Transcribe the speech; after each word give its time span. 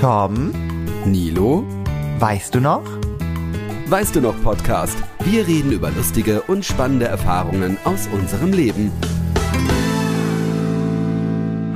Torben, 0.00 0.52
Nilo, 1.06 1.64
weißt 2.18 2.54
du 2.54 2.60
noch? 2.60 2.84
weißt 3.86 4.14
du 4.14 4.20
noch 4.20 4.40
Podcast? 4.42 4.96
Wir 5.24 5.46
reden 5.46 5.72
über 5.72 5.90
lustige 5.90 6.42
und 6.42 6.64
spannende 6.64 7.06
Erfahrungen 7.06 7.78
aus 7.84 8.06
unserem 8.12 8.52
Leben. 8.52 8.92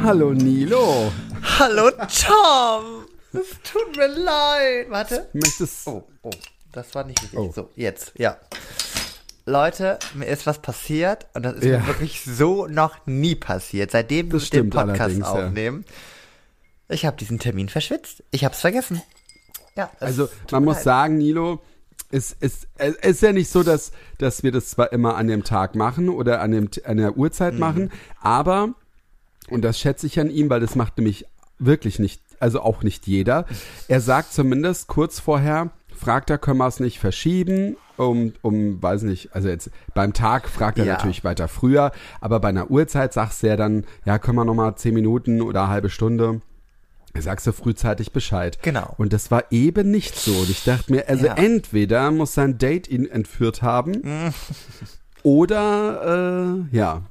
Hallo 0.05 0.33
Nilo. 0.35 1.11
Hallo 1.59 1.91
Tom! 1.91 3.07
Es 3.33 3.49
tut 3.65 3.97
mir 3.97 4.09
leid. 4.09 4.87
Warte. 4.91 5.29
Möchtest 5.33 5.87
Oh, 5.89 6.05
oh, 6.23 6.31
das 6.73 6.95
war 6.95 7.05
nicht 7.05 7.23
richtig. 7.23 7.39
Oh. 7.39 7.51
So, 7.53 7.71
jetzt, 7.77 8.13
ja. 8.19 8.37
Leute, 9.47 9.99
mir 10.15 10.27
ist 10.27 10.47
was 10.47 10.61
passiert 10.61 11.27
und 11.35 11.45
das 11.45 11.55
ist 11.55 11.65
Ja. 11.65 11.79
mir 11.79 11.87
wirklich 11.89 12.23
so 12.25 12.67
noch 12.67 12.95
nie 13.07 13.35
passiert, 13.35 13.91
seitdem 13.91 14.31
wir 14.31 14.39
den 14.39 14.71
Podcast 14.71 15.01
allerdings, 15.01 15.27
ja. 15.27 15.51
Ich 16.93 17.05
habe 17.07 17.17
diesen 17.17 17.39
Termin 17.39 17.69
verschwitzt. 17.69 18.23
Ich 18.31 18.45
habe 18.45 18.55
es 18.55 18.61
vergessen. 18.61 19.03
Ja, 19.77 19.91
Also 20.01 20.29
man 20.51 20.65
muss 20.65 20.77
leid. 20.77 20.85
sagen, 20.85 21.19
Nilo, 21.19 21.61
es, 22.11 22.37
es, 22.41 22.67
es 22.77 22.95
ist 22.97 23.23
ja 23.23 23.33
nicht 23.33 23.49
so, 23.51 23.63
dass, 23.63 23.93
dass 24.19 24.43
wir 24.43 24.53
das 24.53 24.69
zwar 24.69 24.93
immer 24.93 25.17
an 25.17 25.29
dem 25.29 25.45
Tag 25.45 25.75
machen 25.75 26.11
oder 26.11 26.41
an, 26.43 26.51
dem, 26.51 26.69
an 26.85 26.99
der 26.99 27.13
Mhm. 27.13 27.17
Uhrzeit 27.19 27.59
machen, 27.59 27.91
aber, 28.21 28.75
und 29.49 29.63
das 29.63 29.79
schätze 29.81 30.07
ich 30.07 30.21
an 30.21 30.29
ihm, 30.31 30.51
weil 30.51 30.61
das 30.61 30.75
macht 30.75 30.99
nämlich 30.99 31.25
wirklich 31.59 31.99
nicht, 31.99 32.21
also 32.39 32.61
auch 32.61 32.83
nicht 32.83 33.07
jeder, 33.07 33.47
er 33.89 34.03
sagt 34.03 34.35
zumindest 34.35 34.89
kurz 34.89 35.21
vorher, 35.21 35.71
fragt 35.97 36.29
er, 36.29 36.37
können 36.37 36.59
wir 36.59 36.67
es 36.67 36.81
nicht 36.81 36.99
verschieben, 36.99 37.77
um, 37.97 38.35
um, 38.43 38.83
weiß 38.83 39.03
nicht, 39.03 39.35
also 39.35 39.49
jetzt 39.49 39.71
beim 39.95 40.13
Tag 40.13 40.49
fragt 40.51 40.79
er 40.79 40.85
Ja. 40.85 40.95
natürlich 40.95 41.25
weiter 41.25 41.49
früher, 41.49 41.93
aber 42.21 42.41
bei 42.41 42.49
einer 42.49 42.71
Uhrzeit 42.71 43.15
sagst 43.15 43.43
du 43.43 43.47
ja 43.47 43.57
dann, 43.57 43.87
ja, 44.05 44.19
können 44.19 44.37
wir 44.37 44.45
nochmal 44.45 44.75
zehn 44.77 44.93
Minuten 44.93 45.41
oder 45.41 45.63
eine 45.63 45.71
halbe 45.71 45.89
Stunde. 45.89 46.43
Sagst 47.19 47.47
du 47.47 47.53
frühzeitig 47.53 48.13
Bescheid. 48.13 48.59
Genau. 48.63 48.95
Und 48.97 49.13
das 49.13 49.31
war 49.31 49.45
eben 49.51 49.91
nicht 49.91 50.17
so. 50.17 50.33
Und 50.33 50.51
ich 50.51 50.65
dachte 50.65 50.91
mir, 50.91 51.09
also 51.09 51.27
Ja. 51.27 51.35
entweder 51.35 52.11
muss 52.11 52.35
sein 52.35 52.59
Date 52.59 52.89
ihn 52.89 53.07
entführt 53.07 53.63
haben 53.63 54.33
oder 55.23 56.65
äh, 56.73 56.77
ja. 56.77 57.03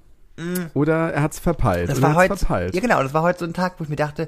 Oder 0.73 1.13
er 1.13 1.21
hat's 1.21 1.39
verpeilt. 1.39 1.89
Das 1.89 2.01
war 2.01 2.15
heute, 2.15 2.35
verpeilt. 2.35 2.73
ja 2.73 2.81
genau, 2.81 3.03
das 3.03 3.13
war 3.13 3.21
heute 3.21 3.39
so 3.39 3.45
ein 3.45 3.53
Tag, 3.53 3.75
wo 3.77 3.83
ich 3.83 3.89
mir 3.89 3.95
dachte, 3.95 4.27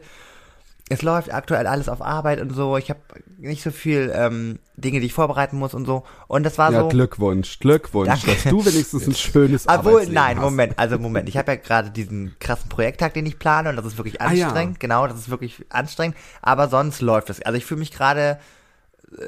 es 0.89 1.01
läuft 1.01 1.33
aktuell 1.33 1.65
alles 1.65 1.87
auf 1.89 2.01
Arbeit 2.01 2.41
und 2.41 2.51
so. 2.51 2.77
Ich 2.77 2.89
habe 2.89 2.99
nicht 3.37 3.63
so 3.63 3.71
viel 3.71 4.11
ähm, 4.13 4.59
Dinge, 4.75 4.99
die 4.99 5.05
ich 5.05 5.13
vorbereiten 5.13 5.57
muss 5.57 5.73
und 5.73 5.85
so. 5.85 6.03
Und 6.27 6.43
das 6.43 6.57
war 6.57 6.71
Ja, 6.71 6.81
so. 6.81 6.87
Glückwunsch, 6.89 7.59
Glückwunsch, 7.59 8.09
Danke. 8.09 8.31
dass 8.33 8.43
du 8.43 8.65
wenigstens 8.65 9.07
ein 9.07 9.13
schönes 9.15 9.67
Obwohl, 9.67 9.77
Arbeitsleben 9.77 10.13
nein, 10.13 10.37
hast. 10.37 10.43
Moment, 10.43 10.79
also 10.79 10.99
Moment. 10.99 11.29
Ich 11.29 11.37
habe 11.37 11.53
ja 11.53 11.55
gerade 11.57 11.89
diesen 11.89 12.35
krassen 12.39 12.69
Projekttag, 12.69 13.13
den 13.13 13.25
ich 13.25 13.39
plane 13.39 13.69
und 13.69 13.75
das 13.77 13.85
ist 13.85 13.97
wirklich 13.97 14.21
Ah, 14.21 14.31
ja. 14.33 14.45
anstrengend. 14.47 14.79
Genau, 14.79 15.07
das 15.07 15.17
ist 15.17 15.29
wirklich 15.29 15.65
anstrengend. 15.69 16.17
Aber 16.41 16.67
sonst 16.67 17.01
läuft 17.01 17.29
es. 17.29 17.41
Also 17.41 17.57
ich 17.57 17.65
fühle 17.65 17.79
mich 17.79 17.91
gerade 17.91 18.39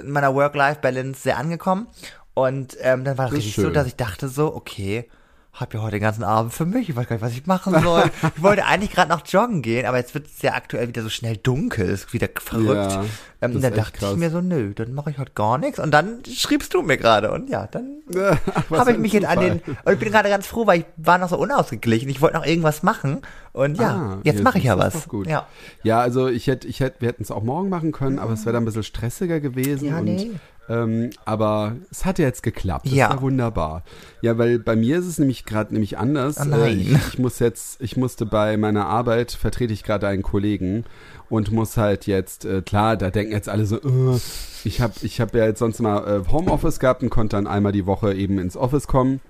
in 0.02 0.12
meiner 0.12 0.36
Work-Life-Balance 0.36 1.22
sehr 1.22 1.38
angekommen. 1.38 1.88
Und 2.34 2.76
ähm, 2.82 3.06
dann 3.06 3.18
war 3.18 3.26
das 3.28 3.36
richtig 3.36 3.56
so, 3.56 3.62
schön. 3.64 3.74
dass 3.74 3.88
ich 3.88 3.96
dachte 3.96 4.28
so, 4.28 4.54
okay, 4.54 5.08
hab 5.56 5.74
ja 5.74 5.82
heute 5.82 5.92
den 5.92 6.02
ganzen 6.02 6.24
Abend 6.24 6.54
für 6.54 6.66
mich. 6.66 6.90
Ich 6.90 6.96
weiß 6.96 7.08
gar 7.08 7.16
nicht, 7.16 7.24
was 7.24 7.32
ich 7.32 7.46
machen 7.46 7.82
soll. 7.82 8.12
ich 8.36 8.44
wollte 8.44 8.66
eigentlich 8.66 8.92
gerade 8.92 9.10
noch 9.10 9.26
joggen 9.26 9.62
gehen, 9.62 9.86
aber 9.86 9.98
jetzt 9.98 10.14
wird 10.14 10.28
es 10.28 10.42
ja 10.42 10.54
aktuell 10.54 10.90
wieder 10.90 11.02
so 11.02 11.10
schnell 11.10 11.38
dunkel, 11.38 11.88
ist 11.88 12.12
wieder 12.14 12.28
verrückt. 12.36 12.92
Ja, 12.92 13.06
ähm, 13.42 13.56
und 13.56 13.62
dann 13.64 13.74
dachte 13.74 14.00
krass. 14.00 14.12
ich 14.12 14.18
mir 14.18 14.30
so, 14.30 14.42
nö, 14.42 14.74
dann 14.74 14.94
mache 14.94 15.12
ich 15.12 15.18
heute 15.18 15.32
gar 15.34 15.58
nichts. 15.58 15.80
Und 15.80 15.92
dann 15.92 16.20
schriebst 16.26 16.74
du 16.74 16.82
mir 16.82 16.98
gerade 16.98 17.32
und 17.32 17.50
ja, 17.50 17.68
dann 17.68 17.96
Was 18.70 18.80
habe 18.80 18.92
ich 18.92 18.98
mich 19.00 19.14
jetzt 19.14 19.26
an 19.26 19.40
den 19.40 19.62
und 19.84 19.94
ich 19.94 20.00
bin 20.00 20.12
gerade 20.12 20.30
ganz 20.30 20.46
froh, 20.46 20.68
weil 20.68 20.82
ich 20.82 20.86
war 20.98 21.18
noch 21.18 21.30
so 21.30 21.38
unausgeglichen. 21.38 22.08
Ich 22.10 22.22
wollte 22.22 22.36
noch 22.36 22.46
irgendwas 22.46 22.84
machen 22.84 23.22
und 23.52 23.80
ja, 23.80 23.96
Ah, 23.96 24.20
jetzt 24.24 24.38
ja, 24.38 24.44
mache 24.44 24.58
ich 24.60 24.66
ja 24.66 24.78
was. 24.78 25.08
Ja. 25.26 25.48
Ja, 25.84 26.00
also 26.02 26.28
ich 26.28 26.48
hätte, 26.48 26.68
ich 26.68 26.82
hätte, 26.82 27.02
wir 27.02 27.10
hätten 27.10 27.24
es 27.24 27.32
auch 27.32 27.44
morgen 27.44 27.70
machen 27.70 27.92
können, 27.92 28.20
aber 28.20 28.34
es 28.34 28.46
wäre 28.46 28.54
dann 28.54 28.64
ein 28.64 28.66
bisschen 28.66 28.84
stressiger 28.84 29.40
gewesen. 29.40 29.88
Ja, 29.88 30.00
und, 30.00 30.06
nee. 30.06 30.32
Ähm, 30.70 31.10
aber 31.26 31.76
es 31.92 32.06
hat 32.06 32.20
ja 32.20 32.26
jetzt 32.26 32.44
geklappt. 32.44 32.86
Das 32.88 32.94
Ja. 32.94 33.10
war 33.10 33.22
wunderbar. 33.22 33.84
Ja, 34.22 34.38
weil 34.38 34.60
bei 34.60 34.76
mir 34.76 34.98
ist 35.00 35.06
es 35.06 35.20
nämlich 35.20 35.46
gerade 35.46 35.74
nämlich 35.74 35.98
anders. 35.98 36.38
Oh 36.42 36.46
nein. 36.46 36.80
Ich, 36.80 36.92
ich 37.14 37.20
muss 37.20 37.40
jetzt, 37.40 37.82
ich 37.82 37.98
musste 37.98 38.26
bei 38.26 38.58
meiner 38.58 38.86
Arbeit 38.88 39.32
vertrete 39.32 39.74
ich 39.74 39.84
gerade 39.84 40.08
einen 40.08 40.24
Kollegen 40.24 40.86
und 41.30 41.52
muss 41.52 41.78
halt 41.78 42.08
jetzt, 42.08 42.46
äh, 42.46 42.62
klar, 42.62 42.98
da 42.98 43.10
denken 43.12 43.32
jetzt 43.34 43.50
alle 43.50 43.66
so, 43.66 43.78
äh, 43.78 44.20
ich 44.64 44.82
habe 44.82 44.94
ich 45.02 45.22
hab 45.22 45.34
ja 45.36 45.46
jetzt 45.46 45.60
sonst 45.60 45.80
mal 45.82 46.22
äh, 46.26 46.32
Homeoffice 46.32 46.80
gehabt 46.80 47.04
und 47.04 47.10
konnte 47.10 47.36
dann 47.36 47.48
einmal 47.48 47.72
die 47.72 47.86
Woche 47.86 48.14
eben 48.14 48.40
ins 48.40 48.58
Office 48.58 48.88
kommen. 48.88 49.22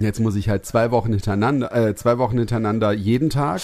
Jetzt 0.00 0.20
muss 0.20 0.36
ich 0.36 0.48
halt 0.48 0.64
zwei 0.64 0.92
Wochen 0.92 1.10
hintereinander, 1.10 1.74
äh, 1.74 1.94
zwei 1.96 2.18
Wochen 2.18 2.38
hintereinander 2.38 2.92
jeden 2.92 3.30
Tag. 3.30 3.60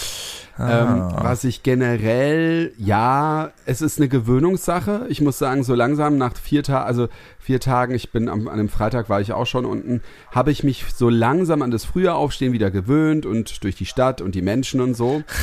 Ähm, 0.57 1.11
was 1.15 1.43
ich 1.43 1.63
generell, 1.63 2.73
ja, 2.77 3.51
es 3.65 3.81
ist 3.81 3.99
eine 3.99 4.07
Gewöhnungssache. 4.07 5.05
Ich 5.09 5.21
muss 5.21 5.37
sagen, 5.37 5.63
so 5.63 5.75
langsam 5.75 6.17
nach 6.17 6.35
vier 6.35 6.63
Tagen, 6.63 6.85
also 6.85 7.07
vier 7.39 7.59
Tagen, 7.59 7.93
ich 7.93 8.11
bin 8.11 8.29
am, 8.29 8.47
an 8.47 8.53
einem 8.59 8.69
Freitag 8.69 9.09
war 9.09 9.21
ich 9.21 9.33
auch 9.33 9.47
schon 9.47 9.65
unten, 9.65 10.01
habe 10.31 10.51
ich 10.51 10.63
mich 10.63 10.85
so 10.93 11.09
langsam 11.09 11.61
an 11.61 11.71
das 11.71 11.85
frühe 11.85 12.13
Aufstehen 12.13 12.53
wieder 12.53 12.71
gewöhnt 12.71 13.25
und 13.25 13.63
durch 13.63 13.75
die 13.75 13.85
Stadt 13.85 14.21
und 14.21 14.35
die 14.35 14.41
Menschen 14.41 14.81
und 14.81 14.93
so. 14.93 15.23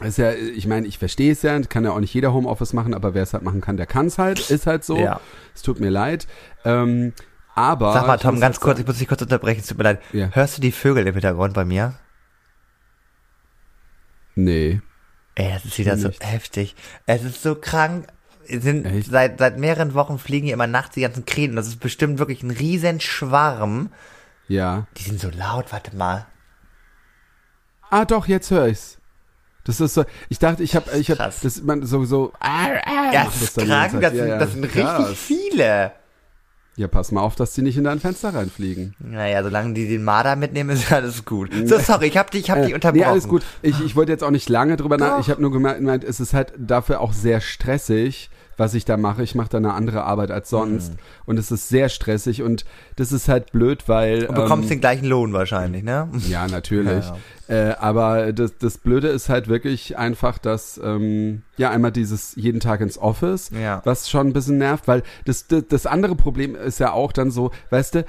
Ist 0.00 0.18
ja, 0.18 0.32
ich 0.32 0.66
meine, 0.68 0.86
ich 0.86 0.98
verstehe 0.98 1.32
es 1.32 1.42
ja, 1.42 1.58
kann 1.62 1.84
ja 1.84 1.90
auch 1.90 1.98
nicht 1.98 2.14
jeder 2.14 2.32
Homeoffice 2.32 2.72
machen, 2.72 2.94
aber 2.94 3.14
wer 3.14 3.24
es 3.24 3.32
halt 3.32 3.42
machen 3.42 3.60
kann, 3.60 3.76
der 3.76 3.86
kann 3.86 4.06
es 4.06 4.16
halt, 4.16 4.48
ist 4.48 4.68
halt 4.68 4.84
so. 4.84 4.96
Ja. 4.96 5.20
Es 5.56 5.62
tut 5.62 5.80
mir 5.80 5.90
leid. 5.90 6.28
Ähm, 6.64 7.12
aber 7.58 7.92
Sag 7.92 8.06
mal, 8.06 8.18
Tom, 8.18 8.40
ganz 8.40 8.60
kurz, 8.60 8.76
sagen- 8.76 8.80
ich 8.82 8.86
muss 8.86 8.98
dich 8.98 9.08
kurz 9.08 9.22
unterbrechen, 9.22 9.60
es 9.60 9.66
tut 9.66 9.78
mir 9.78 9.84
leid. 9.84 10.02
Ja. 10.12 10.28
Hörst 10.32 10.56
du 10.56 10.60
die 10.62 10.72
Vögel 10.72 11.06
im 11.06 11.14
Hintergrund 11.14 11.54
bei 11.54 11.64
mir? 11.64 11.94
Nee. 14.34 14.80
Ey, 15.34 15.52
es 15.56 15.64
ist 15.64 15.78
wieder 15.78 15.96
so 15.96 16.08
Nicht. 16.08 16.24
heftig. 16.24 16.74
Es 17.06 17.22
ist 17.24 17.42
so 17.42 17.54
krank. 17.54 18.06
Sind 18.46 18.86
Echt? 18.86 19.10
seit 19.10 19.38
seit 19.38 19.58
mehreren 19.58 19.92
Wochen 19.94 20.18
fliegen 20.18 20.46
hier 20.46 20.54
immer 20.54 20.66
nachts 20.66 20.94
die 20.94 21.02
ganzen 21.02 21.26
Krähen. 21.26 21.54
Das 21.54 21.66
ist 21.66 21.80
bestimmt 21.80 22.18
wirklich 22.18 22.42
ein 22.42 22.50
riesen 22.50 23.00
Schwarm. 23.00 23.90
Ja. 24.48 24.86
Die 24.96 25.02
sind 25.02 25.20
so 25.20 25.28
laut, 25.30 25.70
warte 25.72 25.94
mal. 25.94 26.26
Ah, 27.90 28.04
doch, 28.04 28.26
jetzt 28.26 28.50
höre 28.50 28.68
ich's. 28.68 28.98
Das 29.64 29.80
ist 29.80 29.92
so, 29.94 30.04
ich 30.30 30.38
dachte, 30.38 30.62
ich 30.62 30.74
habe, 30.74 30.90
ich 30.96 31.10
habe, 31.10 31.18
Krass. 31.18 31.40
das 31.40 31.60
man 31.62 31.84
so 31.84 32.04
so. 32.06 32.32
Ah, 32.40 32.68
ah, 32.86 33.12
Ja, 33.12 33.24
das 33.24 33.42
ist 33.42 33.60
die 33.60 33.66
krank, 33.66 33.92
das. 34.00 34.02
Ja, 34.02 34.10
sind, 34.10 34.28
ja. 34.28 34.38
das 34.38 34.52
sind 34.52 34.64
richtig 34.64 34.82
Krass. 34.82 35.12
viele. 35.18 35.92
Ja, 36.78 36.86
pass 36.86 37.10
mal 37.10 37.22
auf, 37.22 37.34
dass 37.34 37.54
die 37.54 37.62
nicht 37.62 37.76
in 37.76 37.82
dein 37.82 37.98
Fenster 37.98 38.32
reinfliegen. 38.32 38.94
Naja, 39.00 39.42
solange 39.42 39.74
die 39.74 39.88
den 39.88 40.04
Marder 40.04 40.36
mitnehmen, 40.36 40.70
ist 40.70 40.92
alles 40.92 41.24
gut. 41.24 41.50
So, 41.64 41.76
sorry, 41.80 42.06
ich 42.06 42.16
hab 42.16 42.30
dich, 42.30 42.42
ich 42.44 42.50
hab 42.52 42.62
dich 42.62 42.70
Äh, 42.70 42.74
unterbrochen. 42.74 43.00
nee, 43.00 43.04
alles 43.04 43.26
gut. 43.26 43.42
Ich, 43.62 43.80
ich 43.84 43.96
wollte 43.96 44.12
jetzt 44.12 44.22
auch 44.22 44.30
nicht 44.30 44.48
lange 44.48 44.76
drüber 44.76 44.96
nach. 44.96 45.16
Doch. 45.16 45.20
Ich 45.20 45.28
habe 45.28 45.42
nur 45.42 45.50
gemeint, 45.50 46.04
es 46.04 46.20
ist 46.20 46.34
halt 46.34 46.52
dafür 46.56 47.00
auch 47.00 47.12
sehr 47.12 47.40
stressig, 47.40 48.30
was 48.58 48.74
ich 48.74 48.84
da 48.84 48.98
mache. 48.98 49.22
Ich 49.22 49.34
mache 49.34 49.48
da 49.48 49.56
eine 49.58 49.72
andere 49.72 50.04
Arbeit 50.04 50.30
als 50.30 50.50
sonst. 50.50 50.92
Mhm. 50.92 50.98
Und 51.24 51.38
es 51.38 51.50
ist 51.50 51.68
sehr 51.70 51.88
stressig 51.88 52.42
und 52.42 52.66
das 52.96 53.10
ist 53.12 53.28
halt 53.28 53.52
blöd, 53.52 53.84
weil. 53.88 54.26
Du 54.26 54.34
bekommst 54.34 54.64
ähm, 54.64 54.76
den 54.76 54.80
gleichen 54.80 55.06
Lohn 55.06 55.32
wahrscheinlich, 55.32 55.82
ne? 55.82 56.08
Ja, 56.28 56.46
natürlich. 56.46 57.04
Ja, 57.48 57.54
Äh, 57.70 57.76
aber 57.78 58.34
das, 58.34 58.58
das 58.58 58.76
Blöde 58.76 59.08
ist 59.08 59.30
halt 59.30 59.48
wirklich 59.48 59.96
einfach, 59.96 60.36
dass 60.36 60.78
ähm, 60.84 61.40
ja 61.56 61.70
einmal 61.70 61.92
dieses 61.92 62.34
jeden 62.36 62.60
Tag 62.60 62.82
ins 62.82 62.98
Office, 62.98 63.48
Ja. 63.58 63.80
was 63.84 64.10
schon 64.10 64.26
ein 64.26 64.32
bisschen 64.34 64.58
nervt, 64.58 64.86
weil 64.86 65.02
das, 65.24 65.46
das, 65.46 65.62
das 65.66 65.86
andere 65.86 66.14
Problem 66.14 66.54
ist 66.54 66.78
ja 66.78 66.92
auch 66.92 67.10
dann 67.10 67.30
so, 67.30 67.50
weißt 67.70 67.94
du, 67.94 68.04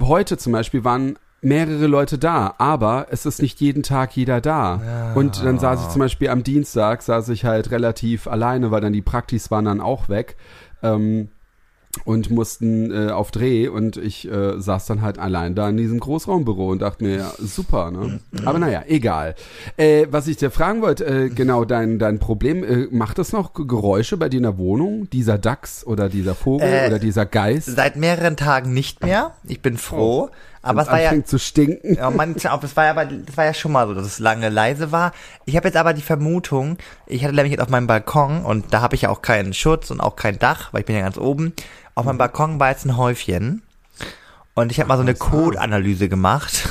heute 0.00 0.38
zum 0.38 0.52
Beispiel 0.52 0.84
waren 0.84 1.18
mehrere 1.44 1.86
Leute 1.86 2.18
da, 2.18 2.54
aber 2.58 3.06
es 3.10 3.26
ist 3.26 3.40
nicht 3.42 3.60
jeden 3.60 3.82
Tag 3.82 4.16
jeder 4.16 4.40
da. 4.40 5.12
Und 5.14 5.44
dann 5.44 5.58
saß 5.58 5.82
ich 5.82 5.88
zum 5.90 6.00
Beispiel 6.00 6.28
am 6.28 6.42
Dienstag, 6.42 7.02
saß 7.02 7.28
ich 7.30 7.44
halt 7.44 7.70
relativ 7.70 8.26
alleine, 8.26 8.70
weil 8.70 8.80
dann 8.80 8.92
die 8.92 9.02
Praktis 9.02 9.50
waren 9.50 9.64
dann 9.66 9.80
auch 9.80 10.08
weg. 10.08 10.36
Ähm, 10.82 11.28
und 12.04 12.28
mussten 12.28 12.90
äh, 12.90 13.12
auf 13.12 13.30
Dreh 13.30 13.68
und 13.68 13.96
ich 13.96 14.28
äh, 14.28 14.58
saß 14.60 14.86
dann 14.86 15.00
halt 15.02 15.18
allein 15.18 15.54
da 15.54 15.68
in 15.68 15.76
diesem 15.76 16.00
Großraumbüro 16.00 16.68
und 16.70 16.82
dachte 16.82 17.04
mir, 17.04 17.16
ja, 17.18 17.32
super, 17.38 17.92
ne? 17.92 18.18
Aber 18.44 18.58
naja, 18.58 18.82
egal. 18.88 19.36
Äh, 19.76 20.06
was 20.10 20.26
ich 20.26 20.36
dir 20.36 20.50
fragen 20.50 20.82
wollte, 20.82 21.06
äh, 21.06 21.28
genau, 21.28 21.64
dein, 21.64 22.00
dein 22.00 22.18
Problem, 22.18 22.64
äh, 22.64 22.88
macht 22.90 23.18
das 23.18 23.32
noch 23.32 23.54
Geräusche 23.54 24.16
bei 24.16 24.28
dir 24.28 24.38
in 24.38 24.42
der 24.42 24.58
Wohnung? 24.58 25.08
Dieser 25.10 25.38
Dachs 25.38 25.86
oder 25.86 26.08
dieser 26.08 26.34
Vogel 26.34 26.66
Äh, 26.68 26.88
oder 26.88 26.98
dieser 26.98 27.26
Geist? 27.26 27.74
Seit 27.76 27.94
mehreren 27.94 28.36
Tagen 28.36 28.74
nicht 28.74 29.04
mehr. 29.04 29.34
Ich 29.46 29.62
bin 29.62 29.76
froh. 29.76 30.30
Aber 30.64 30.82
es 30.82 30.88
war 30.88 31.00
ja, 31.00 31.24
zu 31.24 31.38
stinken. 31.38 31.94
Ja, 31.96 32.10
man, 32.10 32.34
das 32.34 32.76
war 32.76 32.84
ja, 32.84 32.90
aber, 32.90 33.04
das 33.06 33.36
war 33.36 33.44
ja 33.44 33.54
schon 33.54 33.72
mal 33.72 33.86
so, 33.86 33.94
dass 33.94 34.06
es 34.06 34.18
lange 34.18 34.48
leise 34.48 34.92
war. 34.92 35.12
Ich 35.44 35.56
habe 35.56 35.68
jetzt 35.68 35.76
aber 35.76 35.92
die 35.94 36.02
Vermutung, 36.02 36.78
ich 37.06 37.24
hatte 37.24 37.34
nämlich 37.34 37.52
jetzt 37.52 37.60
auf 37.62 37.68
meinem 37.68 37.86
Balkon 37.86 38.44
und 38.44 38.72
da 38.72 38.80
habe 38.80 38.94
ich 38.96 39.02
ja 39.02 39.10
auch 39.10 39.22
keinen 39.22 39.52
Schutz 39.54 39.90
und 39.90 40.00
auch 40.00 40.16
kein 40.16 40.38
Dach, 40.38 40.72
weil 40.72 40.80
ich 40.80 40.86
bin 40.86 40.96
ja 40.96 41.02
ganz 41.02 41.18
oben. 41.18 41.52
Auf 41.94 42.04
meinem 42.06 42.18
Balkon 42.18 42.58
war 42.58 42.70
jetzt 42.70 42.84
ein 42.86 42.96
Häufchen 42.96 43.62
und 44.54 44.72
ich 44.72 44.80
habe 44.80 44.88
mal 44.88 44.96
so 44.96 45.02
eine 45.02 45.14
Code-Analyse 45.14 46.08
gemacht. 46.08 46.68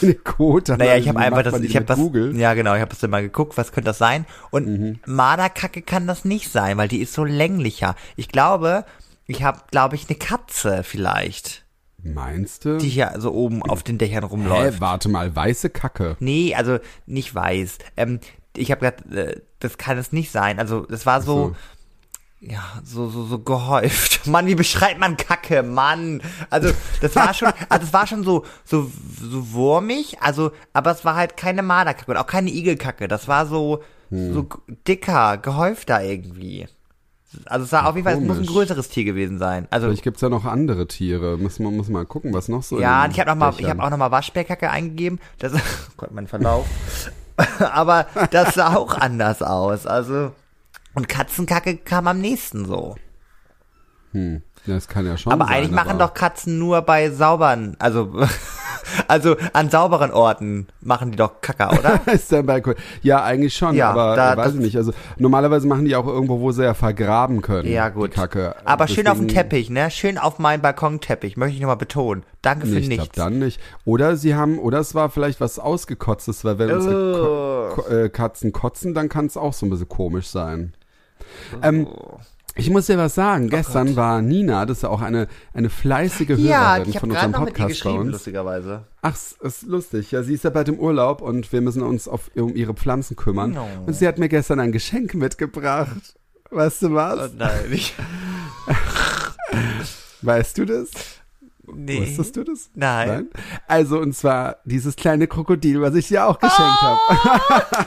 Eine 0.00 0.14
Code. 0.14 0.76
Naja, 0.76 0.96
ich 0.96 1.08
habe 1.08 1.18
einfach 1.18 1.42
das, 1.42 1.60
ich 1.60 1.74
habe 1.74 1.86
das, 1.86 1.98
Google. 1.98 2.36
ja 2.38 2.54
genau, 2.54 2.74
ich 2.74 2.80
habe 2.80 2.90
das 2.90 3.00
dann 3.00 3.10
mal 3.10 3.22
geguckt, 3.22 3.56
was 3.56 3.72
könnte 3.72 3.90
das 3.90 3.98
sein? 3.98 4.26
Und 4.50 4.66
Mhm. 4.68 4.98
Marderkacke 5.06 5.82
kann 5.82 6.06
das 6.06 6.24
nicht 6.24 6.52
sein, 6.52 6.76
weil 6.78 6.88
die 6.88 7.00
ist 7.00 7.12
so 7.14 7.24
länglicher. 7.24 7.96
Ich 8.16 8.28
glaube, 8.28 8.84
ich 9.26 9.42
habe, 9.42 9.60
glaube 9.70 9.96
ich, 9.96 10.08
eine 10.08 10.16
Katze 10.16 10.82
vielleicht, 10.84 11.64
Meinst 12.02 12.64
du? 12.64 12.78
die 12.78 12.88
hier 12.88 13.14
so 13.18 13.32
oben 13.32 13.62
auf 13.62 13.82
den 13.82 13.98
Dächern 13.98 14.22
Hä, 14.22 14.28
rumläuft. 14.30 14.80
warte 14.80 15.08
mal, 15.08 15.34
weiße 15.34 15.70
Kacke. 15.70 16.16
Nee, 16.20 16.54
also 16.54 16.78
nicht 17.06 17.34
weiß. 17.34 17.78
Ähm, 17.96 18.20
ich 18.56 18.70
habe 18.70 18.80
gedacht, 18.90 19.12
äh, 19.12 19.40
das 19.58 19.78
kann 19.78 19.98
es 19.98 20.12
nicht 20.12 20.30
sein. 20.30 20.58
Also 20.58 20.82
das 20.86 21.06
war 21.06 21.20
so, 21.20 21.48
so. 21.48 21.56
ja, 22.40 22.62
so, 22.84 23.08
so, 23.08 23.24
so 23.24 23.40
gehäuft. 23.40 24.26
Mann, 24.28 24.46
wie 24.46 24.54
beschreibt 24.54 25.00
man 25.00 25.16
Kacke, 25.16 25.62
Mann? 25.64 26.22
Also, 26.50 26.70
das 27.00 27.16
war 27.16 27.34
schon, 27.34 27.48
also 27.68 27.84
das 27.84 27.92
war 27.92 28.06
schon 28.06 28.22
so, 28.22 28.44
so, 28.64 28.90
so 29.20 29.52
wurmig, 29.52 30.16
also, 30.20 30.52
aber 30.72 30.92
es 30.92 31.04
war 31.04 31.16
halt 31.16 31.36
keine 31.36 31.62
Marderkacke 31.62 32.10
und 32.12 32.16
auch 32.16 32.26
keine 32.26 32.50
Igelkacke. 32.50 33.08
Das 33.08 33.26
war 33.28 33.46
so, 33.46 33.82
Hm. 34.10 34.32
so 34.32 34.48
dicker, 34.86 35.36
gehäufter 35.36 36.02
irgendwie. 36.02 36.66
Also 37.44 37.64
es 37.64 37.70
sah 37.70 37.84
auf 37.84 37.94
jeden 37.94 38.06
Fall, 38.08 38.14
es 38.16 38.24
muss 38.26 38.38
ein 38.38 38.46
größeres 38.46 38.88
Tier 38.88 39.04
gewesen 39.04 39.38
sein. 39.38 39.68
Also, 39.70 39.86
Vielleicht 39.88 40.02
gibt's 40.04 40.22
ja 40.22 40.30
noch 40.30 40.44
andere 40.46 40.86
Tiere. 40.88 41.36
Muss 41.36 41.58
man 41.58 41.76
muss 41.76 41.88
mal 41.88 42.06
gucken, 42.06 42.32
was 42.32 42.48
noch 42.48 42.62
so. 42.62 42.76
in 42.76 42.82
ja, 42.82 43.06
ich 43.06 43.20
habe 43.20 43.28
noch 43.30 43.36
mal, 43.36 43.52
ich 43.58 43.68
habe 43.68 43.82
auch 43.82 43.90
noch 43.90 43.98
mal 43.98 44.10
Waschbärkacke 44.10 44.70
eingegeben. 44.70 45.20
Das, 45.38 45.52
oh 45.52 45.58
Gott, 45.98 46.10
mein 46.12 46.26
Verlauf. 46.26 46.66
aber 47.58 48.06
das 48.30 48.54
sah 48.54 48.74
auch 48.76 48.94
anders 48.94 49.42
aus. 49.42 49.86
Also, 49.86 50.32
und 50.94 51.08
Katzenkacke 51.08 51.76
kam 51.76 52.08
am 52.08 52.18
nächsten 52.20 52.64
so. 52.64 52.96
Hm. 54.12 54.42
Ja, 54.66 54.74
das 54.74 54.88
kann 54.88 55.06
ja 55.06 55.16
schon 55.18 55.32
Aber 55.32 55.44
sein, 55.46 55.54
eigentlich 55.54 55.70
machen 55.70 55.90
aber- 55.90 56.06
doch 56.06 56.14
Katzen 56.14 56.58
nur 56.58 56.80
bei 56.82 57.10
sauberen, 57.10 57.76
also, 57.78 58.10
also 59.08 59.36
an 59.52 59.70
sauberen 59.70 60.10
Orten 60.10 60.66
machen 60.80 61.10
die 61.12 61.16
doch 61.16 61.40
Kacke, 61.40 61.78
oder? 61.78 62.00
ist 62.12 62.30
dann 62.32 62.46
bei 62.46 62.62
Ja, 63.02 63.22
eigentlich 63.22 63.54
schon, 63.54 63.74
Ja, 63.74 63.90
aber 63.90 64.16
da- 64.16 64.34
äh, 64.34 64.36
weiß 64.36 64.54
ich 64.54 64.60
nicht. 64.60 64.76
Also 64.76 64.92
normalerweise 65.16 65.66
machen 65.66 65.84
die 65.84 65.94
auch 65.96 66.06
irgendwo, 66.06 66.40
wo 66.40 66.52
sie 66.52 66.64
ja 66.64 66.74
vergraben 66.74 67.42
können. 67.42 67.68
Ja, 67.70 67.88
gut. 67.88 68.12
Kacke. 68.12 68.54
Aber 68.64 68.88
schön 68.88 69.06
auf 69.08 69.18
dem 69.18 69.28
Deswegen- 69.28 69.48
Teppich, 69.48 69.70
ne? 69.70 69.90
Schön 69.90 70.18
auf 70.18 70.38
meinem 70.38 70.60
Balkonteppich, 70.62 71.36
möchte 71.36 71.54
ich 71.56 71.60
nochmal 71.60 71.76
betonen. 71.76 72.22
Danke 72.42 72.66
für 72.66 72.74
Nee, 72.74 72.78
ich 72.80 72.88
glaube 72.88 73.02
nichts. 73.02 73.16
dann 73.16 73.38
nicht. 73.38 73.60
Oder 73.84 74.16
sie 74.16 74.34
haben, 74.34 74.58
oder 74.58 74.78
es 74.78 74.94
war 74.94 75.10
vielleicht 75.10 75.40
was 75.40 75.58
ausgekotztes, 75.58 76.44
weil 76.44 76.58
wenn 76.58 76.70
unsere 76.72 76.98
Oh. 77.70 77.74
Ko 77.74 77.82
Ko 77.82 77.94
äh, 77.94 78.08
Katzen 78.08 78.52
kotzen, 78.52 78.94
dann 78.94 79.08
kann 79.08 79.26
es 79.26 79.36
auch 79.36 79.52
so 79.52 79.66
ein 79.66 79.70
bisschen 79.70 79.88
komisch 79.88 80.28
sein. 80.28 80.72
Ähm, 81.62 81.86
ich 82.58 82.68
muss 82.70 82.86
dir 82.86 82.98
was 82.98 83.14
sagen. 83.14 83.48
Gestern 83.48 83.96
war 83.96 84.20
Nina, 84.20 84.66
das 84.66 84.78
ist 84.78 84.82
ja 84.82 84.88
auch 84.90 85.00
eine, 85.00 85.26
eine 85.54 85.70
fleißige 85.70 86.30
Oh 86.30 86.34
Ja, 86.34 86.74
Hörerin 86.74 86.88
ich 86.90 86.96
habe 86.96 87.00
von 87.00 87.10
unserem 87.12 87.30
noch 87.30 87.40
mit 87.40 87.48
ihr 87.58 87.64
Podcast 87.64 87.84
bei 87.84 87.90
uns. 87.90 88.12
lustigerweise. 88.12 88.84
Ach, 89.00 89.14
es 89.14 89.32
ist 89.40 89.62
lustig. 89.62 90.10
Ja, 90.10 90.22
sie 90.22 90.34
ist 90.34 90.44
ja 90.44 90.50
bald 90.50 90.68
im 90.68 90.78
Urlaub 90.78 91.22
und 91.22 91.50
wir 91.52 91.60
müssen 91.60 91.82
uns 91.82 92.06
auf, 92.08 92.30
um 92.34 92.54
ihre 92.54 92.74
Pflanzen 92.74 93.16
kümmern. 93.16 93.52
No. 93.52 93.66
Und 93.86 93.94
sie 93.94 94.06
hat 94.06 94.18
mir 94.18 94.28
gestern 94.28 94.60
ein 94.60 94.72
Geschenk 94.72 95.14
mitgebracht. 95.14 96.14
Weißt 96.50 96.82
du 96.82 96.94
was? 96.94 97.30
Oh, 97.30 97.34
nein, 97.36 97.60
ich, 97.70 97.94
Weißt 100.22 100.58
du 100.58 100.64
das? 100.64 100.90
nee. 101.72 102.00
Wusstest 102.00 102.36
du 102.36 102.44
das? 102.44 102.70
Nein. 102.74 103.28
Also, 103.66 103.98
und 103.98 104.14
zwar 104.16 104.56
dieses 104.64 104.96
kleine 104.96 105.26
Krokodil, 105.26 105.80
was 105.82 105.94
ich 105.94 106.08
dir 106.08 106.26
auch 106.26 106.38
geschenkt 106.38 106.60
Ah! 106.60 106.96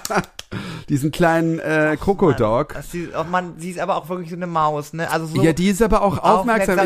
habe. 0.09 0.24
Diesen 0.89 1.12
kleinen 1.12 1.59
äh, 1.59 1.98
Krokodog. 2.00 2.75
Sie, 2.89 3.07
oh 3.18 3.24
Mann, 3.24 3.53
sie 3.57 3.69
ist 3.71 3.80
aber 3.80 3.95
auch 3.95 4.09
wirklich 4.09 4.30
so 4.30 4.36
eine 4.36 4.48
Maus, 4.48 4.94
ne? 4.94 5.09
Also 5.09 5.25
so, 5.27 5.42
Ja, 5.42 5.53
die 5.53 5.69
ist 5.69 5.81
aber 5.81 6.01
auch 6.01 6.18
aufmerksam. 6.18 6.80
aufmerksam. 6.80 6.86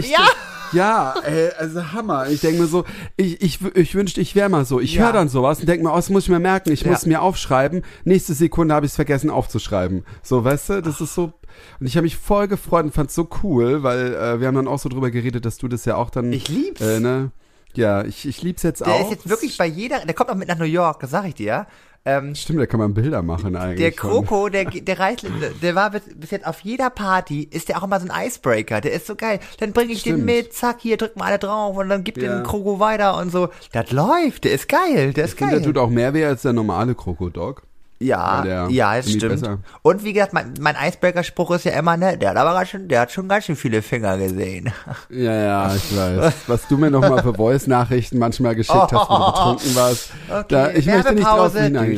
Ich, 0.72 0.76
ja, 0.76 1.14
ey, 1.24 1.50
also 1.58 1.92
Hammer. 1.94 2.28
Ich 2.30 2.42
denke 2.42 2.62
mir 2.62 2.68
so, 2.68 2.86
ich, 3.18 3.42
ich, 3.42 3.60
ich 3.76 3.96
wünschte, 3.96 4.20
ich 4.22 4.36
wäre 4.36 4.50
mal 4.50 4.66
so. 4.66 4.80
Ich 4.80 4.96
Ja. 4.96 5.06
höre 5.06 5.14
dann 5.14 5.30
sowas 5.30 5.60
und 5.60 5.68
denke 5.70 5.84
mir, 5.86 5.92
oh, 5.92 5.96
das 5.96 6.10
muss 6.10 6.24
ich 6.24 6.30
mir 6.30 6.40
merken. 6.40 6.72
Ich 6.72 6.82
Ja. 6.82 6.92
muss 6.92 7.06
mir 7.06 7.22
aufschreiben. 7.22 7.84
Nächste 8.04 8.34
Sekunde 8.34 8.74
habe 8.76 8.86
ich 8.86 8.92
es 8.92 8.96
vergessen 8.96 9.30
aufzuschreiben. 9.30 10.06
So, 10.24 10.44
weißt 10.44 10.70
du, 10.70 10.82
das 10.82 11.02
ist 11.02 11.14
so. 11.16 11.34
Und 11.80 11.88
ich 11.88 11.96
habe 11.98 12.04
mich 12.04 12.18
voll 12.18 12.48
gefreut 12.48 12.84
und 12.86 12.94
fand 12.94 13.12
so 13.12 13.28
cool, 13.44 13.82
weil 13.84 14.14
äh, 14.14 14.40
wir 14.40 14.48
haben 14.48 14.56
dann 14.56 14.68
auch 14.68 14.80
so 14.80 14.90
drüber 14.90 15.10
geredet, 15.12 15.46
dass 15.46 15.58
du 15.58 15.68
das 15.68 15.86
ja 15.86 15.96
auch 15.96 16.10
dann. 16.10 16.34
Ich 16.34 16.50
lieb's. 16.50 16.82
Äh, 16.82 17.00
ne? 17.00 17.32
Ja, 17.76 18.04
ich, 18.04 18.28
ich 18.28 18.42
lieb's 18.42 18.64
jetzt 18.64 18.82
der 18.86 18.88
auch. 18.94 19.02
ist 19.06 19.12
jetzt 19.12 19.30
wirklich 19.30 19.58
bei 19.58 19.66
jeder, 19.66 20.00
der 20.06 20.14
kommt 20.14 20.30
auch 20.30 20.36
mit 20.36 20.48
nach 20.48 20.58
New 20.58 20.66
York, 20.66 21.00
das 21.02 21.12
sag 21.12 21.26
ich 21.26 21.36
dir. 21.36 21.68
Ähm, 22.08 22.36
Stimmt, 22.36 22.60
da 22.60 22.68
kann 22.68 22.80
man 22.80 22.94
Bilder 22.94 23.24
machen 23.24 23.56
eigentlich. 23.56 23.80
der. 23.80 23.92
Kroko, 23.92 24.48
der, 24.50 24.66
der 24.66 25.00
reicht, 25.00 25.26
der 25.64 25.74
war 25.76 25.90
bis, 25.90 26.04
bis 26.16 26.30
jetzt 26.30 26.46
auf 26.46 26.60
jeder 26.60 26.92
Party, 26.92 27.48
ist 27.52 27.68
der 27.68 27.80
auch 27.80 27.84
immer 27.84 28.00
so 28.00 28.08
ein 28.08 28.28
Icebreaker. 28.28 28.80
Der 28.80 28.94
ist 28.94 29.08
so 29.08 29.16
geil. 29.16 29.40
Dann 29.60 29.74
bringe 29.74 29.92
ich 29.92 30.04
den 30.04 30.14
Stimmt. 30.14 30.26
mit, 30.26 30.54
zack, 30.54 30.78
hier 30.82 30.98
drücken 30.98 31.20
wir 31.20 31.26
alle 31.26 31.40
drauf 31.40 31.76
und 31.78 31.90
dann 31.90 32.04
gibt 32.04 32.20
Ja. 32.22 32.36
den 32.36 32.44
Kroko 32.44 32.80
weiter 32.80 33.18
und 33.18 33.32
so. 33.32 33.50
Das 33.72 33.92
läuft, 33.92 34.44
der 34.44 34.52
ist 34.54 34.70
geil, 34.70 35.14
der 35.14 35.26
ist 35.26 35.32
Ich 35.34 35.38
finde, 35.40 35.54
geil. 35.54 35.62
der 35.62 35.68
tut 35.74 35.78
auch 35.80 35.90
mehr 35.90 36.14
weh 36.14 36.26
als 36.26 36.44
der 36.44 36.54
normale 36.54 36.94
Krokodog. 36.94 37.64
Ja, 37.98 38.44
ja, 38.68 38.98
es 38.98 39.10
stimmt. 39.12 39.32
besser- 39.42 39.60
Und 39.82 40.04
wie 40.04 40.12
gesagt, 40.12 40.34
mein, 40.34 40.54
mein 40.60 40.76
Icebreaker-Spruch 40.76 41.52
ist 41.52 41.64
ja 41.66 41.72
immer, 41.80 41.96
ne, 41.96 42.18
der 42.18 42.32
hat 42.32 42.38
aber 42.38 42.54
ganz 42.54 42.70
schön, 42.70 42.88
der 42.90 43.00
hat 43.02 43.12
schon 43.12 43.30
ganz 43.30 43.46
schön 43.46 43.56
viele 43.56 43.82
Finger 43.82 44.18
gesehen. 44.18 44.72
Ja, 45.10 45.34
ja, 45.34 45.74
ich 45.76 45.96
weiß. 45.96 46.34
Was 46.48 46.68
du 46.68 46.78
mir 46.78 46.92
nochmal 46.92 47.22
für 47.22 47.34
Voice-Nachrichten 47.34 48.18
manchmal 48.18 48.56
geschickt 48.56 48.78
hast, 48.92 48.92
wo 49.10 49.16
du 49.18 49.26
betrunken 49.32 49.76
warst. 49.76 50.10
Da, 50.50 50.72
ich 50.72 50.86
möchte 50.86 51.14
nicht 51.16 51.26
hineingehen. 51.68 51.96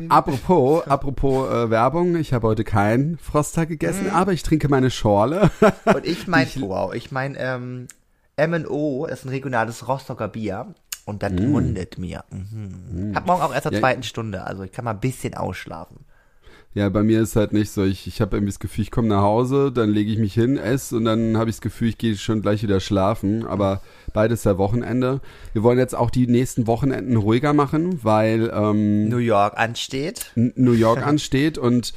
Du. 0.00 0.08
Apropos, 0.08 0.86
apropos 0.88 1.48
äh, 1.50 1.70
Werbung, 1.70 2.16
ich 2.16 2.32
habe 2.32 2.46
heute 2.48 2.64
keinen 2.64 3.18
Froster 3.18 3.66
gegessen, 3.66 4.10
aber 4.10 4.32
ich 4.32 4.42
trinke 4.42 4.68
meine 4.68 4.90
Schorle. 4.90 5.50
Und 5.84 6.04
ich 6.04 6.26
mein, 6.26 6.48
wow, 6.56 6.92
ich 6.94 7.12
mein, 7.12 7.36
ähm, 7.38 7.86
M&O 8.36 9.06
ist 9.06 9.24
ein 9.24 9.28
regionales 9.28 9.86
Rostocker 9.86 10.26
Bier. 10.28 10.66
Und 11.06 11.22
das 11.22 11.32
mundet 11.32 11.98
mir. 11.98 12.24
Mhm. 12.30 13.12
Hab 13.14 13.26
morgen 13.26 13.42
auch 13.42 13.52
erst 13.52 13.64
zur 13.64 13.72
Ja. 13.72 13.80
zweiten 13.80 14.02
Stunde, 14.02 14.44
also 14.44 14.62
ich 14.62 14.72
kann 14.72 14.84
mal 14.84 14.92
ein 14.92 15.00
bisschen 15.00 15.34
ausschlafen. 15.34 15.98
ja, 16.76 16.88
bei 16.88 17.04
mir 17.04 17.20
ist 17.20 17.36
halt 17.36 17.52
nicht 17.52 17.70
so, 17.70 17.84
ich, 17.84 18.08
ich 18.08 18.20
habe 18.20 18.36
irgendwie 18.36 18.50
das 18.50 18.58
Gefühl, 18.58 18.82
ich 18.82 18.90
komme 18.90 19.06
nach 19.06 19.22
Hause, 19.22 19.70
dann 19.70 19.90
lege 19.90 20.10
ich 20.10 20.18
mich 20.18 20.34
hin, 20.34 20.56
esse 20.56 20.96
und 20.96 21.04
dann 21.04 21.36
habe 21.36 21.48
ich 21.48 21.54
das 21.56 21.60
Gefühl, 21.60 21.88
ich 21.90 21.98
gehe 21.98 22.16
schon 22.16 22.42
gleich 22.42 22.64
wieder 22.64 22.80
schlafen, 22.80 23.46
aber 23.46 23.80
beides 24.12 24.42
ja 24.42 24.58
Wochenende. 24.58 25.20
Wir 25.52 25.62
wollen 25.62 25.78
jetzt 25.78 25.94
auch 25.94 26.10
die 26.10 26.26
nächsten 26.26 26.66
Wochenenden 26.66 27.16
ruhiger 27.16 27.52
machen, 27.52 28.00
weil 28.02 28.50
ähm, 28.52 29.08
New 29.08 29.18
York 29.18 29.56
ansteht. 29.56 30.32
New 30.34 30.72
York 30.72 31.06
ansteht 31.06 31.58
und 31.58 31.92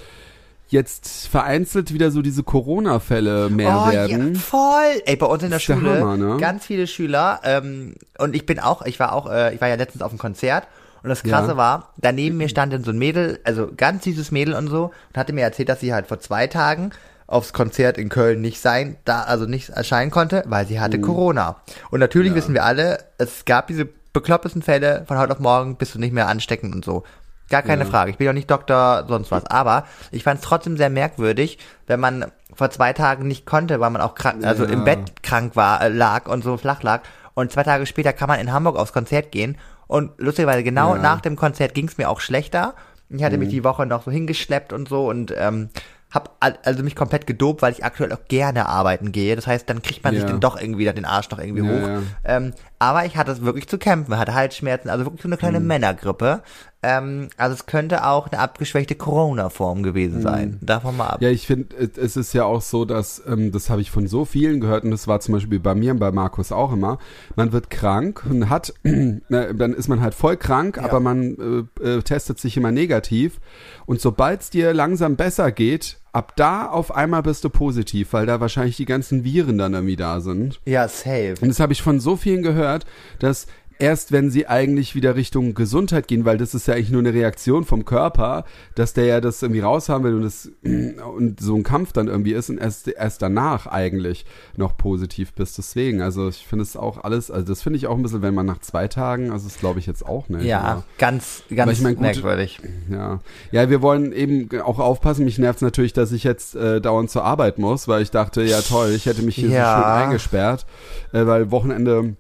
jetzt 0.70 1.28
vereinzelt 1.28 1.94
wieder 1.94 2.12
so 2.12 2.22
diese 2.22 2.44
Corona-Fälle 2.44 3.50
mehr 3.50 3.86
oh, 3.88 3.92
werden. 3.92 4.34
Ja, 4.36 4.40
voll. 4.40 5.02
Ey, 5.06 5.16
bei 5.16 5.26
uns 5.26 5.44
in 5.44 5.50
der 5.50 5.60
Schule 5.60 6.00
Hammer, 6.00 6.18
ne? 6.18 6.38
ganz 6.40 6.66
viele 6.66 6.88
Schüler 6.88 7.40
ähm, 7.44 7.96
und 8.18 8.36
ich 8.36 8.46
bin 8.46 8.60
auch, 8.60 8.86
ich 8.86 9.00
war 9.00 9.14
auch, 9.14 9.30
äh, 9.30 9.54
ich 9.54 9.62
war 9.62 9.68
ja 9.68 9.76
letztens 9.76 10.02
auf 10.02 10.12
einem 10.12 10.20
Konzert 10.20 10.68
und 11.04 11.10
das 11.10 11.24
Krasse 11.24 11.52
Ja. 11.52 11.58
war, 11.58 11.94
daneben 11.98 12.38
mir 12.38 12.50
stand 12.50 12.74
dann 12.74 12.84
so 12.84 12.92
ein 12.92 12.98
Mädel, 12.98 13.40
also 13.44 13.70
ganz 13.76 14.04
süßes 14.04 14.32
Mädel 14.32 14.54
und 14.56 14.68
so 14.68 14.92
und 15.10 15.18
hatte 15.18 15.34
mir 15.34 15.42
erzählt, 15.42 15.70
dass 15.70 15.80
sie 15.80 15.94
halt 15.94 16.08
vor 16.08 16.20
zwei 16.20 16.48
Tagen 16.48 16.92
aufs 17.28 17.54
Konzert 17.54 17.98
in 17.98 18.10
Köln 18.10 18.42
nicht 18.42 18.62
sein, 18.62 18.98
da 19.06 19.22
also 19.22 19.46
nicht 19.46 19.70
erscheinen 19.70 20.12
konnte, 20.12 20.44
weil 20.48 20.66
sie 20.66 20.80
hatte 20.80 21.00
Corona. 21.00 21.58
Und 21.92 22.00
natürlich 22.00 22.34
wissen 22.34 22.54
wir 22.54 22.64
alle, 22.64 23.00
es 23.18 23.44
gab 23.44 23.68
diese 23.68 23.88
beklopptesten 24.14 24.62
Fälle 24.62 25.04
von 25.08 25.18
heute 25.18 25.34
auf 25.34 25.40
morgen 25.40 25.76
bist 25.76 25.94
du 25.94 26.00
nicht 26.00 26.14
mehr 26.14 26.28
ansteckend 26.28 26.74
und 26.74 26.86
so. 26.86 27.04
Gar 27.50 27.62
keine 27.62 27.84
Ja. 27.86 27.90
Frage. 27.90 28.12
Ich 28.12 28.18
bin 28.18 28.26
ja 28.26 28.34
nicht 28.34 28.50
Doktor, 28.52 29.06
sonst 29.08 29.32
was. 29.32 29.46
Aber 29.46 29.86
ich 30.12 30.24
fand 30.24 30.40
es 30.40 30.46
trotzdem 30.46 30.76
sehr 30.78 30.90
merkwürdig, 30.90 31.60
wenn 31.88 32.00
man 32.00 32.26
vor 32.54 32.70
zwei 32.72 32.94
Tagen 32.94 33.28
nicht 33.28 33.46
konnte, 33.46 33.80
weil 33.80 33.90
man 33.90 34.02
auch 34.02 34.16
krank, 34.16 34.44
also 34.46 34.66
Ja. 34.66 34.72
im 34.72 34.84
Bett 34.84 35.24
krank 35.24 35.56
war, 35.56 35.82
äh, 35.82 35.90
lag 35.90 36.28
und 36.28 36.44
so 36.44 36.58
flach 36.58 36.84
lag. 36.84 37.02
Und 37.36 37.52
zwei 37.52 37.64
Tage 37.64 37.86
später 37.86 38.14
kann 38.14 38.28
man 38.28 38.40
in 38.40 38.52
Hamburg 38.52 38.76
aufs 38.78 38.94
Konzert 38.94 39.32
gehen. 39.32 39.58
Und 39.88 40.12
lustigerweise 40.18 40.64
genau 40.64 40.92
Ja. 40.92 40.96
Mhm. 40.96 41.02
nach 41.04 41.22
dem 41.22 41.36
Konzert 41.36 41.74
ging 41.74 41.88
es 41.88 41.98
mir 41.98 42.10
auch 42.10 42.20
schlechter. 42.20 42.74
Ich 43.10 43.24
hatte 43.24 43.38
mich 43.38 43.50
die 43.50 43.64
Woche 43.64 43.86
noch 43.86 44.04
so 44.04 44.12
hingeschleppt 44.12 44.74
und 44.74 44.90
so 44.90 45.08
und 45.08 45.34
ähm, 45.38 45.70
hab 46.14 46.36
al- 46.42 46.58
also 46.66 46.84
mich 46.84 46.96
komplett 46.96 47.26
gedopt, 47.28 47.62
weil 47.62 47.72
ich 47.72 47.86
aktuell 47.86 48.12
auch 48.12 48.26
gerne 48.28 48.68
arbeiten 48.68 49.12
gehe. 49.14 49.36
Das 49.38 49.48
heißt, 49.48 49.70
dann 49.70 49.82
kriegt 49.82 50.04
man 50.04 50.14
sich 50.14 50.24
Ja. 50.24 50.30
dann 50.30 50.40
doch 50.42 50.60
irgendwie 50.60 50.86
den 50.92 51.06
Arsch 51.06 51.30
noch 51.30 51.40
irgendwie 51.40 51.66
Ja, 51.66 51.72
hoch. 51.74 51.88
ja. 51.88 52.00
Ähm, 52.26 52.54
aber 52.80 53.06
ich 53.06 53.16
hatte 53.16 53.32
es 53.32 53.42
wirklich 53.44 53.68
zu 53.70 53.78
kämpfen, 53.78 54.18
hatte 54.18 54.34
Halsschmerzen, 54.34 54.90
also 54.90 55.06
wirklich 55.06 55.22
so 55.22 55.28
eine 55.30 55.38
kleine 55.38 55.60
Mhm. 55.62 55.68
Männergrippe. 55.68 56.42
Ähm, 56.84 57.30
also 57.38 57.56
es 57.56 57.66
könnte 57.66 58.06
auch 58.06 58.28
eine 58.28 58.40
abgeschwächte 58.40 58.94
Corona-Form 58.94 59.82
gewesen 59.82 60.22
sein. 60.22 60.60
Davon 60.62 60.96
mal 60.96 61.08
ab. 61.08 61.22
Mhm. 61.22 61.26
Ja, 61.26 61.32
ich 61.32 61.48
finde, 61.48 61.76
es- 61.76 62.16
ist 62.16 62.34
ja 62.34 62.46
auch 62.46 62.62
so, 62.62 62.86
dass, 62.86 63.22
ähm, 63.28 63.52
das 63.52 63.70
habe 63.72 63.82
ich 63.82 63.90
von 63.90 64.06
so 64.08 64.26
vielen 64.26 64.60
gehört 64.60 64.84
und 64.84 64.92
das 64.92 65.08
war 65.08 65.20
zum 65.20 65.34
Beispiel 65.34 65.60
bei 65.60 65.74
mir 65.74 65.92
und 65.92 66.00
bei 66.00 66.12
Markus 66.12 66.52
auch 66.52 66.72
immer, 66.72 67.00
man 67.36 67.52
wird 67.52 67.72
krank 67.72 68.24
und 68.30 68.50
hat, 68.50 68.74
na, 68.84 69.54
dann 69.54 69.74
ist 69.74 69.88
man 69.88 70.02
halt 70.02 70.14
voll 70.14 70.38
krank, 70.38 70.78
aber 70.78 71.00
man 71.00 71.68
äh, 71.82 71.84
äh, 71.98 72.02
testet 72.04 72.40
sich 72.40 72.56
immer 72.58 72.72
negativ 72.72 73.40
und 73.88 74.00
sobald 74.00 74.42
es 74.42 74.50
dir 74.52 74.74
langsam 74.74 75.16
besser 75.16 75.52
geht, 75.52 75.98
ab 76.14 76.34
da 76.36 76.68
auf 76.68 76.96
einmal 76.96 77.24
bist 77.24 77.44
du 77.44 77.50
positiv, 77.50 78.14
weil 78.14 78.26
da 78.28 78.40
wahrscheinlich 78.40 78.78
die 78.78 78.86
ganzen 78.86 79.24
Viren 79.24 79.58
dann 79.58 79.74
irgendwie 79.74 79.96
da 79.96 80.20
sind. 80.22 80.60
Ja, 80.66 80.88
safe. 80.88 81.36
Und 81.42 81.48
das 81.50 81.60
habe 81.60 81.74
ich 81.74 81.82
von 81.82 82.00
so 82.00 82.16
vielen 82.16 82.44
gehört, 82.44 82.86
dass 83.20 83.48
erst 83.80 84.12
wenn 84.12 84.30
sie 84.32 84.48
eigentlich 84.48 84.96
wieder 84.96 85.16
Richtung 85.16 85.54
Gesundheit 85.54 86.08
gehen, 86.08 86.26
weil 86.26 86.38
das 86.38 86.54
ist 86.56 86.68
ja 86.68 86.74
eigentlich 86.74 86.92
nur 86.92 87.02
eine 87.02 87.14
Reaktion 87.14 87.64
vom 87.64 87.86
Körper, 87.86 88.46
dass 88.76 88.94
der 88.94 89.06
ja 89.06 89.22
das 89.22 89.42
irgendwie 89.42 89.62
raushaben 89.62 90.04
will 90.06 90.16
und 90.16 90.24
das 90.24 90.52
und 90.64 91.40
so 91.40 91.56
ein 91.56 91.64
Kampf 91.64 91.94
dann 91.94 92.08
irgendwie 92.08 92.34
ist 92.34 92.50
und 92.50 92.58
erst 92.58 92.88
erst 92.88 93.22
danach 93.22 93.68
eigentlich 93.68 94.26
noch 94.56 94.78
positiv 94.78 95.34
bist. 95.34 95.58
Deswegen, 95.58 96.02
also 96.02 96.30
ich 96.30 96.46
finde 96.48 96.64
es 96.64 96.76
auch 96.76 97.04
alles, 97.04 97.30
also 97.32 97.46
das 97.48 97.62
finde 97.62 97.78
ich 97.78 97.88
auch 97.88 97.96
ein 97.96 98.04
bisschen, 98.04 98.22
wenn 98.22 98.34
man 98.34 98.46
nach 98.46 98.60
zwei 98.60 98.88
Tagen, 98.88 99.32
also 99.32 99.48
das 99.48 99.58
glaube 99.60 99.80
ich 99.80 99.86
jetzt 99.86 100.06
auch 100.06 100.30
nicht. 100.30 100.46
Ja, 100.46 100.62
aber- 100.62 100.84
ganz, 100.98 101.44
ganz 101.56 101.72
ich 101.74 101.82
mein, 101.82 101.96
gut, 101.96 102.02
merkwürdig. 102.02 102.60
ja, 102.90 103.20
ja, 103.52 103.70
wir 103.70 103.82
wollen 103.82 104.12
eben 104.12 104.50
auch 104.62 104.80
aufpassen. 104.80 105.26
Mich 105.26 105.38
nervt 105.40 105.62
natürlich, 105.62 105.94
dass 105.94 106.12
ich 106.12 106.24
jetzt 106.24 106.56
äh, 106.56 106.82
dauernd 106.82 107.10
zur 107.10 107.24
Arbeit 107.24 107.60
muss, 107.60 107.88
weil 107.88 108.02
ich 108.02 108.12
dachte, 108.12 108.42
ja 108.44 108.62
toll, 108.62 108.92
ich 108.96 109.06
hätte 109.06 109.22
mich 109.22 109.36
hier 109.36 109.50
Ja. 109.50 109.76
so 109.78 109.82
schön 109.84 109.92
eingesperrt, 110.04 110.66
äh, 111.14 111.26
weil 111.26 111.52
Wochenende 111.52 112.16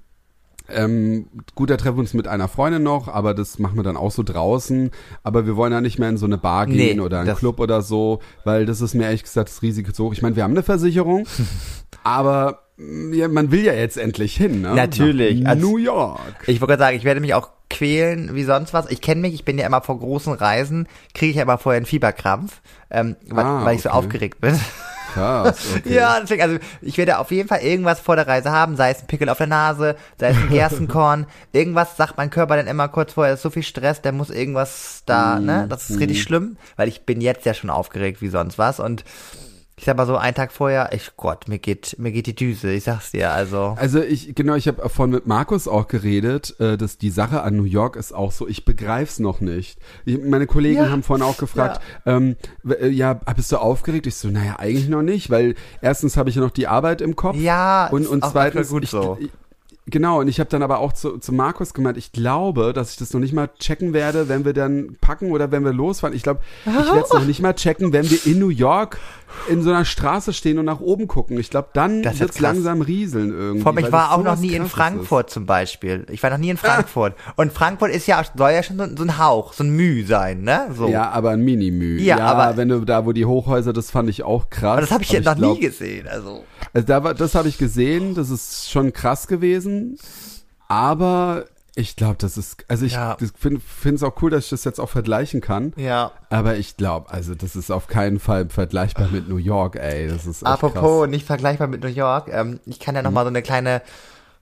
Ähm, 0.69 1.27
gut, 1.55 1.69
da 1.69 1.77
treffen 1.77 1.97
wir 1.97 2.01
uns 2.01 2.13
mit 2.13 2.27
einer 2.27 2.47
Freundin 2.47 2.83
noch, 2.83 3.07
aber 3.07 3.33
das 3.33 3.57
machen 3.59 3.77
wir 3.77 3.83
dann 3.83 3.97
auch 3.97 4.11
so 4.11 4.23
draußen. 4.23 4.91
Aber 5.23 5.45
wir 5.45 5.55
wollen 5.55 5.71
ja 5.71 5.81
nicht 5.81 5.97
mehr 5.99 6.09
in 6.09 6.17
so 6.17 6.25
eine 6.25 6.37
Bar 6.37 6.65
gehen 6.65 6.97
Nee, 6.97 6.99
oder 7.01 7.21
einen 7.21 7.35
Club 7.35 7.59
oder 7.59 7.81
so, 7.81 8.19
weil 8.43 8.65
das 8.65 8.81
ist 8.81 8.93
mir 8.93 9.03
ehrlich 9.05 9.23
gesagt 9.23 9.49
das 9.49 9.61
Risiko 9.61 9.91
zu 9.91 10.05
hoch. 10.05 10.13
Ich 10.13 10.21
meine, 10.21 10.35
wir 10.35 10.43
haben 10.43 10.51
eine 10.51 10.63
Versicherung, 10.63 11.25
aber 12.03 12.63
mm, 12.77 13.13
ja, 13.13 13.27
man 13.27 13.51
will 13.51 13.63
ja 13.63 13.73
jetzt 13.73 13.97
endlich 13.97 14.35
hin, 14.35 14.61
ne? 14.61 14.73
Natürlich. 14.73 15.41
Nach 15.41 15.51
Also- 15.51 15.67
New 15.69 15.77
York. 15.77 16.19
Ich 16.47 16.59
wollte 16.61 16.71
gerade 16.73 16.79
sagen, 16.83 16.97
ich 16.97 17.03
werde 17.03 17.19
mich 17.21 17.33
auch 17.33 17.49
quälen 17.69 18.33
wie 18.33 18.43
sonst 18.43 18.73
was. 18.73 18.89
Ich 18.89 19.01
kenne 19.01 19.21
mich, 19.21 19.33
ich 19.33 19.45
bin 19.45 19.57
ja 19.57 19.65
immer 19.65 19.81
vor 19.81 19.99
großen 19.99 20.33
Reisen, 20.33 20.87
kriege 21.13 21.31
ich 21.31 21.37
immer 21.37 21.57
vorher 21.57 21.77
einen 21.77 21.85
Fieberkrampf, 21.85 22.61
ähm, 22.89 23.15
weil, 23.29 23.45
Ah, 23.45 23.65
weil 23.65 23.75
ich 23.75 23.81
so 23.81 23.89
okay. 23.89 23.97
aufgeregt 23.97 24.41
bin. 24.41 24.57
Krass, 25.17 25.59
okay. 25.75 25.93
Ja, 25.93 26.19
deswegen, 26.19 26.41
also 26.41 26.57
ich 26.81 26.97
werde 26.97 27.17
auf 27.19 27.31
jeden 27.31 27.47
Fall 27.47 27.61
irgendwas 27.61 27.99
vor 27.99 28.15
der 28.15 28.27
Reise 28.27 28.51
haben, 28.51 28.75
sei 28.75 28.91
es 28.91 29.01
ein 29.01 29.07
Pickel 29.07 29.29
auf 29.29 29.37
der 29.37 29.47
Nase, 29.47 29.95
sei 30.19 30.29
es 30.29 30.37
ein 30.37 30.49
Gerstenkorn, 30.49 31.25
irgendwas 31.51 31.97
sagt 31.97 32.17
mein 32.17 32.29
Körper 32.29 32.55
dann 32.55 32.67
immer 32.67 32.87
kurz 32.87 33.13
vorher, 33.13 33.33
ist 33.33 33.41
so 33.41 33.49
viel 33.49 33.63
Stress, 33.63 34.01
der 34.01 34.11
muss 34.11 34.29
irgendwas 34.29 35.03
da, 35.05 35.39
ne? 35.39 35.65
Das 35.69 35.89
ist 35.89 35.99
richtig 35.99 36.21
schlimm, 36.21 36.57
weil 36.75 36.87
ich 36.87 37.05
bin 37.05 37.21
jetzt 37.21 37.45
ja 37.45 37.53
schon 37.53 37.69
aufgeregt 37.69 38.21
wie 38.21 38.29
sonst 38.29 38.57
was 38.57 38.79
und 38.79 39.03
ich 39.79 39.85
sag 39.85 39.95
mal 39.95 40.07
so, 40.07 40.17
einen 40.17 40.33
Tag 40.35 40.51
vorher, 40.51 40.89
ich 40.91 41.11
Gott, 41.17 41.47
mir 41.47 41.59
geht, 41.59 41.95
mir 41.99 42.11
geht 42.11 42.25
die 42.25 42.33
Düse, 42.35 42.71
ich 42.71 42.85
sag's 42.85 43.11
dir, 43.11 43.31
also. 43.31 43.75
Also 43.79 44.01
ich, 44.01 44.33
genau, 44.33 44.55
ich 44.55 44.67
habe 44.67 44.89
vorhin 44.89 45.13
mit 45.13 45.27
Markus 45.27 45.67
auch 45.67 45.87
geredet, 45.87 46.59
äh, 46.59 46.77
dass 46.77 46.97
die 46.97 47.11
Sache 47.11 47.43
an 47.43 47.55
New 47.55 47.63
York 47.63 47.95
ist 47.95 48.11
auch 48.11 48.31
so, 48.31 48.47
ich 48.47 48.65
begreif's 48.65 49.19
noch 49.19 49.39
nicht. 49.39 49.77
Ich, 50.05 50.19
meine 50.19 50.47
Kollegen 50.47 50.81
Ja. 50.83 50.89
haben 50.89 51.03
vorhin 51.03 51.23
auch 51.23 51.37
gefragt, 51.37 51.79
ähm, 52.07 52.35
w- 52.63 52.73
äh, 52.73 52.87
ja, 52.87 53.13
bist 53.13 53.51
du 53.51 53.57
aufgeregt? 53.57 54.07
Ich 54.07 54.15
so, 54.15 54.29
naja, 54.29 54.55
eigentlich 54.57 54.89
noch 54.89 55.03
nicht, 55.03 55.29
weil 55.29 55.53
erstens 55.81 56.17
habe 56.17 56.29
ich 56.31 56.35
ja 56.37 56.41
noch 56.41 56.49
die 56.51 56.65
Arbeit 56.67 57.01
im 57.01 57.15
Kopf. 57.15 57.35
Ja, 57.37 57.87
und, 57.91 58.07
und 58.07 58.25
zweitens, 58.25 58.69
gut 58.69 58.83
ich, 58.83 58.89
so. 58.89 59.17
ich, 59.19 59.29
genau, 59.87 60.19
und 60.19 60.27
ich 60.27 60.39
habe 60.39 60.49
dann 60.49 60.63
aber 60.63 60.79
auch 60.79 60.93
zu, 60.93 61.17
zu 61.17 61.33
Markus 61.33 61.73
gemeint, 61.73 61.97
ich 61.97 62.11
glaube, 62.11 62.73
dass 62.73 62.91
ich 62.91 62.97
das 62.97 63.13
noch 63.13 63.19
nicht 63.19 63.33
mal 63.33 63.49
checken 63.59 63.93
werde, 63.93 64.29
wenn 64.29 64.45
wir 64.45 64.53
dann 64.53 64.97
packen 65.01 65.31
oder 65.31 65.51
wenn 65.51 65.63
wir 65.65 65.73
losfahren. 65.73 66.15
Ich 66.15 66.23
glaube, 66.23 66.41
ich 66.65 66.73
werde 66.73 67.01
es 67.01 67.13
noch 67.13 67.25
nicht 67.25 67.41
mal 67.41 67.53
checken, 67.53 67.93
wenn 67.93 68.09
wir 68.09 68.25
in 68.25 68.39
New 68.39 68.49
York 68.49 68.99
in 69.49 69.61
so 69.61 69.69
einer 69.69 69.83
Straße 69.85 70.31
stehen 70.33 70.57
und 70.57 70.65
nach 70.65 70.79
oben 70.79 71.07
gucken. 71.07 71.39
Ich 71.39 71.49
glaube, 71.49 71.69
dann 71.73 72.03
ist 72.03 72.19
wird's 72.19 72.37
krass. 72.37 72.41
langsam 72.41 72.81
rieseln 72.81 73.29
irgendwie. 73.29 73.61
Vor 73.61 73.75
allem, 73.75 73.85
ich 73.85 73.91
war 73.91 74.13
auch 74.13 74.23
noch 74.23 74.39
nie 74.39 74.53
in 74.53 74.67
Frankfurt 74.67 75.29
zum 75.29 75.45
Beispiel. 75.45 76.05
Ich 76.11 76.23
war 76.23 76.29
noch 76.29 76.37
nie 76.37 76.49
in 76.49 76.57
Frankfurt. 76.57 77.13
Und 77.35 77.51
Frankfurt 77.51 77.91
ist 77.91 78.07
ja, 78.07 78.23
soll 78.35 78.51
ja 78.51 78.63
schon 78.63 78.77
so, 78.77 78.85
so 78.95 79.03
ein 79.03 79.17
Hauch, 79.17 79.53
so 79.53 79.63
ein 79.63 79.69
Müh 79.71 80.05
sein, 80.05 80.43
ne? 80.43 80.67
So. 80.75 80.85
Ist. 80.85 80.91
Ja, 80.91 81.09
aber 81.11 81.31
ein 81.31 81.41
Minimü. 81.43 81.99
Ja, 82.01 82.17
Ja, 82.17 82.25
aber- 82.27 82.57
wenn 82.57 82.69
du 82.69 82.79
da, 82.85 83.05
wo 83.05 83.11
die 83.11 83.25
Hochhäuser, 83.25 83.73
das 83.73 83.91
fand 83.91 84.09
ich 84.09 84.23
auch 84.23 84.49
krass. 84.49 84.71
Aber 84.73 84.81
das 84.81 84.91
habe 84.91 85.03
ich 85.03 85.11
jetzt 85.11 85.25
noch 85.25 85.35
glaub, 85.35 85.55
nie 85.55 85.59
gesehen, 85.65 86.07
also. 86.07 86.43
Also 86.73 86.87
da 86.87 87.03
war, 87.03 87.13
das 87.13 87.35
habe 87.35 87.47
ich 87.47 87.57
gesehen, 87.57 88.15
das 88.15 88.29
ist 88.29 88.69
schon 88.71 88.93
krass 88.93 89.27
gewesen. 89.27 89.76
Aber 90.67 91.45
ich 91.75 91.95
glaube, 91.95 92.15
das 92.17 92.37
ist, 92.37 92.65
also 92.67 92.85
ich 92.85 92.93
Ja. 92.93 93.17
finde 93.37 93.61
es 93.93 94.03
auch 94.03 94.21
cool, 94.21 94.31
dass 94.31 94.45
ich 94.45 94.49
das 94.49 94.63
jetzt 94.63 94.79
auch 94.79 94.89
vergleichen 94.89 95.41
kann. 95.41 95.73
Ja. 95.77 96.11
Aber 96.29 96.55
ich 96.57 96.75
glaube, 96.75 97.11
also 97.11 97.35
das 97.35 97.55
ist 97.55 97.71
auf 97.71 97.87
keinen 97.87 98.19
Fall 98.19 98.49
vergleichbar 98.49 99.09
mit 99.11 99.29
New 99.29 99.37
York, 99.37 99.75
ey. 99.75 100.07
Das 100.07 100.25
ist 100.25 100.41
echt 100.41 100.47
Apropos, 100.51 101.01
krass. 101.03 101.09
nicht 101.09 101.25
vergleichbar 101.25 101.67
mit 101.67 101.81
New 101.83 101.89
York, 101.89 102.29
ähm, 102.31 102.59
ich 102.65 102.79
kann 102.79 102.95
ja 102.95 103.03
noch 103.03 103.11
mal 103.11 103.23
so 103.23 103.27
eine 103.29 103.43
kleine, 103.43 103.83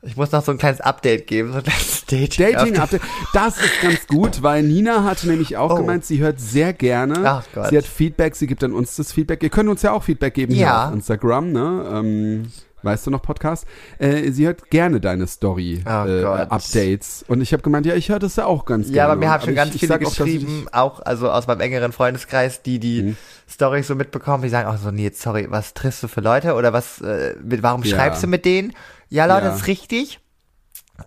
ich 0.01 0.15
muss 0.15 0.31
noch 0.31 0.43
so 0.45 0.51
ein 0.53 0.57
kleines 0.57 0.79
Update 0.79 1.27
geben, 1.27 1.51
so 1.51 1.57
ein 1.57 1.63
kleines 1.63 2.05
Dating. 2.09 2.53
Dating 2.53 2.77
Update. 2.79 3.01
Das 3.33 3.57
ist 3.57 3.81
ganz 3.81 4.07
gut, 4.07 4.41
weil 4.41 4.63
Nina 4.63 5.03
hat 5.03 5.23
nämlich 5.25 5.57
auch 5.57 5.71
Oh. 5.71 5.75
gemeint, 5.75 6.05
sie 6.05 6.19
hört 6.19 6.39
sehr 6.39 6.71
gerne. 6.71 7.15
Ach 7.25 7.43
Gott. 7.53 7.67
Sie 7.69 7.77
hat 7.77 7.85
Feedback, 7.85 8.35
sie 8.37 8.47
gibt 8.47 8.63
dann 8.63 8.71
uns 8.73 8.95
das 8.95 9.11
Feedback. 9.11 9.43
Ihr 9.43 9.49
könnt 9.49 9.67
uns 9.67 9.81
ja 9.81 9.91
auch 9.91 10.03
Feedback 10.03 10.35
geben 10.35 10.53
hier 10.53 10.67
Ja. 10.67 10.87
auf 10.87 10.93
Instagram, 10.93 11.51
ne? 11.51 11.85
Ähm, 11.91 12.51
weißt 12.85 13.07
du 13.07 13.11
noch 13.11 13.21
Podcast? 13.21 13.65
Äh, 13.99 14.31
sie 14.31 14.45
hört 14.45 14.69
gerne 14.69 15.01
deine 15.01 15.27
Story 15.27 15.83
Oh 15.85 16.05
äh, 16.07 16.97
und 17.27 17.41
ich 17.41 17.51
habe 17.53 17.63
gemeint, 17.63 17.85
ja, 17.85 17.95
ich 17.95 18.09
höre 18.09 18.19
das 18.19 18.35
ja 18.35 18.45
auch 18.45 18.65
ganz 18.65 18.85
gerne. 18.85 18.97
Ja, 18.97 19.05
aber 19.05 19.15
mir 19.15 19.29
haben 19.29 19.43
schon 19.43 19.55
ganz 19.55 19.73
ich 19.75 19.81
viele 19.81 19.95
auch, 19.95 20.01
ich- 20.01 20.07
geschrieben, 20.07 20.67
auch, 20.71 21.01
also 21.01 21.29
aus 21.31 21.47
meinem 21.47 21.61
engeren 21.61 21.91
Freundeskreis, 21.91 22.61
die 22.61 22.79
die 22.79 23.01
Mhm. 23.03 23.17
Storys 23.49 23.87
so 23.87 23.95
mitbekommen, 23.95 24.43
die 24.43 24.49
sagen 24.49 24.67
auch 24.69 24.77
so, 24.77 24.91
nee, 24.91 25.11
sorry, 25.13 25.47
was 25.49 25.73
triffst 25.73 26.03
du 26.03 26.07
für 26.07 26.21
Leute 26.21 26.53
oder 26.53 26.71
was, 26.73 27.01
äh, 27.01 27.35
mit, 27.43 27.63
warum 27.63 27.83
Ja. 27.83 27.95
schreibst 27.95 28.23
du 28.23 28.27
mit 28.27 28.45
denen? 28.45 28.73
Ja, 29.09 29.25
Leute, 29.25 29.45
Ja. 29.45 29.51
das 29.51 29.61
ist 29.61 29.67
richtig. 29.67 30.19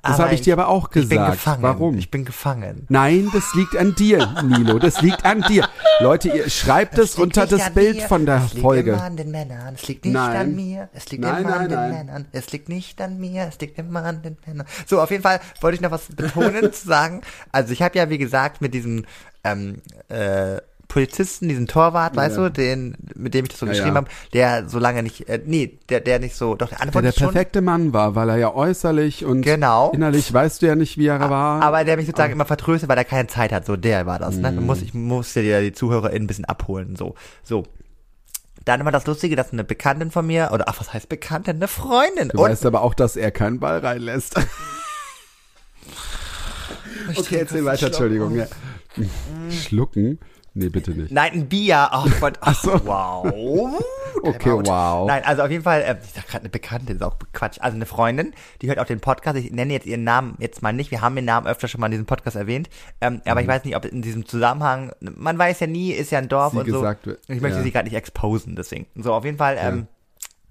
Das 0.02 0.18
habe 0.18 0.34
ich 0.34 0.42
dir 0.42 0.52
aber 0.52 0.68
auch 0.68 0.88
Ich 0.88 0.92
bin 1.08 1.08
gesagt. 1.08 1.32
gefangen. 1.32 1.62
Warum? 1.62 1.96
Ich 1.96 2.10
bin 2.10 2.26
gefangen. 2.26 2.84
Nein, 2.90 3.30
das 3.32 3.54
liegt 3.54 3.74
an 3.74 3.94
dir, 3.94 4.34
Nilo. 4.44 4.78
Das 4.78 5.00
liegt 5.00 5.24
an 5.24 5.40
dir. 5.48 5.66
Leute, 6.00 6.28
ihr 6.28 6.48
schreibt 6.48 6.96
es 6.98 7.16
liegt 7.16 7.18
unter 7.18 7.46
das 7.46 7.60
an 7.66 7.74
Bild 7.74 7.96
mir. 7.96 8.02
von 8.08 8.24
der 8.24 8.36
es 8.44 8.52
liegt 8.52 8.62
Folge. 8.62 8.92
immer 8.92 9.02
an 9.02 9.16
den 9.16 9.30
Männern. 9.32 9.74
Es 9.74 9.88
liegt 9.88 10.04
nicht 10.04 10.14
Nein. 10.14 10.36
an 10.36 10.54
mir. 10.54 10.88
Es 10.92 11.10
liegt 11.10 11.22
Nein, 11.24 11.42
immer 11.42 11.54
an 11.54 11.58
nein, 11.60 11.68
den 11.68 11.78
nein. 11.78 11.90
Männern. 11.90 12.26
Es 12.32 12.52
liegt 12.52 12.68
nicht 12.68 13.00
an 13.00 13.18
mir. 13.18 13.46
Es 13.48 13.58
liegt 13.60 13.78
immer 13.78 14.04
an 14.04 14.22
den 14.22 14.36
Männern. 14.46 14.66
So, 14.86 15.00
auf 15.00 15.10
jeden 15.10 15.22
Fall 15.24 15.40
wollte 15.60 15.74
ich 15.74 15.80
noch 15.80 15.90
was 15.90 16.06
betonen 16.06 16.72
zu 16.72 16.86
sagen. 16.86 17.22
Also 17.50 17.72
ich 17.72 17.82
habe 17.82 17.98
ja, 17.98 18.08
wie 18.10 18.18
gesagt, 18.18 18.60
mit 18.60 18.74
diesem 18.74 19.06
ähm, 19.42 19.82
äh, 20.08 20.58
Polizisten, 20.88 21.48
diesen 21.48 21.66
Torwart, 21.66 22.16
weißt 22.16 22.38
Ja. 22.38 22.44
du, 22.48 22.50
den, 22.50 22.96
mit 23.14 23.34
dem 23.34 23.44
ich 23.44 23.50
das 23.50 23.60
so 23.60 23.66
Ja, 23.66 23.72
geschrieben 23.72 23.90
ja. 23.90 23.94
habe, 23.96 24.08
der 24.32 24.68
so 24.70 24.78
lange 24.78 25.02
nicht, 25.02 25.28
äh, 25.28 25.38
nee, 25.44 25.78
der, 25.90 26.00
der 26.00 26.18
nicht 26.18 26.34
so, 26.34 26.54
doch, 26.54 26.68
der 26.70 26.78
Der 26.78 26.86
antwortet 26.86 27.14
der 27.14 27.20
schon. 27.20 27.32
perfekte 27.32 27.60
Mann 27.60 27.92
war, 27.92 28.14
weil 28.14 28.30
er 28.30 28.36
ja 28.38 28.54
äußerlich 28.54 29.24
und 29.26 29.42
Genau. 29.42 29.90
innerlich 29.92 30.32
weißt 30.32 30.62
du 30.62 30.66
ja 30.66 30.74
nicht, 30.76 30.96
wie 30.96 31.06
er 31.08 31.20
war. 31.20 31.62
Aber 31.62 31.84
der 31.84 31.96
mich 31.98 32.06
sozusagen 32.06 32.32
immer 32.32 32.46
vertröstet, 32.46 32.88
weil 32.88 32.96
er 32.96 33.04
keine 33.04 33.28
Zeit 33.28 33.52
hat. 33.52 33.66
So, 33.66 33.76
der 33.76 34.06
war 34.06 34.18
das. 34.18 34.36
Mhm. 34.36 34.40
Ne? 34.42 34.52
Muss, 34.52 34.80
ich 34.80 34.94
musste 34.94 35.42
dir 35.42 35.60
die 35.60 35.72
ZuhörerInnen 35.72 36.24
ein 36.24 36.26
bisschen 36.26 36.46
abholen. 36.46 36.96
So, 36.96 37.14
so. 37.44 37.64
Dann 38.64 38.80
immer 38.80 38.90
das 38.90 39.06
Lustige, 39.06 39.36
dass 39.36 39.52
eine 39.52 39.64
Bekanntin 39.64 40.10
von 40.10 40.26
mir, 40.26 40.50
oder 40.52 40.68
ach, 40.68 40.80
was 40.80 40.92
heißt 40.92 41.08
Bekanntin? 41.08 41.56
Eine 41.56 41.68
Freundin. 41.68 42.30
du 42.30 42.38
weißt 42.38 42.64
aber 42.66 42.82
auch, 42.82 42.94
dass 42.94 43.16
er 43.16 43.30
keinen 43.30 43.60
Ball 43.60 43.78
reinlässt. 43.78 44.36
okay, 47.16 47.36
erzähl 47.40 47.64
weiter, 47.64 47.86
Entschuldigung. 47.86 48.34
Ja. 48.36 48.46
Schlucken? 49.50 50.18
Nee, 50.54 50.68
bitte 50.70 50.90
nicht. 50.92 51.12
Nein, 51.12 51.32
ein 51.34 51.48
Bier. 51.48 51.88
Oh 51.92 52.06
Gott. 52.20 52.38
Ach, 52.40 52.54
so. 52.60 52.72
Wow. 52.84 53.80
Okay, 54.20 54.50
wow. 54.50 55.06
Nein, 55.06 55.22
also 55.24 55.42
auf 55.42 55.50
jeden 55.50 55.62
Fall, 55.62 55.80
äh, 55.82 55.94
ich 56.02 56.10
sag 56.10 56.26
gerade 56.26 56.40
eine 56.40 56.48
Bekannte, 56.48 56.92
ist 56.92 57.02
auch 57.04 57.18
Quatsch. 57.32 57.58
Also 57.60 57.76
eine 57.76 57.86
Freundin, 57.86 58.34
die 58.60 58.68
hört 58.68 58.80
auch 58.80 58.84
den 58.84 58.98
Podcast. 58.98 59.36
Ich 59.38 59.52
nenne 59.52 59.72
jetzt 59.72 59.86
ihren 59.86 60.02
Namen 60.02 60.34
jetzt 60.40 60.60
mal 60.60 60.72
nicht. 60.72 60.90
Wir 60.90 61.02
haben 61.02 61.14
ihren 61.16 61.26
Namen 61.26 61.46
öfter 61.46 61.68
schon 61.68 61.80
mal 61.80 61.86
in 61.86 61.92
diesem 61.92 62.06
Podcast 62.06 62.34
erwähnt. 62.34 62.68
Ähm, 63.00 63.22
aber 63.26 63.40
ich 63.42 63.46
Mhm. 63.46 63.50
weiß 63.52 63.64
nicht, 63.64 63.76
ob 63.76 63.84
in 63.84 64.02
diesem 64.02 64.26
Zusammenhang, 64.26 64.90
man 65.00 65.38
weiß 65.38 65.60
ja 65.60 65.68
nie, 65.68 65.92
ist 65.92 66.10
ja 66.10 66.18
ein 66.18 66.28
Dorf 66.28 66.50
Sie 66.52 66.58
und 66.58 66.66
so. 66.66 66.72
gesagt 66.80 67.06
wird, 67.06 67.20
Ich 67.28 67.40
möchte 67.40 67.58
ja. 67.58 67.62
sie 67.62 67.70
gerade 67.70 67.84
nicht 67.84 67.96
exposen, 67.96 68.56
deswegen. 68.56 68.86
So, 68.96 69.14
auf 69.14 69.24
jeden 69.24 69.38
Fall, 69.38 69.56
ähm, 69.60 69.86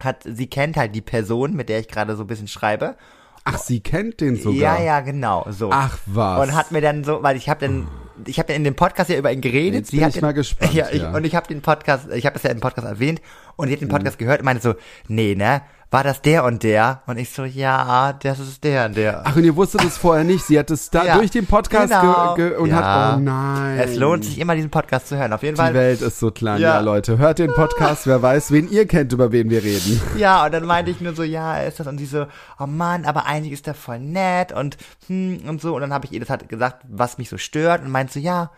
hat, 0.02 0.24
sie 0.24 0.48
kennt 0.48 0.78
halt 0.78 0.96
die 0.96 1.02
Person, 1.02 1.54
mit 1.54 1.68
der 1.68 1.80
ich 1.80 1.90
gerade 1.90 2.16
so 2.16 2.24
ein 2.24 2.28
bisschen 2.28 2.48
schreibe. 2.48 2.96
Ach, 3.44 3.58
sie 3.58 3.82
kennt 3.82 4.22
den 4.22 4.38
sogar. 4.38 4.78
Ja, 4.78 4.82
ja, 4.82 5.00
genau, 5.02 5.46
so. 5.50 5.72
Ach 5.74 5.98
was. 6.06 6.48
Und 6.48 6.56
hat 6.56 6.72
mir 6.72 6.80
dann 6.82 7.04
so, 7.04 7.22
weil 7.22 7.36
ich 7.36 7.50
habe 7.50 7.60
dann, 7.68 7.88
ich 8.26 8.40
habe 8.40 8.48
dann 8.48 8.58
in 8.58 8.64
dem 8.64 8.76
Podcast 8.76 9.10
ja 9.10 9.18
über 9.18 9.32
ihn 9.32 9.42
geredet. 9.42 9.74
Jetzt 9.82 9.92
sie 9.92 9.98
bin 9.98 10.06
hat 10.06 10.10
ich 10.10 10.16
den, 10.16 10.22
mal 10.22 10.34
gespannt, 10.34 10.74
Ja, 10.76 10.88
ich, 10.92 11.02
ja. 11.02 11.12
und 11.14 11.26
ich 11.26 11.36
habe 11.36 11.48
den 11.48 11.62
Podcast, 11.62 12.08
ich 12.12 12.26
habe 12.26 12.34
das 12.34 12.44
ja 12.44 12.50
im 12.52 12.60
Podcast 12.60 12.88
erwähnt 12.88 13.22
und 13.56 13.68
die 13.68 13.74
hat 13.74 13.82
den 13.82 13.88
Mhm. 13.88 13.92
Podcast 13.94 14.18
gehört 14.18 14.40
und 14.40 14.46
meinte 14.46 14.64
so, 14.64 14.76
nee, 15.08 15.36
ne, 15.36 15.62
war 15.90 16.04
das 16.04 16.22
der 16.22 16.44
und 16.44 16.64
der? 16.64 17.02
Und 17.08 17.18
ich 17.18 17.30
so, 17.30 17.46
ja, 17.46 18.12
das 18.14 18.40
ist 18.40 18.64
der 18.64 18.86
und 18.88 18.98
der. 18.98 19.22
Ach, 19.26 19.36
und 19.38 19.44
ihr 19.46 19.56
wusstet 19.56 19.84
es 19.86 19.98
vorher 19.98 20.26
nicht. 20.26 20.44
Sie 20.46 20.60
hat 20.60 20.70
es 20.70 20.90
da 20.90 21.06
Ja, 21.06 21.18
durch 21.18 21.32
den 21.32 21.46
Podcast 21.46 21.94
genau. 21.94 22.36
ge 22.36 22.50
ge 22.50 22.58
und 22.58 22.70
Ja. 22.70 22.76
hat, 23.12 23.18
oh 23.18 23.20
nein. 23.22 23.80
es 23.80 23.96
lohnt 23.96 24.26
sich 24.26 24.38
immer, 24.40 24.54
diesen 24.56 24.70
Podcast 24.70 25.08
zu 25.08 25.18
hören. 25.18 25.32
Auf 25.32 25.44
jeden 25.44 25.56
Die 25.56 25.62
Fall. 25.62 25.74
Welt 25.74 26.02
ist 26.02 26.20
so 26.20 26.30
klein, 26.32 26.60
ja. 26.60 26.76
Ja. 26.76 26.80
Leute. 26.82 27.18
Hört 27.18 27.40
den 27.40 27.54
Podcast, 27.54 28.06
wer 28.06 28.22
weiß, 28.22 28.52
wen 28.52 28.70
ihr 28.70 28.86
kennt, 28.86 29.14
über 29.14 29.32
wen 29.32 29.50
wir 29.50 29.64
reden. 29.64 30.02
Ja, 30.18 30.46
und 30.46 30.54
dann 30.54 30.66
meinte 30.66 30.92
ich 30.92 31.00
nur 31.00 31.16
so, 31.16 31.24
ja, 31.24 31.58
ist 31.62 31.80
das 31.80 31.88
und 31.88 31.98
sie 32.00 32.06
so, 32.06 32.26
oh 32.60 32.66
Mann, 32.66 33.06
aber 33.06 33.26
eigentlich 33.26 33.54
ist 33.54 33.68
der 33.68 33.74
voll 33.76 34.00
nett 34.00 34.52
und 34.52 34.78
hm 35.08 35.42
und 35.48 35.62
so. 35.62 35.76
Und 35.76 35.82
dann 35.82 35.94
habe 35.94 36.06
ich 36.06 36.12
ihr 36.12 36.20
das 36.20 36.30
halt 36.30 36.50
gesagt, 36.50 36.84
was 36.90 37.18
mich 37.18 37.30
so 37.30 37.38
stört 37.38 37.82
und 37.84 37.92
meinte 37.92 38.14
so, 38.14 38.20
ja, 38.20 38.52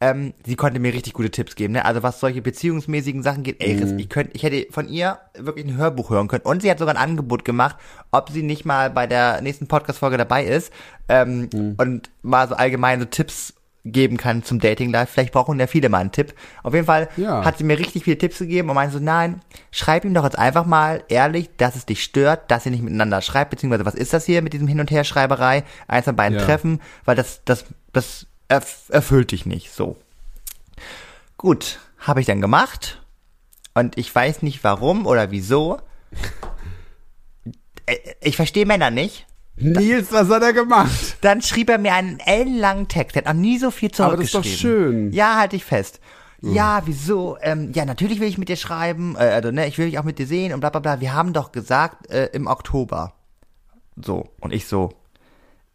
ähm, 0.00 0.32
sie 0.44 0.54
konnte 0.54 0.78
mir 0.78 0.92
richtig 0.94 1.12
gute 1.12 1.30
Tipps 1.30 1.56
geben, 1.56 1.72
ne? 1.72 1.84
Also 1.84 2.02
was 2.02 2.20
solche 2.20 2.40
beziehungsmäßigen 2.40 3.22
Sachen 3.22 3.42
geht, 3.42 3.60
ey, 3.60 3.74
Mhm. 3.74 3.98
ich 3.98 4.08
könnte, 4.08 4.30
ich 4.34 4.42
hätte 4.44 4.66
von 4.72 4.88
ihr 4.88 5.18
wirklich 5.36 5.66
ein 5.66 5.76
Hörbuch 5.76 6.10
hören 6.10 6.28
können. 6.28 6.44
Und 6.44 6.62
sie 6.62 6.70
hat 6.70 6.78
sogar 6.78 6.94
ein 6.94 7.02
Angebot 7.02 7.44
gemacht, 7.44 7.76
ob 8.12 8.30
sie 8.30 8.42
nicht 8.42 8.64
mal 8.64 8.90
bei 8.90 9.06
der 9.08 9.40
nächsten 9.40 9.66
Podcast-Folge 9.66 10.16
dabei 10.16 10.44
ist 10.44 10.72
ähm, 11.08 11.48
Mhm. 11.52 11.74
und 11.78 12.10
mal 12.22 12.48
so 12.48 12.54
allgemein 12.54 13.00
so 13.00 13.06
Tipps 13.06 13.54
geben 13.84 14.18
kann 14.18 14.42
zum 14.44 14.60
Dating 14.60 14.90
Life. 14.92 15.12
Vielleicht 15.12 15.32
brauchen 15.32 15.58
ja 15.58 15.66
viele 15.66 15.88
mal 15.88 15.98
einen 15.98 16.12
Tipp. 16.12 16.34
Auf 16.62 16.74
jeden 16.74 16.84
Fall 16.86 17.08
Ja. 17.16 17.44
hat 17.44 17.58
sie 17.58 17.64
mir 17.64 17.78
richtig 17.78 18.04
viele 18.04 18.18
Tipps 18.18 18.38
gegeben 18.38 18.68
und 18.68 18.74
meinte 18.76 18.98
so, 18.98 19.02
nein, 19.02 19.40
schreib 19.72 20.04
ihm 20.04 20.12
doch 20.14 20.24
jetzt 20.24 20.38
einfach 20.38 20.66
mal 20.66 21.02
ehrlich, 21.08 21.48
dass 21.56 21.74
es 21.74 21.86
dich 21.86 22.04
stört, 22.04 22.50
dass 22.50 22.66
ihr 22.66 22.70
nicht 22.72 22.82
miteinander 22.84 23.22
schreibt, 23.22 23.50
beziehungsweise 23.50 23.86
was 23.86 23.94
ist 23.94 24.12
das 24.12 24.26
hier 24.26 24.42
mit 24.42 24.52
diesem 24.52 24.68
Hin- 24.68 24.80
und 24.80 24.90
Her-Schreiberei, 24.90 25.64
eins 25.88 26.04
von 26.04 26.14
beiden 26.16 26.38
Ja. 26.38 26.44
Treffen, 26.44 26.80
weil 27.04 27.16
das, 27.16 27.40
das, 27.46 27.64
das 27.92 28.26
erf 28.48 28.84
erfüllt 28.88 29.30
dich 29.32 29.46
nicht, 29.46 29.72
so. 29.72 29.96
Gut, 31.36 31.78
habe 31.98 32.20
ich 32.20 32.26
dann 32.26 32.40
gemacht 32.40 33.00
und 33.74 33.96
ich 33.98 34.12
weiß 34.14 34.42
nicht 34.42 34.64
warum 34.64 35.06
oder 35.06 35.30
wieso. 35.30 35.78
Äh, 37.86 37.96
Ich 38.20 38.36
verstehe 38.36 38.66
Männer 38.66 38.90
nicht. 38.90 39.26
Nils, 39.56 40.12
was 40.12 40.28
hat 40.28 40.42
er 40.42 40.52
gemacht? 40.52 41.16
Dann 41.20 41.42
schrieb 41.42 41.68
er 41.68 41.78
mir 41.78 41.92
einen 41.94 42.20
ellenlangen 42.20 42.86
Text. 42.86 43.16
Er 43.16 43.24
hat 43.24 43.34
noch 43.34 43.40
nie 43.40 43.58
so 43.58 43.70
viel 43.72 43.90
Aber 43.98 44.16
das 44.16 44.26
ist 44.26 44.30
zurückgeschrieben. 44.32 44.74
doch 44.76 44.90
schön. 44.92 45.12
Ja, 45.12 45.36
halte 45.36 45.56
ich 45.56 45.64
fest. 45.64 46.00
Ja, 46.40 46.82
wieso? 46.84 47.36
Ähm, 47.40 47.72
ja, 47.74 47.84
natürlich 47.84 48.20
will 48.20 48.28
ich 48.28 48.38
mit 48.38 48.48
dir 48.48 48.54
schreiben. 48.56 49.16
Äh, 49.16 49.24
also, 49.30 49.50
ne, 49.50 49.66
ich 49.66 49.76
will 49.76 49.86
dich 49.86 49.98
auch 49.98 50.04
mit 50.04 50.20
dir 50.20 50.26
sehen 50.28 50.52
und 50.54 50.60
bla 50.60 50.70
bla 50.70 50.78
bla. 50.78 51.00
Wir 51.00 51.12
haben 51.12 51.32
doch 51.32 51.50
gesagt, 51.50 52.08
äh, 52.10 52.26
im 52.26 52.46
Oktober. 52.46 53.14
So. 54.00 54.28
Und 54.38 54.52
ich 54.52 54.68
so, 54.68 54.92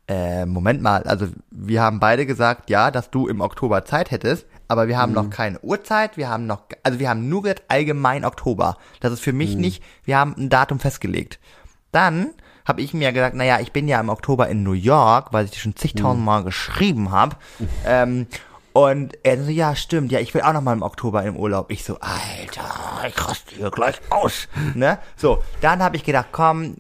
äh, 0.08 0.46
Moment 0.46 0.82
mal, 0.82 1.04
also 1.04 1.28
wir 1.52 1.82
haben 1.82 2.00
beide 2.00 2.26
gesagt, 2.26 2.70
ja, 2.70 2.92
dass 2.92 3.10
du 3.10 3.28
im 3.28 3.40
Oktober 3.42 3.86
Zeit 3.86 4.12
hättest, 4.12 4.46
aber 4.68 4.88
wir 4.88 4.98
haben 4.98 5.12
Mhm. 5.12 5.16
noch 5.16 5.30
keine 5.30 5.60
Uhrzeit, 5.62 6.18
wir 6.18 6.30
haben 6.30 6.46
noch, 6.46 6.64
also 6.84 7.00
wir 7.00 7.10
haben 7.10 7.30
nur 7.30 7.44
gesagt 7.44 7.64
allgemein 7.70 8.26
Oktober. 8.26 8.78
Das 9.00 9.14
ist 9.14 9.22
für 9.22 9.32
Mhm. 9.32 9.38
mich 9.38 9.58
nicht, 9.58 9.84
wir 10.04 10.18
haben 10.18 10.36
ein 10.38 10.50
Datum 10.50 10.80
festgelegt. 10.80 11.40
Dann 11.92 12.32
habe 12.66 12.82
ich 12.82 12.94
mir 12.94 13.12
gesagt, 13.12 13.36
naja, 13.36 13.60
ich 13.60 13.72
bin 13.74 13.88
ja 13.88 14.00
im 14.00 14.10
Oktober 14.10 14.48
in 14.48 14.64
New 14.64 14.72
York, 14.74 15.32
weil 15.34 15.46
ich 15.46 15.52
die 15.52 15.60
schon 15.60 15.72
Mhm. 15.72 15.78
zigtausendmal 15.78 16.44
geschrieben 16.44 17.12
habe. 17.12 17.36
Ähm, 17.86 18.28
und 18.72 19.14
er 19.24 19.44
so, 19.44 19.52
ja, 19.52 19.76
stimmt, 19.76 20.12
ja, 20.12 20.20
ich 20.20 20.34
will 20.34 20.42
auch 20.42 20.54
noch 20.54 20.62
mal 20.62 20.74
im 20.74 20.82
Oktober 20.82 21.24
im 21.24 21.36
Urlaub. 21.36 21.70
Ich 21.70 21.84
so, 21.84 22.00
Alter, 22.00 22.64
ich 23.08 23.28
raste 23.28 23.56
hier 23.56 23.70
gleich 23.70 24.02
aus. 24.10 24.48
Ne? 24.74 24.98
So, 25.16 25.44
dann 25.62 25.84
habe 25.84 25.96
ich 25.96 26.04
gedacht, 26.04 26.30
komm, 26.32 26.78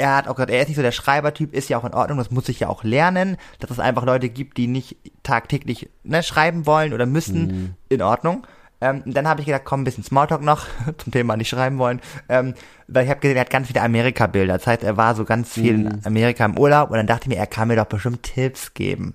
er 0.00 0.16
hat 0.16 0.28
auch 0.28 0.34
gesagt, 0.34 0.50
er 0.50 0.62
ist 0.62 0.68
nicht 0.68 0.76
so 0.76 0.82
der 0.82 0.92
Schreibertyp, 0.92 1.54
ist 1.54 1.68
ja 1.68 1.78
auch 1.78 1.84
in 1.84 1.94
Ordnung, 1.94 2.18
das 2.18 2.30
muss 2.30 2.48
ich 2.48 2.60
ja 2.60 2.68
auch 2.68 2.82
lernen, 2.82 3.36
dass 3.58 3.70
es 3.70 3.78
einfach 3.78 4.04
Leute 4.04 4.28
gibt, 4.28 4.56
die 4.56 4.66
nicht 4.66 4.96
tagtäglich 5.22 5.90
ne, 6.02 6.22
schreiben 6.22 6.66
wollen 6.66 6.92
oder 6.92 7.06
müssen, 7.06 7.76
in 7.88 8.02
Ordnung. 8.02 8.46
Ähm, 8.80 9.02
dann 9.04 9.28
habe 9.28 9.40
ich 9.40 9.46
gedacht, 9.46 9.64
komm, 9.64 9.82
ein 9.82 9.84
bisschen 9.84 10.04
Smalltalk 10.04 10.42
noch 10.42 10.66
zum 10.96 11.12
Thema 11.12 11.36
nicht 11.36 11.50
schreiben 11.50 11.78
wollen, 11.78 12.00
ähm, 12.30 12.54
weil 12.88 13.04
ich 13.04 13.10
habe 13.10 13.20
gesehen, 13.20 13.36
er 13.36 13.42
hat 13.42 13.50
ganz 13.50 13.66
viele 13.66 13.82
Amerika-Bilder. 13.82 14.54
Das 14.54 14.66
heißt, 14.66 14.82
er 14.82 14.96
war 14.96 15.14
so 15.14 15.24
ganz 15.24 15.52
viel 15.52 15.74
in 15.74 16.00
Amerika 16.04 16.44
im 16.46 16.58
Urlaub 16.58 16.90
und 16.90 16.96
dann 16.96 17.06
dachte 17.06 17.24
ich 17.24 17.28
mir, 17.28 17.36
er 17.36 17.46
kann 17.46 17.68
mir 17.68 17.76
doch 17.76 17.84
bestimmt 17.84 18.22
Tipps 18.22 18.72
geben. 18.72 19.14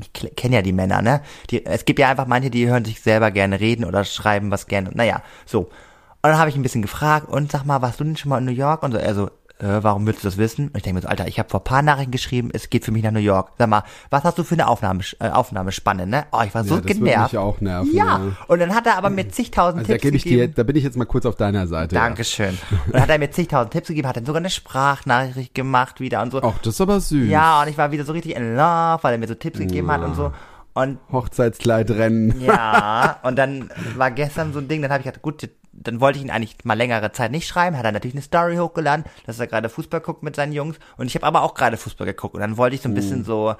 Ich 0.00 0.34
kenne 0.36 0.56
ja 0.56 0.62
die 0.62 0.72
Männer, 0.72 1.02
ne? 1.02 1.20
Die, 1.50 1.66
es 1.66 1.84
gibt 1.84 1.98
ja 1.98 2.08
einfach 2.08 2.26
manche, 2.26 2.48
die 2.48 2.66
hören 2.66 2.86
sich 2.86 3.02
selber 3.02 3.30
gerne 3.30 3.60
reden 3.60 3.84
oder 3.84 4.04
schreiben 4.04 4.50
was 4.50 4.66
gerne. 4.66 4.90
Naja, 4.94 5.22
so. 5.44 5.68
Und 6.20 6.30
dann 6.30 6.38
habe 6.38 6.48
ich 6.48 6.56
ein 6.56 6.62
bisschen 6.62 6.82
gefragt 6.82 7.28
und 7.28 7.52
sag 7.52 7.64
mal, 7.64 7.82
warst 7.82 8.00
du 8.00 8.04
denn 8.04 8.16
schon 8.16 8.30
mal 8.30 8.38
in 8.38 8.46
New 8.46 8.52
York? 8.52 8.82
Und 8.82 8.92
so, 8.92 8.98
er 8.98 9.14
so, 9.14 9.30
äh, 9.60 9.82
warum 9.82 10.06
willst 10.06 10.22
du 10.22 10.28
das 10.28 10.36
wissen? 10.38 10.68
Und 10.68 10.76
ich 10.76 10.82
denke 10.82 10.96
mir 10.96 11.02
so, 11.02 11.08
Alter, 11.08 11.26
ich 11.28 11.38
habe 11.38 11.48
vor 11.48 11.60
ein 11.60 11.64
paar 11.64 11.82
Nachrichten 11.82 12.10
geschrieben, 12.12 12.50
es 12.52 12.70
geht 12.70 12.84
für 12.84 12.92
mich 12.92 13.02
nach 13.02 13.10
New 13.10 13.18
York. 13.18 13.50
Sag 13.58 13.68
mal, 13.68 13.82
was 14.10 14.24
hast 14.24 14.38
du 14.38 14.44
für 14.44 14.54
eine 14.54 14.68
Aufnahme, 14.68 15.02
äh, 15.20 15.30
Aufnahmespanne, 15.30 16.06
ne? 16.06 16.26
Oh, 16.32 16.40
ich 16.44 16.54
war 16.54 16.64
so 16.64 16.76
ja, 16.76 16.80
das 16.80 16.88
würde 16.88 17.00
genervt. 17.00 17.32
mich 17.32 17.38
auch 17.38 17.60
nerven. 17.60 17.94
ja. 17.94 18.20
und 18.46 18.58
dann 18.60 18.74
hat 18.74 18.86
er 18.86 18.96
aber 18.98 19.10
mir 19.10 19.28
zigtausend 19.30 19.80
Also 19.80 19.92
da, 19.92 19.98
Tipps 19.98 20.16
ich 20.16 20.24
gegeben. 20.24 20.52
dir, 20.52 20.54
da 20.54 20.62
bin 20.62 20.76
ich 20.76 20.84
jetzt 20.84 20.96
mal 20.96 21.04
kurz 21.06 21.26
auf 21.26 21.36
deiner 21.36 21.66
Seite. 21.66 21.94
Dankeschön. 21.94 22.56
Und 22.86 22.94
dann 22.94 23.02
hat 23.02 23.10
er 23.10 23.18
mir 23.18 23.30
zigtausend 23.30 23.72
Tipps 23.72 23.88
gegeben, 23.88 24.06
hat 24.08 24.16
dann 24.16 24.26
sogar 24.26 24.40
eine 24.40 24.50
Sprachnachricht 24.50 25.54
gemacht 25.54 26.00
wieder 26.00 26.22
und 26.22 26.30
so. 26.32 26.40
Ja. 26.40 26.52
Ach, 26.54 26.58
das 26.58 26.74
ist 26.74 26.80
aber 26.80 27.00
süß. 27.00 27.28
Ja, 27.28 27.62
und 27.62 27.68
ich 27.68 27.76
war 27.78 27.90
wieder 27.92 28.04
so 28.04 28.12
richtig 28.12 28.36
in 28.36 28.54
love, 28.56 28.98
weil 29.02 29.12
er 29.12 29.18
mir 29.18 29.28
so 29.28 29.34
Tipps 29.34 29.58
gegeben 29.58 29.90
hat 29.90 30.02
und 30.02 30.14
so. 30.14 30.32
Und 30.74 30.98
Hochzeitskleid 31.10 31.90
rennen. 31.90 32.40
ja, 32.40 33.16
und 33.24 33.36
dann 33.36 33.70
war 33.96 34.10
gestern 34.12 34.52
so 34.52 34.60
ein 34.60 34.68
Ding, 34.68 34.80
dann 34.82 34.92
habe 34.92 35.00
ich 35.00 35.06
gedacht, 35.06 35.22
gut, 35.22 35.48
dann 35.82 36.00
wollte 36.00 36.18
ich 36.18 36.24
ihn 36.24 36.30
eigentlich 36.30 36.64
mal 36.64 36.74
längere 36.74 37.12
Zeit 37.12 37.30
nicht 37.30 37.46
schreiben, 37.46 37.76
hat 37.76 37.84
er 37.84 37.92
natürlich 37.92 38.14
eine 38.14 38.22
Story 38.22 38.56
hochgeladen, 38.56 39.04
dass 39.26 39.38
er 39.38 39.46
gerade 39.46 39.68
Fußball 39.68 40.00
guckt 40.00 40.22
mit 40.22 40.36
seinen 40.36 40.52
Jungs. 40.52 40.78
Und 40.96 41.06
ich 41.06 41.14
habe 41.14 41.26
aber 41.26 41.42
auch 41.42 41.54
gerade 41.54 41.76
Fußball 41.76 42.06
geguckt 42.06 42.34
und 42.34 42.40
dann 42.40 42.56
wollte 42.56 42.76
ich 42.76 42.82
so 42.82 42.88
ein 42.88 42.94
bisschen 42.94 43.24
so 43.24 43.54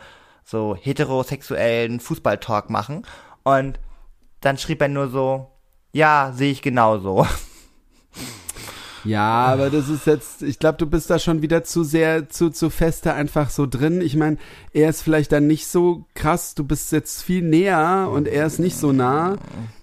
so 0.45 0.75
heterosexuellen 0.81 2.01
Fußballtalk 2.01 2.71
machen. 2.71 3.03
Und 3.45 3.79
dann 4.41 4.57
schrieb 4.57 4.81
er 4.81 4.89
nur 4.89 5.09
so, 5.09 5.51
ja, 5.93 6.33
sehe 6.35 6.53
ich 6.53 6.63
genauso. 6.63 7.27
Ja, 9.05 9.47
aber 9.47 9.71
das 9.71 9.89
ist 9.89 10.07
jetzt, 10.07 10.43
ich 10.43 10.59
glaube, 10.59 10.79
du 10.79 10.87
bist 10.87 11.09
da 11.11 11.19
schon 11.19 11.43
wieder 11.43 11.65
zu 11.65 11.85
sehr, 11.85 12.29
zu, 12.29 12.51
zu 12.51 12.71
feste 12.71 13.15
einfach 13.15 13.51
so 13.51 13.67
drin. 13.67 14.01
Ich 14.01 14.17
meine, 14.17 14.37
er 14.73 14.89
ist 14.91 15.03
vielleicht 15.03 15.33
dann 15.33 15.47
nicht 15.47 15.67
so 15.67 16.05
krass, 16.15 16.55
du 16.55 16.65
bist 16.65 16.93
jetzt 16.93 17.23
viel 17.23 17.43
näher 17.43 18.09
und 18.13 18.29
er 18.29 18.47
ist 18.47 18.59
nicht 18.59 18.77
so 18.77 18.93
nah. 18.93 19.37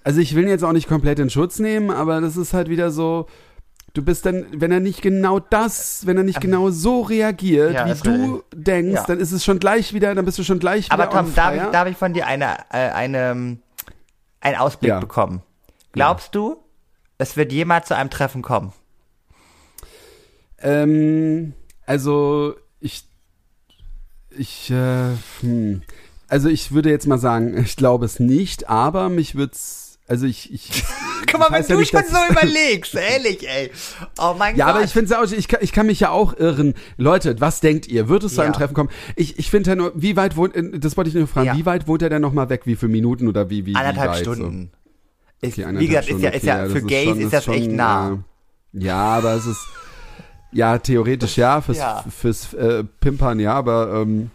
Also 0.04 0.20
ich 0.20 0.36
will 0.36 0.44
ihn 0.44 0.50
jetzt 0.50 0.64
auch 0.64 0.72
nicht 0.74 0.88
komplett 0.88 1.20
in 1.20 1.30
Schutz 1.30 1.60
nehmen, 1.60 1.92
aber 1.92 2.22
das 2.22 2.38
ist 2.38 2.54
halt 2.54 2.70
wieder 2.70 2.92
so, 2.92 3.28
du 3.94 4.04
bist 4.04 4.26
dann, 4.26 4.46
wenn 4.52 4.72
er 4.72 4.80
nicht 4.82 5.02
genau 5.02 5.40
das, 5.40 6.06
wenn 6.06 6.18
er 6.18 6.24
nicht 6.24 6.42
genau 6.42 6.70
so 6.70 7.02
reagiert, 7.02 7.74
Ja, 7.74 7.86
wie 7.88 8.00
du 8.02 8.44
denkst, 8.54 8.94
Ja. 8.96 9.06
dann 9.08 9.20
ist 9.20 9.32
es 9.32 9.44
schon 9.46 9.60
gleich 9.60 9.94
wieder, 9.94 10.14
dann 10.14 10.26
bist 10.26 10.38
du 10.38 10.44
schon 10.44 10.60
gleich 10.60 10.86
wieder 10.92 10.94
Aber 10.94 11.10
Tom, 11.10 11.34
darf 11.34 11.56
ich, 11.56 11.62
darf 11.72 11.88
ich 11.88 11.96
von 11.98 12.14
dir 12.14 12.28
eine, 12.28 12.58
äh, 12.72 12.90
eine, 12.90 13.58
einen 14.42 14.56
Ausblick 14.58 14.90
Ja. 14.90 15.00
bekommen? 15.00 15.42
Glaubst 15.94 16.36
du, 16.36 16.58
es 17.18 17.38
wird 17.38 17.54
jemals 17.54 17.88
zu 17.88 17.96
einem 17.96 18.10
Treffen 18.10 18.42
kommen? 18.42 18.74
Ähm, 20.66 21.54
also 21.86 22.56
ich, 22.80 23.04
ich, 24.36 24.72
äh, 24.72 25.12
hm. 25.42 25.82
also 26.28 26.50
ich 26.50 26.72
würde 26.72 26.90
jetzt 26.90 27.08
mal 27.08 27.20
sagen, 27.20 27.56
ich 27.58 27.76
glaube 27.76 28.06
es 28.06 28.20
nicht, 28.20 28.68
aber 28.68 29.10
mich 29.10 29.36
wird's, 29.36 30.00
also 30.08 30.26
ich, 30.26 30.52
ich. 30.52 30.84
Guck 31.32 31.40
mal, 31.40 31.52
wenn 31.52 31.62
ja 31.64 31.68
du 31.68 31.80
nicht, 31.80 31.92
schon 31.92 32.04
so 32.04 32.18
überlegst, 32.32 32.96
ehrlich, 32.96 33.48
ey. 33.48 33.70
Oh 34.20 34.34
mein 34.38 34.56
Ja, 34.56 34.66
Gott. 34.68 34.76
aber 34.76 34.84
ich 34.86 34.92
finde 34.92 35.14
es 35.14 35.18
auch, 35.20 35.32
ich 35.38 35.48
kann, 35.48 35.60
ich 35.62 35.72
kann 35.72 35.86
mich 35.86 36.00
ja 36.00 36.10
auch 36.10 36.36
irren. 36.38 36.74
Leute, 36.98 37.40
was 37.42 37.60
denkt 37.60 37.88
ihr? 37.88 38.10
Wird 38.10 38.24
es 38.24 38.34
zu 38.36 38.42
einem 38.42 38.54
Ja. 38.54 38.58
Treffen 38.60 38.74
kommen? 38.74 38.90
Ich, 39.16 39.38
ich 39.38 39.50
finde 39.52 39.72
ja 39.72 39.76
nur, 39.76 39.92
wie 39.96 40.16
weit 40.16 40.36
wohnt, 40.36 40.56
äh, 40.56 40.80
das 40.80 40.98
wollte 40.98 41.10
ich 41.10 41.16
nur 41.16 41.28
fragen, 41.28 41.48
Ja. 41.48 41.58
wie 41.58 41.66
weit 41.66 41.88
wohnt 41.88 42.02
er 42.02 42.10
denn 42.10 42.22
nochmal 42.22 42.50
weg? 42.50 42.62
Wie 42.66 42.76
viele 42.76 42.92
Minuten 42.92 43.28
oder 43.28 43.50
wie, 43.52 43.66
wie, 43.68 43.76
anderthalb 43.76 44.12
wie 44.12 44.16
weit, 44.16 44.22
Stunden. 44.22 44.72
Ist, 45.42 45.56
So? 45.56 45.62
Wie 45.62 45.66
anderthalb 45.66 46.08
gesagt, 46.08 46.10
ist 46.10 46.22
ja, 46.22 46.30
Stunden, 46.32 46.38
ist 46.38 46.46
ja 46.46 46.64
okay, 46.64 46.70
für 46.74 46.80
das 46.82 46.88
Gays 46.88 47.06
schon- 47.10 47.20
ist 47.22 47.34
das 47.34 47.44
schon, 47.46 47.54
echt 47.56 47.72
nah. 47.72 48.12
äh, 48.74 48.84
Ja, 48.84 48.98
aber 48.98 49.34
es 49.34 49.46
ist, 49.46 49.62
ja, 50.52 50.78
theoretisch 50.78 51.38
ja, 51.38 51.62
fürs, 51.62 51.78
Ja. 51.78 52.04
fürs 52.10 52.54
äh, 52.54 52.84
Pimpern 53.00 53.40
ja, 53.40 53.54
aber 53.54 53.94
ähm, 54.02 54.32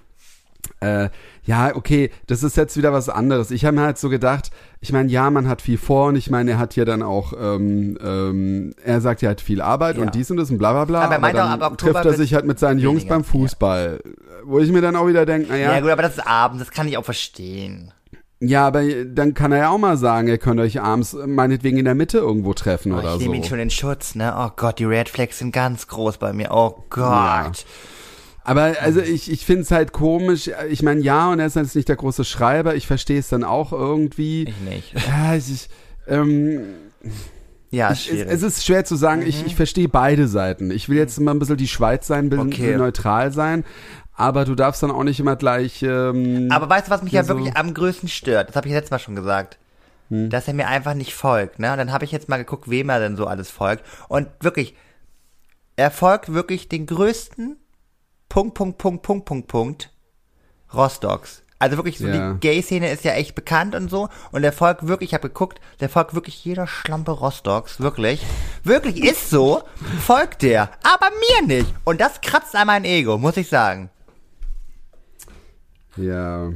äh, 0.80 1.08
ja, 1.44 1.74
okay, 1.74 2.10
das 2.26 2.42
ist 2.42 2.56
jetzt 2.56 2.76
wieder 2.76 2.92
was 2.92 3.08
anderes. 3.08 3.50
Ich 3.50 3.64
habe 3.64 3.76
mir 3.76 3.82
halt 3.82 3.98
so 3.98 4.08
gedacht, 4.08 4.50
ich 4.80 4.92
meine, 4.92 5.10
ja, 5.10 5.28
man 5.30 5.48
hat 5.48 5.62
viel 5.62 5.78
vor 5.78 6.08
und 6.08 6.16
ich 6.16 6.30
meine, 6.30 6.52
er 6.52 6.58
hat 6.58 6.76
ja 6.76 6.84
dann 6.84 7.02
auch, 7.02 7.32
ähm, 7.38 7.98
ähm, 8.02 8.74
er 8.84 9.00
sagt 9.00 9.20
ja, 9.22 9.28
er 9.28 9.32
hat 9.32 9.40
viel 9.40 9.60
Arbeit 9.60 9.96
Ja. 9.96 10.02
und 10.02 10.14
dies 10.14 10.30
und 10.30 10.36
das 10.36 10.50
und 10.50 10.58
bla 10.58 10.72
bla 10.72 10.84
bla. 10.84 11.00
Aber 11.02 11.14
er 11.14 11.20
meinte 11.20 11.38
dann 11.38 11.62
auch, 11.62 11.76
trifft 11.76 12.04
er 12.04 12.12
sich 12.14 12.34
halt 12.34 12.44
mit 12.46 12.58
seinen 12.58 12.78
Jungs 12.78 13.06
beim 13.06 13.24
Fußball. 13.24 14.00
Wo 14.44 14.58
ich 14.58 14.70
mir 14.70 14.80
dann 14.80 14.96
auch 14.96 15.06
wieder 15.06 15.26
denke, 15.26 15.48
naja, 15.48 15.74
Ja. 15.74 15.80
gut, 15.80 15.90
aber 15.90 16.02
das 16.02 16.18
ist 16.18 16.26
abends, 16.26 16.62
das 16.64 16.70
kann 16.72 16.86
ich 16.88 16.96
auch 16.96 17.04
verstehen. 17.04 17.92
Ja, 18.40 18.66
aber 18.66 18.82
dann 19.04 19.34
kann 19.34 19.52
er 19.52 19.58
ja 19.58 19.68
auch 19.70 19.78
mal 19.78 19.96
sagen, 19.96 20.28
ihr 20.28 20.38
könnt 20.38 20.60
euch 20.60 20.80
abends 20.80 21.14
äh, 21.14 21.26
meinetwegen 21.26 21.76
in 21.78 21.84
der 21.84 21.94
Mitte 21.94 22.18
irgendwo 22.18 22.54
treffen 22.54 22.92
Oh, 22.92 22.98
oder 22.98 23.08
ich 23.08 23.12
so. 23.14 23.18
nehme 23.20 23.36
ihn 23.36 23.44
schon 23.44 23.58
in 23.58 23.70
Schutz, 23.70 24.14
ne? 24.14 24.34
Oh 24.36 24.50
Gott, 24.56 24.78
die 24.78 24.84
Red 24.86 25.08
Flags 25.08 25.38
sind 25.38 25.52
ganz 25.52 25.86
groß 25.88 26.16
bei 26.18 26.32
mir. 26.32 26.48
Oh 26.50 26.84
Gott. 26.90 27.02
Ja. 27.04 27.52
Aber 28.42 28.74
also 28.80 29.00
ich, 29.00 29.30
ich 29.30 29.44
finde 29.44 29.62
es 29.62 29.70
halt 29.70 29.92
komisch. 29.92 30.50
Ich 30.70 30.82
meine, 30.82 31.02
ja, 31.02 31.30
und 31.30 31.38
er 31.40 31.46
ist 31.46 31.56
jetzt 31.56 31.76
nicht 31.76 31.88
der 31.88 31.96
große 31.96 32.24
Schreiber. 32.24 32.74
Ich 32.74 32.86
verstehe 32.86 33.18
es 33.18 33.28
dann 33.28 33.44
auch 33.44 33.72
irgendwie. 33.72 34.44
Ich 34.48 34.60
nicht. 34.60 34.94
Ja, 35.06 35.34
ich, 35.36 35.50
ich, 35.52 35.68
ähm, 36.08 36.60
Ja, 37.70 37.92
ich, 37.92 37.98
es, 37.98 38.04
schwierig. 38.06 38.28
es 38.32 38.42
ist 38.42 38.64
schwer 38.64 38.84
zu 38.86 38.96
sagen. 38.96 39.22
Ich, 39.26 39.44
ich 39.46 39.54
verstehe 39.54 39.88
beide 39.88 40.26
Seiten. 40.26 40.70
Ich 40.70 40.88
will 40.88 40.96
jetzt 40.96 41.20
mal 41.20 41.32
ein 41.32 41.38
bisschen 41.38 41.58
die 41.58 41.68
Schweiz 41.68 42.06
sein, 42.06 42.24
ein 42.26 42.30
bisschen 42.30 42.46
Okay. 42.48 42.76
neutral 42.78 43.30
sein. 43.32 43.64
Aber 44.20 44.44
du 44.44 44.54
darfst 44.54 44.82
dann 44.82 44.90
auch 44.90 45.02
nicht 45.04 45.18
immer 45.18 45.36
gleich. 45.36 45.82
Ähm, 45.82 46.48
Aber 46.50 46.68
weißt 46.68 46.86
du, 46.88 46.90
was 46.90 47.02
mich 47.02 47.12
ja, 47.12 47.22
so- 47.24 47.36
wirklich 47.36 47.56
am 47.56 47.72
größten 47.74 48.08
stört? 48.08 48.48
Das 48.50 48.56
habe 48.56 48.68
ich 48.68 48.74
letztes 48.74 48.90
Mal 48.90 48.98
schon 48.98 49.16
gesagt. 49.16 49.58
Hm. 50.10 50.28
Dass 50.30 50.46
er 50.48 50.54
mir 50.54 50.66
einfach 50.68 50.94
nicht 50.94 51.14
folgt, 51.14 51.58
ne? 51.58 51.70
Und 51.72 51.78
dann 51.78 51.92
habe 51.92 52.04
ich 52.04 52.12
jetzt 52.12 52.28
mal 52.28 52.36
geguckt, 52.36 52.68
wem 52.68 52.88
er 52.90 52.98
denn 53.00 53.16
so 53.16 53.26
alles 53.26 53.50
folgt. 53.50 53.84
Und 54.08 54.28
wirklich, 54.40 54.74
er 55.76 55.90
folgt 55.90 56.32
wirklich 56.34 56.68
den 56.68 56.86
größten 56.86 57.56
Punkt, 58.28 58.54
Punkt, 58.54 58.78
Punkt, 58.78 59.02
Punkt, 59.02 59.24
Punkt, 59.24 59.48
Punkt 59.48 59.90
Rostocks. 60.74 61.42
Also 61.58 61.76
wirklich 61.76 61.98
so, 61.98 62.06
Ja. 62.06 62.32
die 62.32 62.40
Gay-Szene 62.40 62.90
ist 62.90 63.04
ja 63.04 63.12
echt 63.12 63.34
bekannt 63.34 63.74
und 63.74 63.90
so. 63.90 64.08
Und 64.32 64.42
der 64.42 64.52
folgt 64.52 64.86
wirklich, 64.86 65.10
ich 65.10 65.14
habe 65.14 65.28
geguckt, 65.28 65.60
der 65.80 65.88
folgt 65.90 66.14
wirklich 66.14 66.42
jeder 66.44 66.66
Schlampe 66.66 67.10
Rostocks, 67.12 67.80
wirklich. 67.80 68.24
Wirklich 68.64 69.02
ist 69.04 69.28
so, 69.30 69.62
folgt 70.06 70.42
der. 70.42 70.70
Aber 70.82 71.10
mir 71.40 71.46
nicht. 71.46 71.74
Und 71.84 72.00
das 72.00 72.20
kratzt 72.22 72.56
an 72.56 72.66
mein 72.66 72.84
Ego, 72.84 73.18
muss 73.18 73.36
ich 73.36 73.48
sagen. 73.48 73.90
Ja. 76.00 76.50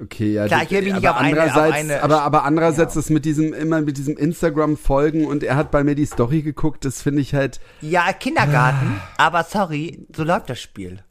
Okay, 0.00 0.32
ja. 0.32 0.42
Mhm. 0.44 0.48
Klar, 0.48 0.62
ich 0.64 0.70
mich 0.70 0.80
nicht 0.82 0.94
aber 0.96 1.10
auf 1.12 1.16
eine- 1.16 1.30
auf 1.42 1.42
andererseits, 1.56 1.74
eine- 1.76 2.02
aber, 2.02 2.22
aber 2.22 2.44
andererseits 2.44 2.96
ist 2.96 3.10
mit 3.10 3.24
diesem, 3.24 3.52
immer 3.54 3.80
mit 3.80 3.96
diesem 3.96 4.16
Instagram 4.16 4.76
folgen 4.76 5.24
und 5.26 5.42
er 5.44 5.56
hat 5.56 5.70
bei 5.70 5.84
mir 5.84 5.94
die 5.94 6.06
Story 6.06 6.42
geguckt, 6.42 6.84
das 6.84 7.00
finde 7.00 7.20
ich 7.22 7.34
halt, 7.34 7.60
Ja, 7.80 8.12
Kindergarten, 8.12 9.00
aber 9.16 9.44
sorry, 9.44 10.06
so 10.14 10.24
läuft 10.24 10.50
das 10.50 10.60
Spiel. 10.60 11.02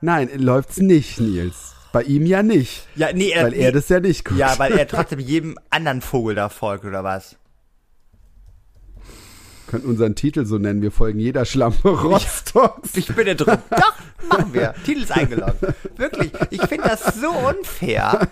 nein, 0.00 0.28
läuft's 0.36 0.78
nicht, 0.78 1.20
Nils. 1.20 1.74
Bei 1.92 2.02
ihm 2.02 2.24
ja 2.24 2.42
nicht. 2.42 2.86
Ja, 2.96 3.12
nee, 3.12 3.30
er, 3.30 3.44
Weil 3.44 3.52
er 3.54 3.70
das 3.70 3.88
ja 3.90 4.00
nicht 4.00 4.24
guckt. 4.24 4.40
Ja, 4.40 4.58
weil 4.58 4.72
er 4.72 4.88
trotzdem 4.88 5.18
jedem 5.20 5.56
anderen 5.70 6.00
Vogel 6.00 6.34
da 6.34 6.48
folgt, 6.48 6.84
oder 6.86 7.04
was? 7.04 7.36
Könnten 9.66 9.88
unseren 9.88 10.14
Titel 10.14 10.44
so 10.44 10.58
nennen. 10.58 10.82
Wir 10.82 10.90
folgen 10.92 11.18
jeder 11.18 11.44
Schlampe 11.44 11.88
Rostocks. 11.90 12.96
Ich 12.96 13.08
bin 13.14 13.26
da 13.26 13.34
drin. 13.34 13.58
Doch, 13.70 13.94
machen 14.28 14.52
wir. 14.54 14.74
Titel 14.84 15.02
ist 15.02 15.12
eingeloggt. 15.12 15.56
Wirklich, 15.96 16.32
ich 16.50 16.62
finde 16.62 16.88
das 16.88 17.04
so 17.20 17.30
unfair. 17.30 18.28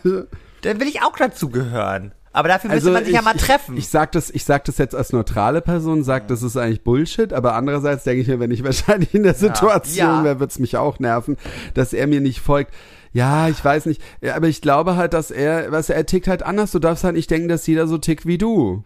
Dann 0.63 0.81
will 0.81 0.89
ich 0.89 1.03
auch 1.03 1.17
dazu 1.17 1.49
gehören. 1.51 2.13
Aber 2.33 2.47
dafür 2.49 2.71
müsste 2.71 2.93
man 2.93 3.05
sich 3.05 3.15
ja 3.15 3.23
mal 3.23 3.35
treffen. 3.35 3.71
Also 3.73 3.79
Ich, 3.79 3.85
ich 3.87 3.89
sag 3.89 4.13
das, 4.13 4.31
ich 4.31 4.45
sag 4.45 4.65
das 4.67 4.79
jetzt 4.79 4.95
als 4.95 5.13
neutrale 5.13 5.61
Person, 5.61 6.05
sag, 6.05 6.29
das 6.29 6.45
ist 6.45 6.57
eigentlich 6.57 6.85
Bullshit, 6.85 7.33
aber 7.33 7.55
andererseits 7.55 8.05
denke 8.05 8.23
ich 8.23 8.29
mir, 8.29 8.39
wenn 8.39 8.53
ich 8.53 8.63
wahrscheinlich 8.63 9.13
in 9.15 9.25
der 9.25 9.35
Situation 9.35 10.07
Ja. 10.07 10.23
wäre, 10.25 10.39
wird's 10.39 10.61
mich 10.61 10.77
auch 10.77 11.01
nerven, 11.01 11.37
dass 11.75 11.93
er 11.93 12.07
mir 12.07 12.21
nicht 12.21 12.41
folgt. 12.41 12.73
Ja, 13.13 13.49
ich 13.49 13.65
weiß 13.65 13.87
nicht, 13.87 14.01
Ja, 14.21 14.37
aber 14.37 14.47
ich 14.47 14.61
glaube 14.61 14.95
halt, 14.95 15.13
dass 15.13 15.33
er, 15.33 15.73
was 15.73 15.91
er 15.91 16.07
tickt 16.07 16.29
halt 16.29 16.45
anders. 16.45 16.71
Du 16.71 16.79
darfst 16.79 17.03
halt 17.03 17.17
nicht 17.17 17.29
denken, 17.33 17.49
dass 17.49 17.67
jeder 17.67 17.89
so 17.89 17.99
tickt 17.99 18.25
wie 18.27 18.39
du. 18.39 18.85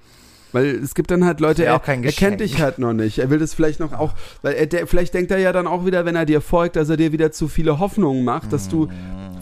Weil 0.54 0.66
es 0.76 0.94
gibt 0.94 1.10
dann 1.10 1.24
halt 1.24 1.40
Leute, 1.40 1.64
er, 1.64 1.82
er 1.84 2.12
kennt 2.12 2.40
dich 2.40 2.60
halt 2.60 2.78
noch 2.78 2.92
nicht. 2.92 3.18
Er 3.18 3.28
will 3.28 3.40
das 3.40 3.52
vielleicht 3.54 3.80
noch 3.80 3.92
auch, 3.92 4.14
weil 4.40 4.54
er, 4.54 4.66
der, 4.66 4.86
vielleicht 4.86 5.12
denkt 5.12 5.30
er 5.32 5.38
ja 5.38 5.52
dann 5.52 5.66
auch 5.66 5.84
wieder, 5.84 6.04
wenn 6.04 6.14
er 6.14 6.24
dir 6.26 6.40
folgt, 6.40 6.76
dass 6.76 6.88
er 6.88 6.96
dir 6.96 7.10
wieder 7.10 7.32
zu 7.32 7.48
viele 7.48 7.80
Hoffnungen 7.80 8.24
macht, 8.24 8.52
dass 8.52 8.68
du, 8.68 8.88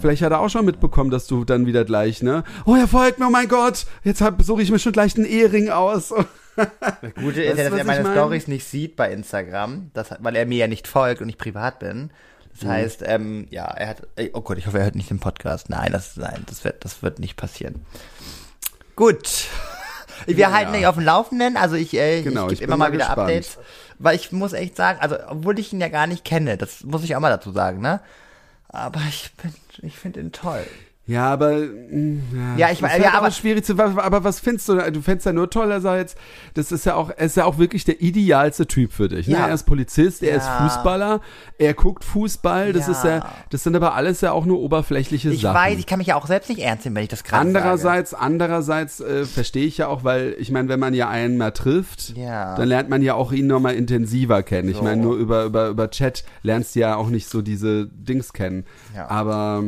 vielleicht 0.00 0.22
hat 0.22 0.32
er 0.32 0.40
auch 0.40 0.48
schon 0.48 0.64
mitbekommen, 0.64 1.10
dass 1.10 1.26
du 1.26 1.44
dann 1.44 1.66
wieder 1.66 1.84
gleich, 1.84 2.22
ne? 2.22 2.44
Oh, 2.64 2.74
er 2.74 2.88
folgt 2.88 3.18
mir, 3.18 3.26
oh 3.26 3.30
mein 3.30 3.46
Gott, 3.46 3.84
jetzt 4.04 4.24
suche 4.40 4.62
ich 4.62 4.70
mir 4.70 4.78
schon 4.78 4.92
gleich 4.92 5.14
einen 5.16 5.26
Ehering 5.26 5.68
aus. 5.70 6.12
Das 6.54 7.14
Gute 7.14 7.42
ist 7.42 7.56
ja, 7.56 7.70
dass 7.70 7.78
er 7.78 7.84
meine 7.84 8.02
mein? 8.02 8.12
Stories 8.12 8.46
nicht 8.46 8.66
sieht 8.66 8.94
bei 8.94 9.10
Instagram, 9.10 9.90
das, 9.94 10.10
weil 10.18 10.36
er 10.36 10.44
mir 10.44 10.58
ja 10.58 10.66
nicht 10.66 10.86
folgt 10.86 11.22
und 11.22 11.28
ich 11.30 11.38
privat 11.38 11.78
bin. 11.78 12.10
Das 12.52 12.64
Mhm. 12.64 12.68
heißt, 12.68 13.02
ähm, 13.06 13.46
ja, 13.50 13.64
er 13.64 13.88
hat, 13.88 14.06
oh 14.34 14.42
Gott, 14.42 14.58
ich 14.58 14.66
hoffe, 14.66 14.76
er 14.78 14.84
hört 14.84 14.94
nicht 14.94 15.08
den 15.08 15.18
Podcast. 15.18 15.70
Nein, 15.70 15.90
das, 15.92 16.16
nein, 16.18 16.42
das 16.46 16.62
wird, 16.64 16.84
das 16.84 17.02
wird 17.02 17.20
nicht 17.20 17.38
passieren. 17.38 17.86
Gut. 18.96 19.46
Wir 20.26 20.36
Ja, 20.36 20.52
halten 20.52 20.72
dich 20.72 20.86
auf 20.86 20.94
dem 20.96 21.04
Laufenden, 21.04 21.56
also 21.56 21.76
ich, 21.76 21.94
äh, 21.94 22.22
Genau, 22.22 22.48
ich 22.48 22.60
gebe 22.60 22.64
immer 22.64 22.76
mal 22.76 22.86
mal 22.86 22.92
wieder 22.92 23.06
gespannt. 23.06 23.30
Updates, 23.30 23.58
weil 23.98 24.16
ich 24.16 24.32
muss 24.32 24.52
echt 24.52 24.76
sagen, 24.76 24.98
also, 25.00 25.16
obwohl 25.28 25.58
ich 25.58 25.72
ihn 25.72 25.80
ja 25.80 25.88
gar 25.88 26.06
nicht 26.06 26.24
kenne, 26.24 26.56
das 26.56 26.84
muss 26.84 27.04
ich 27.04 27.14
auch 27.16 27.20
mal 27.20 27.30
dazu 27.30 27.52
sagen, 27.52 27.80
ne? 27.80 28.00
Aber 28.68 29.00
ich 29.08 29.30
bin, 29.42 29.54
ich 29.82 29.98
finde 29.98 30.20
ihn 30.20 30.32
toll. 30.32 30.66
Ja, 31.04 31.32
aber 31.32 31.50
mm, 31.56 32.56
Ja, 32.56 32.66
ich 32.70 32.78
das 32.78 32.80
mein- 32.82 32.90
ist 32.92 32.98
ja, 32.98 33.04
halt 33.06 33.14
aber- 33.14 33.26
aber 33.26 33.30
schwierig 33.32 33.64
zu. 33.64 33.72
Aber 33.76 34.22
was 34.22 34.38
findest 34.38 34.68
du? 34.68 34.76
Du 34.92 35.02
findest 35.02 35.26
ja 35.26 35.32
nur 35.32 35.50
toll, 35.50 35.68
dass 35.68 35.82
er 35.82 35.96
jetzt. 35.96 36.16
Das 36.54 36.70
ist 36.70 36.86
ja 36.86 36.94
auch, 36.94 37.10
er 37.10 37.26
ist 37.26 37.36
ja 37.36 37.44
auch 37.44 37.58
wirklich 37.58 37.84
der 37.84 38.00
idealste 38.00 38.68
Typ 38.68 38.92
für 38.92 39.08
dich. 39.08 39.26
Ne? 39.26 39.34
Ja. 39.34 39.48
Er 39.48 39.54
ist 39.54 39.64
Polizist, 39.64 40.22
er 40.22 40.36
ist 40.36 40.46
Ja. 40.46 40.58
Fußballer, 40.68 41.20
er 41.58 41.74
guckt 41.74 42.04
Fußball. 42.04 42.72
Das 42.72 42.86
Ja. 42.86 42.92
ist 42.92 43.04
ja, 43.04 43.28
das 43.50 43.64
sind 43.64 43.74
aber 43.74 43.94
alles 43.94 44.20
ja 44.20 44.30
auch 44.30 44.44
nur 44.46 44.60
oberflächliche 44.60 45.30
Ich 45.30 45.40
Sachen. 45.40 45.56
weiß, 45.56 45.78
ich 45.80 45.86
kann 45.86 45.98
mich 45.98 46.06
ja 46.06 46.14
auch 46.14 46.26
selbst 46.28 46.48
nicht 46.48 46.60
ernst 46.60 46.84
nehmen, 46.84 46.94
wenn 46.94 47.02
ich 47.02 47.08
das 47.08 47.24
gerade 47.24 47.50
sage. 47.50 47.58
Andererseits, 47.58 48.14
andererseits 48.14 49.00
äh, 49.00 49.24
verstehe 49.24 49.66
ich 49.66 49.78
ja 49.78 49.88
auch, 49.88 50.04
weil 50.04 50.36
ich 50.38 50.52
meine, 50.52 50.68
wenn 50.68 50.78
man 50.78 50.94
ja 50.94 51.08
einen 51.08 51.36
mal 51.36 51.50
trifft, 51.50 52.16
Ja. 52.16 52.54
dann 52.54 52.68
lernt 52.68 52.88
man 52.90 53.02
ja 53.02 53.14
auch 53.14 53.32
ihn 53.32 53.48
nochmal 53.48 53.74
intensiver 53.74 54.44
kennen. 54.44 54.68
Ich 54.68 54.76
So. 54.76 54.84
meine, 54.84 55.02
nur 55.02 55.16
über, 55.16 55.44
über, 55.46 55.68
über 55.68 55.90
Chat 55.90 56.22
lernst 56.44 56.76
du 56.76 56.80
ja 56.80 56.94
auch 56.94 57.08
nicht 57.08 57.28
so 57.28 57.42
diese 57.42 57.88
Dings 57.88 58.32
kennen. 58.32 58.64
Ja. 58.94 59.08
Aber 59.10 59.64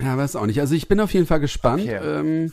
ja, 0.00 0.16
weiß 0.16 0.36
auch 0.36 0.46
nicht. 0.46 0.60
Also 0.60 0.74
ich 0.74 0.88
bin 0.88 1.00
auf 1.00 1.12
jeden 1.12 1.26
Fall 1.26 1.40
gespannt. 1.40 1.82
Okay. 1.82 1.96
Ähm, 2.02 2.52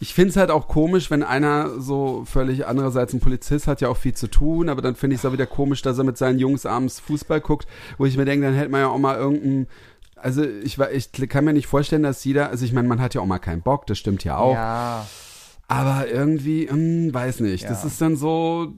ich 0.00 0.14
finde 0.14 0.30
es 0.30 0.36
halt 0.36 0.50
auch 0.52 0.68
komisch, 0.68 1.10
wenn 1.10 1.24
einer 1.24 1.80
so 1.80 2.22
völlig 2.24 2.66
andererseits 2.68 3.12
ein 3.14 3.20
Polizist 3.20 3.66
hat 3.66 3.80
ja 3.80 3.88
auch 3.88 3.96
viel 3.96 4.14
zu 4.14 4.28
tun, 4.28 4.68
aber 4.68 4.80
dann 4.80 4.94
finde 4.94 5.14
ich 5.14 5.20
es 5.20 5.26
auch 5.26 5.32
wieder 5.32 5.46
komisch, 5.46 5.82
dass 5.82 5.98
er 5.98 6.04
mit 6.04 6.16
seinen 6.16 6.38
Jungs 6.38 6.66
abends 6.66 7.00
Fußball 7.00 7.40
guckt, 7.40 7.66
wo 7.98 8.06
ich 8.06 8.16
mir 8.16 8.24
denke, 8.24 8.46
dann 8.46 8.54
hätte 8.54 8.70
man 8.70 8.80
ja 8.82 8.88
auch 8.88 8.98
mal 8.98 9.16
irgendein 9.16 9.66
also 10.20 10.42
ich, 10.42 10.78
ich 10.78 11.12
kann 11.28 11.44
mir 11.44 11.52
nicht 11.52 11.68
vorstellen, 11.68 12.02
dass 12.02 12.24
jeder, 12.24 12.50
also 12.50 12.64
ich 12.64 12.72
meine, 12.72 12.88
man 12.88 13.00
hat 13.00 13.14
ja 13.14 13.20
auch 13.20 13.26
mal 13.26 13.38
keinen 13.38 13.62
Bock, 13.62 13.86
das 13.86 13.98
stimmt 13.98 14.24
ja 14.24 14.36
auch, 14.36 14.52
Ja. 14.54 15.06
aber 15.68 16.08
irgendwie, 16.10 16.68
hm, 16.68 17.14
weiß 17.14 17.38
nicht, 17.40 17.70
das 17.70 17.82
Ja. 17.82 17.86
ist 17.88 18.00
dann 18.00 18.16
so, 18.16 18.72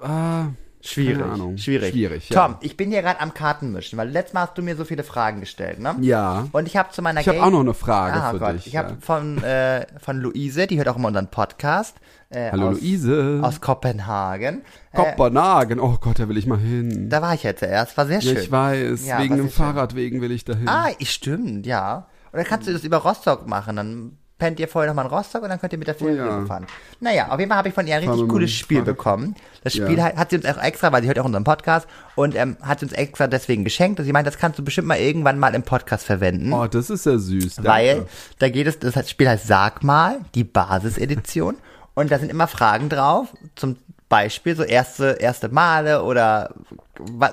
ah, 0.00 0.46
Schwierig. 0.80 1.18
Keine 1.18 1.32
Ahnung. 1.32 1.56
Schwierig. 1.58 1.90
Schwierig, 1.92 2.28
ja. 2.30 2.46
Tom, 2.46 2.56
ich 2.60 2.76
bin 2.76 2.90
hier 2.90 3.02
gerade 3.02 3.20
am 3.20 3.34
Kartenmischen, 3.34 3.98
weil 3.98 4.08
letztes 4.10 4.34
Mal 4.34 4.42
hast 4.42 4.56
du 4.56 4.62
mir 4.62 4.76
so 4.76 4.84
viele 4.84 5.02
Fragen 5.02 5.40
gestellt, 5.40 5.80
ne? 5.80 5.96
ja. 6.00 6.46
Und 6.52 6.66
ich 6.68 6.76
habe 6.76 6.90
zu 6.92 7.02
meiner 7.02 7.20
Ich 7.20 7.28
habe 7.28 7.42
auch 7.42 7.50
noch 7.50 7.60
eine 7.60 7.74
Frage 7.74 8.22
Ah, 8.22 8.30
für 8.30 8.38
Gott. 8.38 8.54
dich. 8.54 8.66
Ich 8.68 8.76
habe 8.76 8.90
ja. 8.90 8.96
von, 9.00 9.42
äh, 9.42 9.86
von 10.00 10.18
Luise, 10.18 10.66
die 10.68 10.78
hört 10.78 10.88
auch 10.88 10.96
immer 10.96 11.08
unseren 11.08 11.28
Podcast. 11.28 11.96
Äh, 12.30 12.52
Hallo 12.52 12.68
aus, 12.68 12.80
Luise. 12.80 13.40
Aus 13.42 13.60
Kopenhagen. 13.60 14.62
Äh, 14.92 14.96
Kopenhagen. 14.96 15.80
Oh 15.80 15.96
Gott, 16.00 16.18
da 16.20 16.28
will 16.28 16.36
ich 16.36 16.46
mal 16.46 16.58
hin. 16.58 17.08
da 17.10 17.22
war 17.22 17.34
ich 17.34 17.42
jetzt 17.42 17.62
erst, 17.62 17.96
war 17.96 18.06
sehr 18.06 18.20
Ja, 18.20 18.34
schön. 18.34 18.42
ich 18.42 18.52
weiß, 18.52 19.06
Ja, 19.06 19.18
wegen 19.18 19.36
dem 19.36 19.48
sehr 19.48 19.56
schön. 19.56 19.64
Fahrrad 19.66 19.94
wegen 19.96 20.20
will 20.20 20.30
ich 20.30 20.44
da 20.44 20.54
hin. 20.54 20.68
Ah, 20.68 20.88
ich- 20.98 21.10
stimmt, 21.10 21.66
ja. 21.66 22.06
Oder 22.32 22.44
kannst 22.44 22.68
du 22.68 22.72
das 22.72 22.84
über 22.84 22.98
Rostock 22.98 23.46
machen, 23.48 23.76
dann 23.76 24.18
pennt 24.38 24.60
ihr 24.60 24.68
vorher 24.68 24.88
nochmal 24.90 25.06
in 25.06 25.10
Rostock 25.12 25.42
und 25.42 25.48
dann 25.48 25.60
könnt 25.60 25.72
ihr 25.72 25.78
mit 25.78 25.88
der 25.88 25.94
Fähre 25.96 26.12
Oh 26.28 26.40
ja. 26.40 26.46
fahren. 26.46 26.66
Naja, 27.00 27.28
auf 27.30 27.38
jeden 27.40 27.48
Fall 27.48 27.58
habe 27.58 27.68
ich 27.68 27.74
von 27.74 27.86
ihr 27.86 27.96
ein 27.96 28.08
richtig 28.08 28.28
cooles 28.28 28.52
Spiel 28.52 28.82
bekommen. 28.82 29.34
Das 29.64 29.74
Ja. 29.74 29.84
Spiel 29.86 30.02
hat, 30.02 30.16
hat 30.16 30.30
sie 30.30 30.36
uns 30.36 30.46
auch 30.46 30.62
extra, 30.62 30.92
weil 30.92 31.02
sie 31.02 31.08
hört 31.08 31.18
auch 31.18 31.24
unseren 31.24 31.44
Podcast 31.44 31.88
und 32.14 32.34
ähm, 32.36 32.56
hat 32.62 32.80
sie 32.80 32.86
uns 32.86 32.92
extra 32.92 33.26
deswegen 33.26 33.64
geschenkt. 33.64 33.98
Und 33.98 34.06
sie 34.06 34.12
meint, 34.12 34.26
das 34.26 34.38
kannst 34.38 34.58
du 34.58 34.64
bestimmt 34.64 34.86
mal 34.88 34.98
irgendwann 34.98 35.38
mal 35.38 35.54
im 35.54 35.62
Podcast 35.64 36.06
verwenden. 36.06 36.52
Oh, 36.52 36.66
das 36.66 36.88
ist 36.90 37.04
ja 37.06 37.18
süß. 37.18 37.56
danke. 37.56 37.68
Weil 37.70 38.06
da 38.38 38.48
geht 38.48 38.66
es, 38.68 38.78
das 38.78 39.10
Spiel 39.10 39.28
heißt 39.28 39.46
Sag 39.46 39.82
mal, 39.82 40.18
die 40.34 40.44
Basisedition. 40.44 41.56
und 41.94 42.10
da 42.12 42.18
sind 42.18 42.30
immer 42.30 42.46
Fragen 42.46 42.88
drauf, 42.88 43.28
zum 43.56 43.76
Beispiel 44.08 44.54
so 44.56 44.62
erste, 44.62 45.16
erste 45.20 45.48
Male 45.48 46.02
oder 46.04 46.54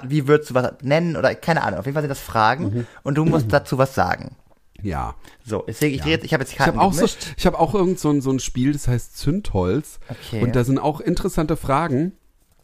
wie 0.03 0.27
würdest 0.27 0.49
du 0.49 0.55
was 0.55 0.73
nennen 0.81 1.15
oder 1.15 1.33
keine 1.35 1.63
Ahnung. 1.63 1.79
Auf 1.79 1.85
jeden 1.85 1.93
Fall 1.93 2.01
sind 2.03 2.09
das 2.09 2.19
Fragen 2.19 2.63
Mhm. 2.65 2.87
und 3.03 3.15
du 3.15 3.25
musst 3.25 3.53
dazu 3.53 3.77
was 3.77 3.95
sagen. 3.95 4.35
Ja. 4.81 5.15
So, 5.45 5.63
deswegen, 5.67 5.95
ich, 5.95 6.01
dreh 6.01 6.11
jetzt, 6.11 6.25
ich 6.25 6.33
habe 6.33 6.43
jetzt 6.43 6.51
die 6.51 6.55
Ich 6.55 6.57
Karten 6.57 6.79
habe 6.79 6.87
auch 6.87 6.93
so, 6.93 7.05
ich 7.37 7.45
habe 7.45 7.59
auch 7.59 7.73
irgend 7.73 7.99
so 7.99 8.09
ein, 8.09 8.21
so 8.21 8.31
ein 8.31 8.39
Spiel, 8.39 8.73
das 8.73 8.87
heißt 8.87 9.17
Zündholz. 9.17 9.99
Okay. 10.09 10.43
Und 10.43 10.55
da 10.55 10.63
sind 10.63 10.79
auch 10.79 11.01
interessante 11.01 11.57
Fragen. 11.57 12.13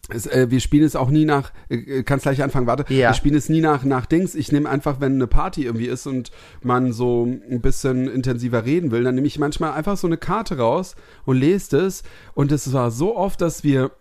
Es, 0.09 0.25
äh, 0.25 0.49
wir 0.49 0.59
spielen 0.59 0.83
es 0.83 0.95
auch 0.95 1.09
nie 1.09 1.25
nach, 1.25 1.51
äh, 1.69 1.75
äh, 1.75 2.03
kannst 2.03 2.23
gleich 2.23 2.43
anfangen, 2.43 2.67
warte. 2.67 2.91
Ja. 2.93 3.09
Wir 3.09 3.13
spielen 3.13 3.35
es 3.35 3.49
nie 3.49 3.61
nach, 3.61 3.83
nach 3.83 4.05
Dings. 4.05 4.35
Ich 4.35 4.51
nehme 4.51 4.69
einfach, 4.69 4.99
wenn 4.99 5.13
eine 5.13 5.27
Party 5.27 5.65
irgendwie 5.65 5.87
ist 5.87 6.05
und 6.07 6.31
man 6.61 6.91
so 6.91 7.25
ein 7.25 7.61
bisschen 7.61 8.07
intensiver 8.07 8.65
reden 8.65 8.91
will, 8.91 9.03
dann 9.03 9.15
nehme 9.15 9.27
ich 9.27 9.39
manchmal 9.39 9.73
einfach 9.73 9.97
so 9.97 10.07
eine 10.07 10.17
Karte 10.17 10.57
raus 10.57 10.95
und 11.25 11.37
lese 11.37 11.77
es. 11.77 12.03
Und 12.33 12.51
es 12.51 12.73
war 12.73 12.91
so 12.91 13.15
oft, 13.15 13.41
dass 13.41 13.63
wir 13.63 13.91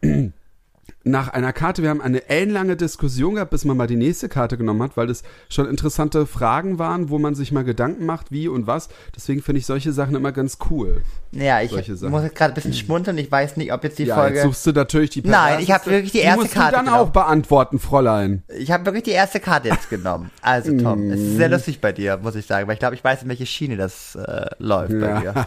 nach 1.04 1.28
einer 1.28 1.52
Karte, 1.52 1.82
wir 1.82 1.90
haben 1.90 2.00
eine 2.00 2.28
ellenlange 2.28 2.76
Diskussion 2.76 3.34
gehabt, 3.34 3.50
bis 3.50 3.64
man 3.64 3.76
mal 3.76 3.86
die 3.86 3.96
nächste 3.96 4.28
Karte 4.28 4.56
genommen 4.56 4.82
hat, 4.82 4.96
weil 4.96 5.08
es 5.10 5.22
schon 5.48 5.68
interessante 5.68 6.26
Fragen 6.26 6.78
waren, 6.78 7.08
wo 7.10 7.18
man 7.18 7.34
sich 7.34 7.52
mal 7.52 7.64
Gedanken 7.64 8.06
macht, 8.06 8.30
wie 8.30 8.48
und 8.48 8.66
was. 8.66 8.88
Deswegen 9.16 9.42
finde 9.42 9.58
ich 9.60 9.66
solche 9.66 9.92
Sachen 9.92 10.14
immer 10.14 10.32
ganz 10.32 10.58
cool. 10.70 11.02
Ja, 11.32 11.60
ich 11.62 11.70
muss 11.72 11.86
jetzt 12.22 12.34
gerade 12.34 12.52
ein 12.52 12.54
bisschen 12.54 12.74
schmunzeln. 12.74 13.16
Ich 13.18 13.30
weiß 13.30 13.56
nicht, 13.56 13.72
ob 13.72 13.84
jetzt 13.84 13.98
die 13.98 14.04
ja, 14.04 14.16
Folge. 14.16 14.36
jetzt 14.36 14.44
suchst 14.44 14.66
du 14.66 14.72
natürlich 14.72 15.10
die 15.10 15.22
Nein, 15.22 15.60
ich 15.60 15.70
habe 15.70 15.86
wirklich 15.86 16.12
die 16.12 16.18
Die 16.18 16.24
erste 16.24 16.40
musst 16.42 16.54
Karte 16.54 16.70
du 16.70 16.76
dann 16.76 16.84
genommen. 16.86 17.02
auch 17.08 17.10
beantworten, 17.12 17.78
Fräulein. 17.78 18.42
Ich 18.58 18.70
habe 18.72 18.84
wirklich 18.84 19.04
die 19.04 19.10
erste 19.12 19.38
Karte 19.40 19.68
jetzt 19.68 19.88
genommen. 19.90 20.30
Also 20.42 20.76
Tom, 20.76 21.10
es 21.10 21.20
ist 21.20 21.36
sehr 21.36 21.48
Mm. 21.48 21.52
lustig 21.52 21.80
bei 21.80 21.92
dir, 21.92 22.18
muss 22.22 22.34
ich 22.34 22.46
sagen, 22.46 22.66
weil 22.66 22.74
ich 22.74 22.80
glaube, 22.80 22.94
ich 22.96 23.04
weiß, 23.04 23.22
in 23.22 23.28
welche 23.28 23.46
Schiene 23.46 23.76
das 23.76 24.16
äh, 24.16 24.46
läuft 24.58 24.98
bei 25.00 25.08
Ja. 25.08 25.20
dir. 25.20 25.46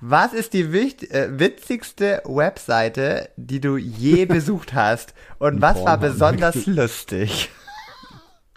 Was 0.00 0.32
ist 0.32 0.52
die 0.54 0.62
äh, 0.62 1.28
witzigste 1.38 2.22
Webseite, 2.26 3.28
die 3.36 3.60
du 3.60 3.76
je 3.76 4.24
besucht 4.26 4.71
hast? 4.74 5.14
Und 5.38 5.60
was 5.60 5.76
war 5.76 5.98
Pornhub. 5.98 6.00
besonders 6.00 6.66
lustig? 6.66 7.50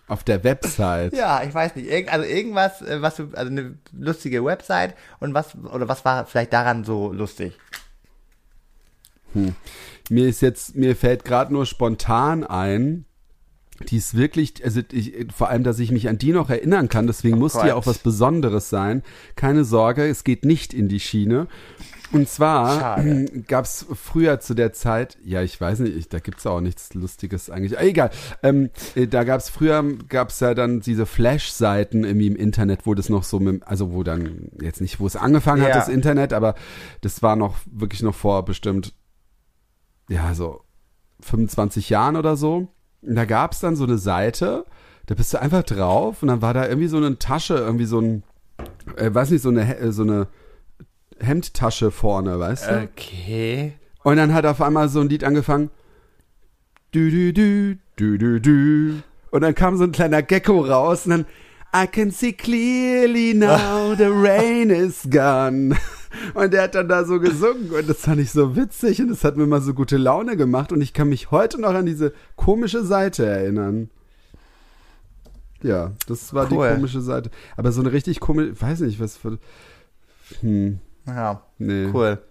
Auf 0.08 0.24
der 0.24 0.44
Website. 0.44 1.14
Ja, 1.14 1.44
ich 1.44 1.54
weiß 1.54 1.76
nicht. 1.76 1.90
Irgend, 1.90 2.14
also 2.14 2.26
irgendwas, 2.26 2.82
äh, 2.82 3.02
was 3.02 3.16
du, 3.16 3.30
also 3.34 3.52
eine 3.52 3.78
lustige 3.92 4.46
Website 4.46 4.96
und 5.20 5.34
was, 5.34 5.56
oder 5.56 5.88
was 5.88 6.06
war 6.06 6.26
vielleicht 6.26 6.54
daran 6.54 6.84
so 6.84 7.12
lustig? 7.12 7.58
Mir 10.10 10.28
ist 10.28 10.42
jetzt, 10.42 10.76
mir 10.76 10.96
fällt 10.96 11.26
gerade 11.26 11.52
nur 11.52 11.66
spontan 11.66 12.44
ein, 12.44 13.06
die 13.90 13.98
ist 13.98 14.16
wirklich, 14.16 14.64
also 14.64 14.82
ich, 14.92 15.28
vor 15.36 15.50
allem, 15.50 15.64
dass 15.64 15.80
ich 15.80 15.92
mich 15.92 16.08
an 16.08 16.18
die 16.18 16.32
noch 16.32 16.50
erinnern 16.50 16.88
kann, 16.88 17.08
deswegen 17.08 17.38
muss 17.38 17.54
die 17.54 17.60
Gott. 17.60 17.72
auch 17.72 17.86
was 17.86 17.98
Besonderes 17.98 18.70
sein. 18.70 19.04
Keine 19.36 19.66
Sorge, 19.66 20.08
es 20.08 20.24
geht 20.24 20.46
nicht 20.46 20.74
in 20.74 20.88
die 20.88 21.02
Schiene. 21.02 21.48
Und 22.12 22.30
zwar 22.30 22.80
Schade. 22.80 23.26
gab 23.48 23.66
es 23.66 23.86
früher 23.94 24.40
zu 24.40 24.54
der 24.54 24.74
Zeit, 24.74 25.18
ja, 25.24 25.42
ich 25.42 25.60
weiß 25.60 25.80
nicht, 25.80 25.96
ich, 25.98 26.08
da 26.10 26.20
gibt's 26.20 26.44
ja 26.44 26.52
auch 26.52 26.62
nichts 26.62 26.94
Lustiges 26.94 27.50
eigentlich. 27.50 27.78
Ah, 27.78 27.84
egal. 27.84 28.10
Ähm, 28.44 28.70
äh, 28.96 29.08
da 29.08 29.24
gab's 29.24 29.50
früher, 29.50 29.84
gab's 30.08 30.40
ja 30.40 30.54
dann 30.54 30.80
diese 30.82 31.06
Flash-Seiten 31.06 32.04
irgendwie 32.04 32.28
im 32.28 32.36
Internet, 32.36 32.86
wo 32.86 32.94
das 32.94 33.10
noch 33.10 33.24
so, 33.24 33.40
mit, 33.40 33.68
also 33.68 33.92
wo 33.94 34.04
dann 34.04 34.50
jetzt 34.62 34.82
nicht, 34.82 35.00
wo 35.00 35.08
es 35.08 35.16
angefangen 35.16 35.62
hat, 35.64 35.70
Ja. 35.70 35.76
das 35.76 35.90
Internet, 35.90 36.32
aber 36.32 36.56
das 37.02 37.22
war 37.24 37.36
noch 37.36 37.58
wirklich 37.72 38.02
noch 38.04 38.16
vor 38.16 38.46
bestimmt 38.46 38.94
ja, 40.08 40.34
so 40.36 40.62
25 41.22 41.90
Jahren 41.90 42.16
oder 42.16 42.36
so. 42.38 42.68
Und 43.02 43.16
da 43.16 43.26
gab's 43.26 43.60
dann 43.60 43.76
so 43.76 43.84
eine 43.84 43.98
Seite, 43.98 44.66
da 45.08 45.16
bist 45.16 45.34
du 45.34 45.42
einfach 45.42 45.64
drauf 45.64 46.22
und 46.22 46.28
dann 46.28 46.42
war 46.42 46.54
da 46.54 46.68
irgendwie 46.68 46.88
so 46.88 46.98
eine 46.98 47.18
Tasche, 47.18 47.56
irgendwie 47.56 47.86
so 47.86 48.00
ein, 48.00 48.24
äh, 48.98 49.14
weiß 49.14 49.32
nicht, 49.32 49.42
so 49.42 49.50
eine, 49.50 49.92
so 49.92 50.04
eine 50.04 50.28
Hemdtasche 51.20 51.92
vorne, 51.92 52.40
weißt 52.40 52.70
du? 52.70 52.84
Okay. 52.84 53.74
Und 54.04 54.18
dann 54.18 54.34
hat 54.34 54.46
auf 54.46 54.62
einmal 54.62 54.90
so 54.90 55.00
ein 55.02 55.10
Lied 55.10 55.24
angefangen. 55.24 55.70
Du, 56.92 57.10
du, 57.10 57.34
du, 57.34 57.78
du, 57.96 58.18
du, 58.18 58.40
du. 58.42 59.02
Und 59.32 59.42
dann 59.42 59.56
kam 59.56 59.78
so 59.78 59.84
ein 59.84 59.92
kleiner 59.92 60.22
Gecko 60.22 60.62
raus 60.62 61.06
und 61.06 61.12
dann 61.12 61.26
I 61.76 61.88
can 61.88 62.10
see 62.12 62.32
clearly 62.32 63.34
now 63.34 63.94
the 63.98 64.06
rain 64.06 64.70
is 64.70 65.02
gone. 65.10 65.76
Und 66.34 66.54
der 66.54 66.64
hat 66.64 66.76
dann 66.76 66.88
da 66.88 67.04
so 67.04 67.20
gesungen 67.20 67.70
und 67.72 67.90
das 67.90 67.98
fand 68.02 68.22
ich 68.22 68.32
so 68.32 68.56
witzig 68.56 69.02
und 69.02 69.10
das 69.10 69.26
hat 69.26 69.36
mir 69.36 69.46
mal 69.46 69.62
so 69.62 69.74
gute 69.74 69.98
Laune 69.98 70.38
gemacht 70.38 70.72
und 70.72 70.80
ich 70.80 70.94
kann 70.94 71.10
mich 71.10 71.32
heute 71.32 71.60
noch 71.60 71.74
an 71.74 71.86
diese 71.86 72.14
komische 72.38 72.86
Seite 72.86 73.26
erinnern. 73.26 73.90
Ja, 75.62 75.92
das 76.08 76.34
war 76.34 76.50
Cool. 76.50 76.70
die 76.70 76.76
komische 76.76 77.02
Seite. 77.02 77.30
Aber 77.58 77.72
so 77.74 77.82
eine 77.82 77.92
richtig 77.92 78.20
komische, 78.22 78.62
weiß 78.62 78.82
nicht, 78.82 79.00
was 79.02 79.18
für. 79.18 79.40
Hm, 80.42 80.80
Ja, 81.08 81.42
nee. 81.58 81.88
cool. 81.94 82.24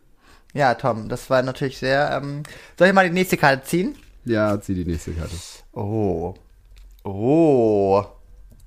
Ja, 0.53 0.75
Tom, 0.75 1.09
das 1.09 1.29
war 1.31 1.43
natürlich 1.43 1.79
sehr. 1.79 2.13
Ähm, 2.13 2.43
soll 2.79 2.89
ich 2.89 2.95
mal 2.95 3.09
die 3.09 3.15
nächste 3.15 3.37
Karte 3.37 3.65
ziehen? 3.65 3.97
Ja, 4.25 4.61
zieh 4.61 4.75
die 4.75 4.85
nächste 4.85 5.13
Karte. 5.13 5.35
Oh. 5.73 6.35
Oh. 7.03 8.05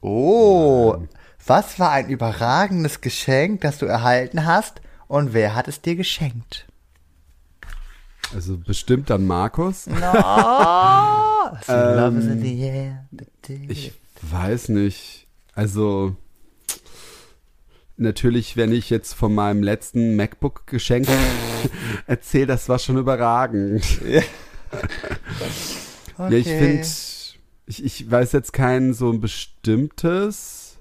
Oh. 0.01 0.97
Was 1.45 1.79
war 1.79 1.91
ein 1.91 2.09
überragendes 2.09 3.01
Geschenk, 3.01 3.61
das 3.61 3.77
du 3.77 3.85
erhalten 3.85 4.45
hast 4.45 4.81
und 5.07 5.33
wer 5.33 5.55
hat 5.55 5.67
es 5.69 5.81
dir 5.81 5.95
geschenkt? 5.95 6.67
Also 8.35 8.57
bestimmt 8.57 9.09
dann 9.09 9.25
Markus. 9.25 9.87
No, 9.87 9.95
air. 11.67 13.07
Ich 13.69 13.93
weiß 14.21 14.69
nicht. 14.69 15.27
Also 15.53 16.17
natürlich, 17.97 18.57
wenn 18.57 18.71
ich 18.71 18.89
jetzt 18.89 19.13
von 19.13 19.33
meinem 19.33 19.63
letzten 19.63 20.15
MacBook-Geschenk 20.15 21.07
erzähle, 22.07 22.47
das 22.47 22.69
war 22.69 22.79
schon 22.79 22.97
überragend. 22.97 23.83
okay. 24.03 24.23
Ja, 26.17 26.29
ich 26.31 26.47
finde, 26.47 26.88
ich, 27.67 27.83
ich 27.83 28.10
weiß 28.10 28.31
jetzt 28.31 28.53
kein 28.53 28.93
so 28.93 29.12
ein 29.12 29.19
bestimmtes. 29.21 30.77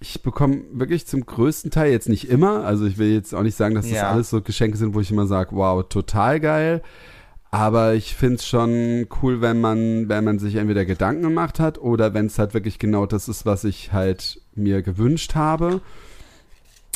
Ich 0.00 0.22
bekomme 0.22 0.62
wirklich 0.72 1.06
zum 1.06 1.26
größten 1.26 1.70
Teil 1.70 1.90
jetzt 1.90 2.08
nicht 2.08 2.30
immer. 2.30 2.64
Also 2.64 2.86
ich 2.86 2.98
will 2.98 3.12
jetzt 3.12 3.34
auch 3.34 3.42
nicht 3.42 3.56
sagen, 3.56 3.74
dass 3.74 3.86
das 3.86 3.94
Ja. 3.96 4.10
alles 4.10 4.30
so 4.30 4.40
Geschenke 4.40 4.76
sind, 4.78 4.94
wo 4.94 5.00
ich 5.00 5.10
immer 5.10 5.26
sage, 5.26 5.50
wow, 5.56 5.86
total 5.88 6.38
geil. 6.40 6.82
Aber 7.50 7.94
ich 7.94 8.14
finde 8.14 8.36
es 8.36 8.46
schon 8.46 9.06
cool, 9.22 9.40
wenn 9.40 9.60
man, 9.60 10.08
wenn 10.08 10.22
man 10.22 10.38
sich 10.38 10.54
entweder 10.56 10.84
Gedanken 10.84 11.22
gemacht 11.22 11.58
hat 11.58 11.78
oder 11.78 12.14
wenn 12.14 12.26
es 12.26 12.38
halt 12.38 12.54
wirklich 12.54 12.78
genau 12.78 13.06
das 13.06 13.26
ist, 13.28 13.44
was 13.46 13.64
ich 13.64 13.92
halt 13.92 14.40
mir 14.54 14.82
gewünscht 14.82 15.34
habe. 15.34 15.80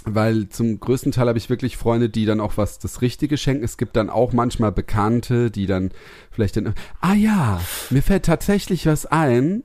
Weil 0.04 0.48
zum 0.48 0.80
größten 0.80 1.12
Teil 1.12 1.28
habe 1.28 1.38
ich 1.38 1.48
wirklich 1.48 1.76
Freunde, 1.76 2.08
die 2.08 2.24
dann 2.24 2.40
auch 2.40 2.56
was 2.56 2.78
das 2.78 3.02
Richtige 3.02 3.36
schenken. 3.36 3.64
Es 3.64 3.76
gibt 3.76 3.96
dann 3.96 4.10
auch 4.10 4.32
manchmal 4.32 4.72
Bekannte, 4.72 5.50
die 5.50 5.66
dann 5.66 5.92
vielleicht 6.30 6.56
dann, 6.56 6.74
ah 7.00 7.14
ja, 7.14 7.60
mir 7.90 8.02
fällt 8.02 8.24
tatsächlich 8.24 8.86
was 8.86 9.06
ein, 9.06 9.62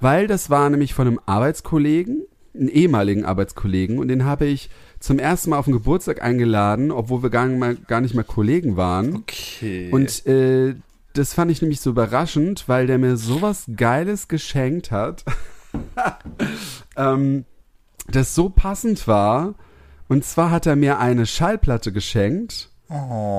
weil 0.00 0.28
das 0.28 0.48
war 0.48 0.70
nämlich 0.70 0.94
von 0.94 1.08
einem 1.08 1.20
Arbeitskollegen, 1.26 2.24
einen 2.54 2.68
ehemaligen 2.68 3.24
Arbeitskollegen, 3.24 3.98
und 3.98 4.08
den 4.08 4.24
habe 4.24 4.46
ich 4.46 4.70
zum 5.00 5.18
ersten 5.18 5.50
Mal 5.50 5.58
auf 5.58 5.64
den 5.64 5.74
Geburtstag 5.74 6.22
eingeladen, 6.22 6.90
obwohl 6.90 7.22
wir 7.22 7.30
gar 7.30 7.46
nicht 7.46 7.58
mal, 7.58 7.74
gar 7.74 8.00
nicht 8.00 8.14
mal 8.14 8.24
Kollegen 8.24 8.76
waren. 8.76 9.16
Okay. 9.16 9.90
Und 9.90 10.24
äh, 10.26 10.74
das 11.14 11.34
fand 11.34 11.50
ich 11.50 11.62
nämlich 11.62 11.80
so 11.80 11.90
überraschend, 11.90 12.68
weil 12.68 12.86
der 12.86 12.98
mir 12.98 13.16
sowas 13.16 13.64
Geiles 13.76 14.28
geschenkt 14.28 14.90
hat, 14.90 15.24
ähm, 16.96 17.44
das 18.10 18.34
so 18.34 18.48
passend 18.48 19.06
war. 19.08 19.54
Und 20.08 20.24
zwar 20.24 20.50
hat 20.50 20.66
er 20.66 20.76
mir 20.76 20.98
eine 20.98 21.26
Schallplatte 21.26 21.92
geschenkt 21.92 22.70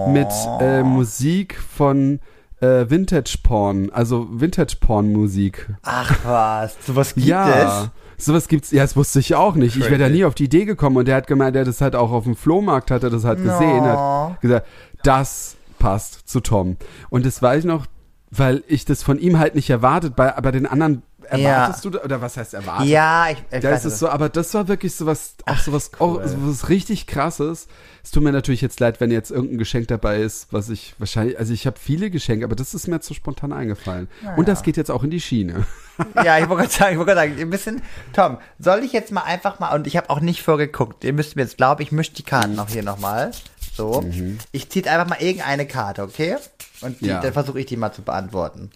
mit 0.08 0.28
äh, 0.62 0.84
Musik 0.84 1.58
von 1.60 2.20
äh, 2.62 2.88
Vintage 2.90 3.38
Porn, 3.42 3.90
also 3.92 4.28
Vintage 4.30 4.76
Porn 4.80 5.12
Musik. 5.12 5.68
Ach 5.82 6.14
was, 6.24 6.76
sowas 6.86 7.16
gibt 7.16 7.26
Ja. 7.28 7.92
Sowas 8.22 8.50
gibt's, 8.50 8.70
ja, 8.72 8.82
das 8.84 8.98
wusste 8.98 9.20
ich 9.20 9.34
auch 9.36 9.56
nicht. 9.56 9.78
Ich 9.78 9.84
wäre 9.86 9.98
da 9.98 10.06
Crazy. 10.08 10.18
nie 10.18 10.26
auf 10.26 10.36
die 10.36 10.44
Idee 10.44 10.66
gekommen 10.66 10.98
und 10.98 11.08
der 11.08 11.16
hat 11.16 11.26
gemeint, 11.28 11.56
der 11.56 11.62
hat 11.62 11.70
das 11.70 11.80
halt 11.80 11.96
auch 11.96 12.12
auf 12.12 12.26
dem 12.26 12.36
Flohmarkt, 12.36 12.92
hat 12.92 13.02
er 13.02 13.10
das 13.10 13.24
halt 13.24 13.40
es. 13.40 13.46
gesehen, 13.46 13.82
hat 13.82 13.96
No. 13.96 14.36
gesagt, 14.42 14.68
das 15.04 15.56
passt 15.80 16.28
zu 16.28 16.42
Tom. 16.42 16.76
Und 17.10 17.26
das 17.26 17.42
weiß 17.42 17.60
ich 17.60 17.66
noch, 17.66 17.86
weil 18.32 18.64
ich 18.68 18.86
das 18.86 19.04
von 19.04 19.20
ihm 19.20 19.40
halt 19.40 19.56
nicht 19.56 19.70
erwartet, 19.70 20.16
bei, 20.16 20.36
aber 20.36 20.52
den 20.52 20.66
anderen 20.66 21.04
erwartest 21.24 21.86
du, 21.86 21.92
da- 21.92 22.00
oder 22.04 22.22
was 22.22 22.38
heißt 22.38 22.56
erwartet? 22.56 22.88
Ja, 22.88 23.30
ich, 23.30 23.38
ich 23.52 23.60
Da 23.62 23.72
weiß 23.72 23.86
ist 23.86 23.94
es 23.94 24.00
so, 24.00 24.10
aber 24.10 24.30
das 24.30 24.52
war 24.56 24.68
wirklich 24.68 24.96
sowas, 24.96 25.36
auch 25.46 25.58
sowas, 25.60 25.92
cool. 26.00 26.24
auch 26.24 26.28
sowas 26.28 26.70
richtig 26.70 27.06
krasses. 27.06 27.68
Es 28.04 28.12
tut 28.12 28.24
mir 28.24 28.32
natürlich 28.32 28.62
jetzt 28.62 28.80
leid, 28.80 29.00
wenn 29.00 29.12
jetzt 29.12 29.30
irgendein 29.30 29.60
Geschenk 29.60 29.88
dabei 29.90 30.22
ist, 30.22 30.48
was 30.52 30.70
ich 30.70 30.96
wahrscheinlich, 30.98 31.38
also 31.38 31.54
ich 31.54 31.68
habe 31.68 31.78
viele 31.80 32.10
Geschenke, 32.10 32.46
aber 32.46 32.56
das 32.56 32.74
ist 32.74 32.88
mir 32.88 33.00
zu 33.02 33.14
spontan 33.14 33.54
eingefallen. 33.54 34.08
Und 34.38 34.48
das 34.48 34.64
geht 34.64 34.78
jetzt 34.78 34.90
auch 34.90 35.04
in 35.04 35.12
die 35.12 35.22
Schiene. 35.22 35.66
Ja, 36.24 36.38
ich 36.40 36.48
wollte 36.48 36.62
gerade 36.64 36.74
sagen, 36.74 36.92
ich 36.94 36.98
wollte 36.98 37.14
sagen, 37.16 37.36
ein 37.38 37.50
bisschen, 37.50 37.82
Tom, 38.14 38.38
soll 38.58 38.86
ich 38.86 38.94
jetzt 38.94 39.12
mal 39.12 39.24
einfach 39.24 39.60
mal, 39.60 39.76
und 39.76 39.86
ich 39.86 39.98
habe 39.98 40.10
auch 40.10 40.22
nicht 40.22 40.42
vorgeguckt, 40.44 41.04
ihr 41.04 41.12
müsst 41.12 41.36
mir 41.36 41.42
jetzt 41.42 41.58
glauben, 41.58 41.82
ich 41.82 41.92
mische 41.92 42.14
die 42.14 42.24
Karten 42.24 42.56
noch 42.56 42.70
hier 42.70 42.84
nochmal. 42.84 43.32
So. 43.76 44.06
Ich 44.54 44.70
ziehe 44.70 44.90
einfach 44.90 45.10
mal 45.10 45.22
irgendeine 45.22 45.68
Karte, 45.68 46.04
okay? 46.04 46.38
Und 46.82 47.02
die, 47.02 47.08
Ja. 47.08 47.20
dann 47.22 47.34
versuche 47.34 47.60
ich 47.60 47.66
die 47.66 47.78
mal 47.78 47.92
zu 47.92 48.02
beantworten. 48.02 48.72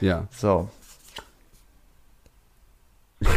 Ja. 0.00 0.26
So. 0.36 0.68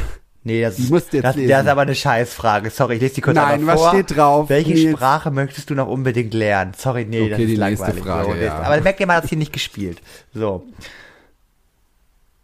Nee, 0.44 0.62
das 0.62 0.80
ist, 0.80 0.90
das, 0.94 1.10
das 1.10 1.36
ist 1.36 1.52
aber 1.68 1.82
eine 1.82 1.94
Scheißfrage. 1.94 2.70
Sorry, 2.70 2.96
ich 2.96 3.02
lese 3.02 3.16
die 3.16 3.22
kurz 3.22 3.36
Nein, 3.36 3.56
einmal 3.56 3.76
was 3.76 3.82
vor. 3.82 3.90
steht 3.90 4.16
drauf? 4.16 4.48
Welche 4.48 4.72
Nils? 4.76 4.94
Sprache 4.98 5.30
möchtest 5.30 5.70
du 5.70 5.76
noch 5.76 5.88
unbedingt 5.90 6.34
lernen? 6.34 6.72
Sorry, 6.74 7.04
nee, 7.04 7.20
Okay, 7.24 7.30
das 7.32 7.40
ist 7.42 7.48
die 7.50 7.58
nächste 7.58 7.84
langweilig. 7.88 8.04
Frage, 8.06 8.30
so, 8.32 8.36
ja. 8.36 8.60
Aber 8.60 8.80
merkt 8.80 9.02
ihr 9.02 9.08
mal, 9.08 9.20
das 9.20 9.28
hier 9.30 9.38
nicht 9.38 9.52
gespielt. 9.52 10.02
So. 10.34 10.66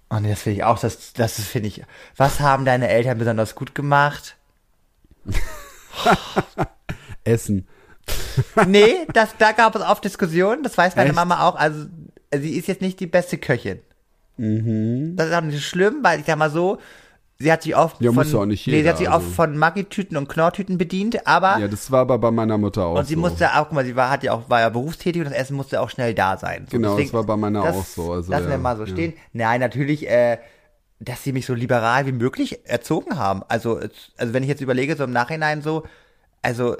Oh 0.10 0.20
nee, 0.20 0.32
das 0.32 0.42
finde 0.42 0.58
ich 0.58 0.64
auch, 0.66 0.80
das, 0.80 1.14
das 1.14 1.40
finde 1.40 1.70
ich. 1.70 1.82
Was 2.18 2.42
haben 2.42 2.66
deine 2.66 2.90
Eltern 2.90 3.18
besonders 3.20 3.56
gut 3.56 3.74
gemacht? 3.74 4.36
Essen. 7.24 7.66
Nee, 8.68 8.96
das, 9.14 9.36
da 9.38 9.52
gab 9.52 9.76
es 9.76 9.82
oft 9.82 10.04
Diskussionen, 10.04 10.64
das 10.64 10.78
weiß 10.78 10.96
meine 10.96 11.10
Echt? 11.10 11.16
Mama 11.16 11.48
auch. 11.48 11.56
Also, 11.56 11.86
sie 12.36 12.58
ist 12.58 12.68
jetzt 12.68 12.82
nicht 12.82 13.00
die 13.00 13.08
beste 13.08 13.38
Köchin. 13.38 13.80
Mhm. 14.38 15.16
Das 15.16 15.28
ist 15.28 15.34
auch 15.34 15.42
nicht 15.42 15.64
schlimm, 15.66 16.00
weil 16.02 16.20
ich 16.20 16.26
sag 16.26 16.38
mal 16.38 16.50
so, 16.50 16.80
sie 17.38 17.52
hat 17.52 17.62
sich 17.64 17.76
oft 17.76 18.02
Ja, 18.02 18.12
von, 18.12 18.28
ja 18.28 18.46
nicht 18.46 18.66
nee, 18.66 18.72
sie 18.74 18.78
jeder, 18.78 18.90
hat 18.90 18.98
sich 18.98 19.10
also. 19.10 19.28
oft 19.28 19.36
von 19.36 19.56
Maggi-Tüten 19.58 20.18
und 20.18 20.28
Knorrtüten 20.30 20.78
bedient, 20.78 21.28
aber 21.28 21.60
Ja, 21.60 21.68
das 21.68 21.92
war 21.92 22.02
aber 22.02 22.18
bei 22.18 22.32
meiner 22.32 22.58
Mutter 22.58 22.86
auch 22.86 22.98
und 22.98 23.06
sie 23.06 23.14
so. 23.16 23.20
musste 23.20 23.54
auch, 23.54 23.66
guck 23.66 23.74
mal, 23.74 23.86
sie 23.86 23.96
war, 23.96 24.10
hat 24.10 24.24
ja 24.24 24.34
auch, 24.34 24.50
war 24.50 24.62
ja 24.62 24.70
berufstätig 24.70 25.22
und 25.22 25.30
das 25.30 25.38
Essen 25.38 25.56
musste 25.56 25.80
auch 25.82 25.90
schnell 25.90 26.14
da 26.16 26.38
sein. 26.38 26.66
So, 26.70 26.78
Genau, 26.78 26.98
das 26.98 27.14
war 27.14 27.24
bei 27.24 27.38
meiner 27.38 27.64
das, 27.64 27.76
auch 27.76 27.86
so, 27.86 28.12
also, 28.14 28.32
lassen 28.32 28.46
wir 28.48 28.54
ja, 28.54 28.58
mal 28.58 28.76
so 28.78 28.84
ja. 28.86 28.90
stehen. 28.90 29.14
Nein, 29.34 29.60
natürlich, 29.60 30.10
äh, 30.10 30.40
dass 31.00 31.24
sie 31.24 31.34
mich 31.34 31.46
so 31.46 31.54
liberal 31.54 32.06
wie 32.08 32.12
möglich 32.14 32.62
erzogen 32.68 33.18
haben. 33.20 33.44
Also, 33.48 33.80
also 34.18 34.34
wenn 34.34 34.42
ich 34.44 34.50
jetzt 34.50 34.62
überlege, 34.62 34.96
so 34.96 35.04
im 35.04 35.12
Nachhinein 35.12 35.62
so, 35.62 35.84
also 36.42 36.78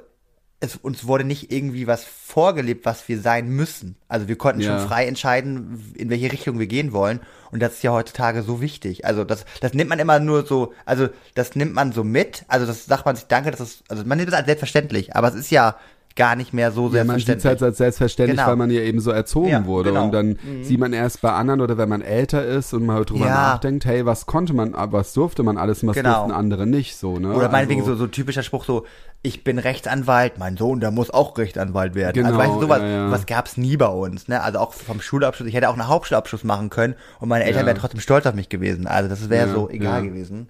es, 0.64 0.78
uns 0.78 1.06
wurde 1.06 1.26
nicht 1.26 1.52
irgendwie 1.52 1.88
was 1.88 2.06
vorgelebt, 2.06 2.86
was 2.86 3.08
wir 3.10 3.20
sein 3.20 3.50
müssen. 3.50 3.96
Also 4.08 4.28
wir 4.28 4.38
konnten 4.38 4.62
Ja. 4.62 4.80
schon 4.80 4.88
frei 4.88 5.06
entscheiden, 5.08 5.94
in 5.96 6.10
welche 6.10 6.32
Richtung 6.32 6.58
wir 6.58 6.68
gehen 6.68 6.94
wollen. 6.94 7.20
Und 7.52 7.62
das 7.62 7.74
ist 7.74 7.84
ja 7.84 7.92
heutzutage 7.92 8.42
so 8.44 8.62
wichtig. 8.62 9.06
Also 9.06 9.26
das, 9.26 9.46
das 9.62 9.74
nimmt 9.74 9.90
man 9.90 10.00
immer 10.00 10.20
nur 10.20 10.46
so, 10.46 10.74
also 10.86 11.10
das 11.36 11.56
nimmt 11.56 11.74
man 11.74 11.92
so 11.92 12.04
mit. 12.04 12.46
Also 12.48 12.66
das 12.66 12.86
sagt 12.86 13.06
man 13.06 13.16
sich, 13.16 13.26
danke, 13.28 13.52
das 13.52 13.60
ist, 13.60 13.84
also 13.90 14.04
man 14.06 14.18
nimmt 14.18 14.30
es 14.30 14.36
als 14.36 14.46
selbstverständlich. 14.48 15.16
Aber 15.16 15.28
es 15.28 15.36
ist 15.36 15.52
ja 15.52 15.76
gar 16.16 16.36
nicht 16.36 16.54
mehr 16.54 16.72
so 16.72 16.90
Ja, 16.90 17.04
man 17.04 17.18
sieht 17.20 17.28
es 17.30 17.44
halt 17.46 17.64
als 17.64 17.78
selbstverständlich, 17.78 18.38
Genau. 18.38 18.50
weil 18.50 18.56
man 18.56 18.70
ja 18.70 18.82
eben 18.82 19.00
so 19.00 19.10
erzogen 19.10 19.48
Ja, 19.48 19.66
wurde. 19.66 19.90
genau. 19.90 20.06
Und 20.06 20.12
dann 20.12 20.38
sieht 20.62 20.80
man 20.80 20.94
erst 20.94 21.22
bei 21.22 21.32
anderen 21.32 21.60
oder 21.62 21.78
wenn 21.78 21.90
man 21.90 22.02
älter 22.02 22.46
ist 22.46 22.72
und 22.74 22.86
mal 22.86 23.04
drüber 23.04 23.26
Ja. 23.26 23.34
nachdenkt, 23.54 23.86
hey, 23.86 24.06
was 24.06 24.28
konnte 24.28 24.54
man, 24.54 24.74
was 24.78 25.14
durfte 25.14 25.42
man 25.42 25.58
alles 25.58 25.86
was 25.88 25.96
Genau. 25.96 26.14
durften 26.20 26.32
andere 26.32 26.68
nicht 26.68 26.98
so, 26.98 27.18
ne? 27.18 27.34
Oder 27.34 27.50
meinetwegen 27.50 27.82
Also- 27.82 27.94
so, 27.94 28.00
so 28.02 28.08
typischer 28.08 28.44
Spruch 28.44 28.64
so, 28.66 28.86
ich 29.24 29.44
bin 29.44 29.58
Rechtsanwalt, 29.58 30.38
mein 30.38 30.56
Sohn, 30.58 30.80
der 30.82 30.92
muss 30.92 31.10
auch 31.10 31.36
Rechtsanwalt 31.38 31.96
werden. 31.96 32.14
Genau, 32.14 32.28
also 32.28 32.40
weißt 32.40 32.54
du, 32.56 32.62
sowas, 32.62 32.82
ja, 32.82 33.08
sowas 33.08 33.26
gab's 33.26 33.58
nie 33.58 33.78
bei 33.78 33.88
uns, 33.88 34.28
ne? 34.28 34.42
Also 34.42 34.60
auch 34.60 34.74
vom 34.74 35.02
Schulabschluss, 35.02 35.48
ich 35.48 35.56
hätte 35.56 35.70
auch 35.70 35.74
einen 35.74 35.88
Hauptschulabschluss 35.88 36.44
machen 36.44 36.70
können 36.70 36.94
und 37.22 37.30
meine 37.30 37.46
Eltern 37.46 37.66
wären 37.66 37.78
trotzdem 37.78 38.02
stolz 38.02 38.26
auf 38.28 38.36
mich 38.36 38.50
gewesen. 38.50 38.86
Also 38.86 39.10
das 39.10 39.30
wäre 39.32 39.50
so 39.52 39.68
egal 39.70 40.04
gewesen. 40.04 40.50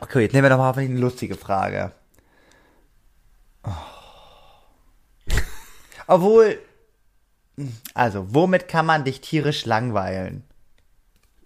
Okay, 0.00 0.20
jetzt 0.22 0.32
nehmen 0.32 0.44
wir 0.44 0.50
doch 0.50 0.58
mal 0.58 0.68
hoffentlich 0.68 0.90
eine 0.90 1.00
lustige 1.00 1.34
Frage. 1.34 1.92
Oh. 3.64 3.70
Obwohl, 6.08 6.58
also, 7.94 8.26
womit 8.34 8.66
kann 8.68 8.86
man 8.86 9.04
dich 9.04 9.20
tierisch 9.20 9.64
langweilen? 9.66 10.42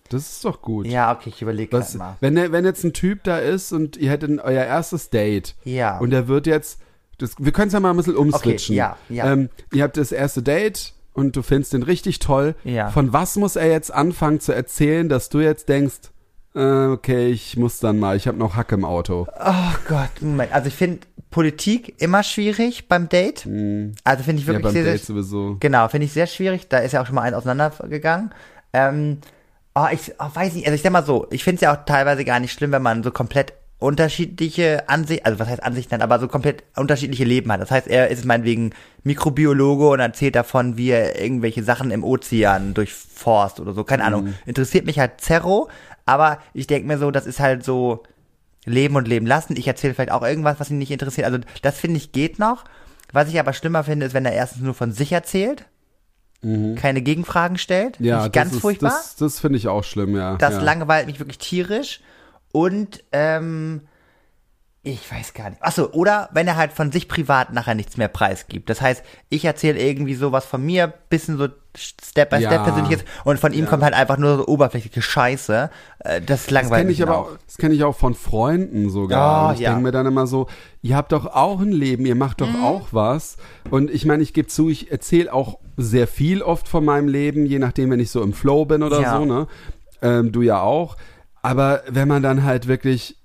Das 0.09 0.22
ist 0.31 0.44
doch 0.44 0.61
gut. 0.61 0.87
Ja, 0.87 1.12
okay, 1.12 1.31
ich 1.31 1.40
überlege 1.40 1.72
Was, 1.79 1.94
mal. 1.94 2.16
wenn, 2.20 2.37
wenn 2.37 2.64
jetzt 2.66 2.85
ein 2.85 2.92
Typ 2.92 3.25
da 3.25 3.38
ist 3.38 3.72
und 3.72 3.96
ihr 3.96 4.11
hättet 4.11 4.40
euer 4.40 4.64
erstes 4.64 5.09
Date 5.11 5.55
Ja. 5.64 5.98
und 5.98 6.12
er 6.12 6.29
wird 6.29 6.46
jetzt, 6.46 6.81
das, 7.18 7.35
wir 7.38 7.51
können 7.53 7.68
es 7.68 7.72
ja 7.72 7.81
mal 7.81 7.90
ein 7.90 7.96
bisschen 7.96 8.16
umswitchen. 8.16 8.75
ja, 8.77 8.96
ja. 9.09 9.33
Ähm, 9.33 9.48
ihr 9.72 9.83
habt 9.83 9.96
das 9.96 10.12
erste 10.12 10.42
Date 10.42 10.92
und 11.14 11.35
du 11.37 11.42
findest 11.42 11.72
den 11.72 11.83
richtig 11.83 12.18
toll. 12.18 12.55
Ja. 12.64 12.90
Von 12.90 13.14
was 13.14 13.37
muss 13.37 13.57
er 13.57 13.68
jetzt 13.70 13.90
anfangen 13.92 14.40
zu 14.40 14.53
erzählen, 14.55 15.09
dass 15.09 15.31
du 15.31 15.40
jetzt 15.40 15.70
denkst, 15.70 16.11
äh, 16.55 16.87
okay, 16.88 17.29
ich 17.31 17.57
muss 17.57 17.79
dann 17.81 17.98
mal, 17.98 18.14
ich 18.14 18.29
habe 18.29 18.37
noch 18.37 18.55
Hack 18.57 18.72
im 18.72 18.85
Auto. 18.85 19.27
Oh 19.40 19.75
Gott, 19.88 20.11
Moment. 20.20 20.53
Also 20.53 20.68
ich 20.68 20.75
finde 20.75 21.07
Politik 21.33 22.01
immer 22.01 22.23
schwierig 22.23 22.87
beim 22.87 23.09
Date. 23.09 23.45
Also 24.05 24.23
finde 24.23 24.40
ich 24.40 24.47
Ja, 24.47 24.53
wirklich 24.53 24.62
beim 24.62 24.73
sehr, 24.73 24.85
Date 24.85 25.05
sowieso. 25.05 25.57
genau, 25.59 25.88
finde 25.88 26.05
ich 26.05 26.12
sehr 26.12 26.29
schwierig. 26.29 26.68
Da 26.68 26.79
ist 26.79 26.92
ja 26.92 27.03
auch 27.03 27.07
schon 27.07 27.16
mal 27.16 27.23
eins 27.23 27.35
auseinandergegangen. 27.35 28.31
Ähm, 28.73 29.18
oh, 29.75 29.87
ich 29.90 30.12
oh, 30.21 30.29
weiß 30.33 30.55
nicht, 30.55 30.66
also 30.66 30.77
ich 30.77 30.83
sag 30.83 30.92
mal 30.92 31.05
so, 31.05 31.27
ich 31.31 31.42
finde 31.42 31.57
es 31.57 31.61
ja 31.62 31.73
auch 31.75 31.85
teilweise 31.85 32.25
gar 32.25 32.38
nicht 32.38 32.53
schlimm, 32.53 32.71
wenn 32.71 32.83
man 32.83 33.03
so 33.03 33.11
komplett 33.11 33.55
unterschiedliche 33.79 34.88
Ansichten, 34.88 35.27
also 35.27 35.40
was 35.40 35.49
heißt 35.49 35.62
Ansichten 35.64 36.01
aber 36.01 36.21
so 36.21 36.29
komplett 36.29 36.62
unterschiedliche 36.77 37.25
Leben 37.25 37.51
hat. 37.51 37.61
Das 37.61 37.73
heißt, 37.73 37.88
er 37.88 38.09
ist 38.09 38.25
meinetwegen 38.25 38.71
Mikrobiologe 39.03 39.88
und 39.88 39.99
erzählt 39.99 40.37
davon, 40.37 40.77
wie 40.77 40.90
er 40.90 41.21
irgendwelche 41.21 41.64
Sachen 41.64 41.90
im 41.90 42.05
Ozean 42.05 42.75
durchforst 42.75 43.59
oder 43.59 43.73
so. 43.73 43.83
Keine 43.83 44.05
Ahnung. 44.05 44.35
Interessiert 44.47 44.87
mich 44.87 45.01
halt 45.01 45.21
Zerro, 45.21 45.68
aber 46.07 46.38
ich 46.55 46.68
denke 46.68 46.87
mir 46.87 46.99
so, 46.99 47.11
das 47.11 47.27
ist 47.27 47.40
halt 47.40 47.64
so 47.64 48.05
Leben 48.64 48.96
und 48.96 49.09
Leben 49.09 49.27
lassen. 49.27 49.57
Ich 49.57 49.66
erzähle 49.66 49.94
vielleicht 49.94 50.12
auch 50.12 50.22
irgendwas, 50.22 50.61
was 50.61 50.70
ihn 50.70 50.79
nicht 50.79 50.90
interessiert. 50.90 51.27
Also 51.27 51.38
das 51.62 51.79
finde 51.79 51.96
ich 51.98 52.12
geht 52.12 52.38
noch. 52.38 52.64
Was 53.12 53.29
ich 53.29 53.38
aber 53.38 53.53
schlimmer 53.53 53.85
finde, 53.85 54.07
ist, 54.07 54.14
wenn 54.14 54.25
er 54.25 54.33
erstens 54.33 54.62
nur 54.62 54.75
von 54.75 54.92
sich 54.92 55.12
erzählt, 55.12 55.66
keine 56.42 57.03
Gegenfragen 57.03 57.57
stellt. 57.57 58.01
Mhm. 58.01 58.07
Ja, 58.07 58.14
Finde 58.16 58.27
ich 58.27 58.33
ganz 58.33 58.48
das 58.51 58.57
ist, 58.57 58.62
furchtbar. 58.62 58.90
Das, 58.90 59.16
das 59.16 59.40
finde 59.40 59.59
ich 59.59 59.68
auch 59.68 59.85
schlimm, 59.85 60.16
ja. 60.16 60.37
Das 60.37 60.55
ja. 60.55 60.61
langweilt 60.61 61.07
mich 61.07 61.20
wirklich 61.20 61.38
tierisch. 61.38 62.01
Und 62.51 63.05
ähm, 63.12 63.83
Ich 64.85 65.12
weiß 65.12 65.33
gar 65.35 65.49
nicht. 65.51 65.62
Achso, 65.62 65.90
oder 65.92 66.29
wenn 66.33 66.49
er 66.49 66.57
halt 66.57 66.73
von 66.73 66.90
sich 66.90 67.07
privat 67.07 67.53
nachher 67.53 67.77
nichts 67.77 67.97
mehr 67.97 68.09
preisgibt. 68.09 68.68
Das 68.68 68.81
heißt, 68.81 69.05
ich 69.29 69.45
erzähle 69.45 69.79
irgendwie 69.81 70.14
sowas 70.14 70.45
von 70.45 70.64
mir, 70.66 70.92
bisschen 71.09 71.38
so 71.38 71.47
Step 71.77 72.31
by 72.31 72.37
Ja. 72.38 72.51
Step 72.51 72.64
persönliches 72.64 73.05
und 73.25 73.38
von 73.38 73.53
ihm 73.53 73.64
Ja. 73.64 73.71
kommt 73.71 73.85
halt 73.85 73.95
einfach 73.95 74.16
nur 74.18 74.38
so 74.38 74.47
oberflächliche 74.49 75.01
Scheiße. 75.01 75.71
Äh, 76.01 76.21
Das 76.21 76.40
ist 76.40 76.47
Das 76.49 76.51
langweilig. 76.51 76.81
kenne 76.83 76.90
ich 76.92 77.03
aber 77.05 77.16
auch, 77.16 77.31
das 77.47 77.59
kenne 77.59 77.75
ich 77.75 77.85
auch 77.85 77.97
von 77.97 78.14
Freunden 78.16 78.90
sogar. 78.90 79.45
Oh, 79.45 79.49
und 79.51 79.55
ich 79.55 79.61
ja. 79.61 79.71
denke 79.71 79.85
mir 79.85 79.92
dann 79.92 80.07
immer 80.07 80.27
so, 80.27 80.49
ihr 80.83 80.97
habt 80.97 81.12
doch 81.12 81.27
auch 81.27 81.61
ein 81.61 81.71
Leben, 81.71 82.05
ihr 82.05 82.16
macht 82.16 82.40
doch 82.40 82.51
Mhm. 82.51 82.64
auch 82.64 82.88
was. 82.90 83.37
Und 83.71 83.88
ich 83.88 84.05
meine, 84.05 84.25
ich 84.25 84.35
gebe 84.35 84.49
zu, 84.49 84.68
ich 84.68 84.90
erzähle 84.90 85.33
auch 85.33 85.59
sehr 85.77 86.09
viel 86.09 86.42
oft 86.42 86.66
von 86.66 86.85
meinem 86.85 87.07
Leben, 87.07 87.47
je 87.47 87.61
nachdem, 87.61 87.90
wenn 87.92 88.01
ich 88.01 88.11
so 88.11 88.21
im 88.21 88.33
Flow 88.33 88.64
bin 88.64 88.83
oder 88.83 89.01
Ja. 89.01 89.16
so, 89.16 89.25
ne? 89.27 89.47
Ähm, 90.03 90.33
du 90.33 90.42
ja 90.42 90.61
auch. 90.61 90.97
Aber 91.40 91.83
wenn 91.88 92.09
man 92.09 92.23
dann 92.25 92.42
halt 92.42 92.66
wirklich 92.66 93.16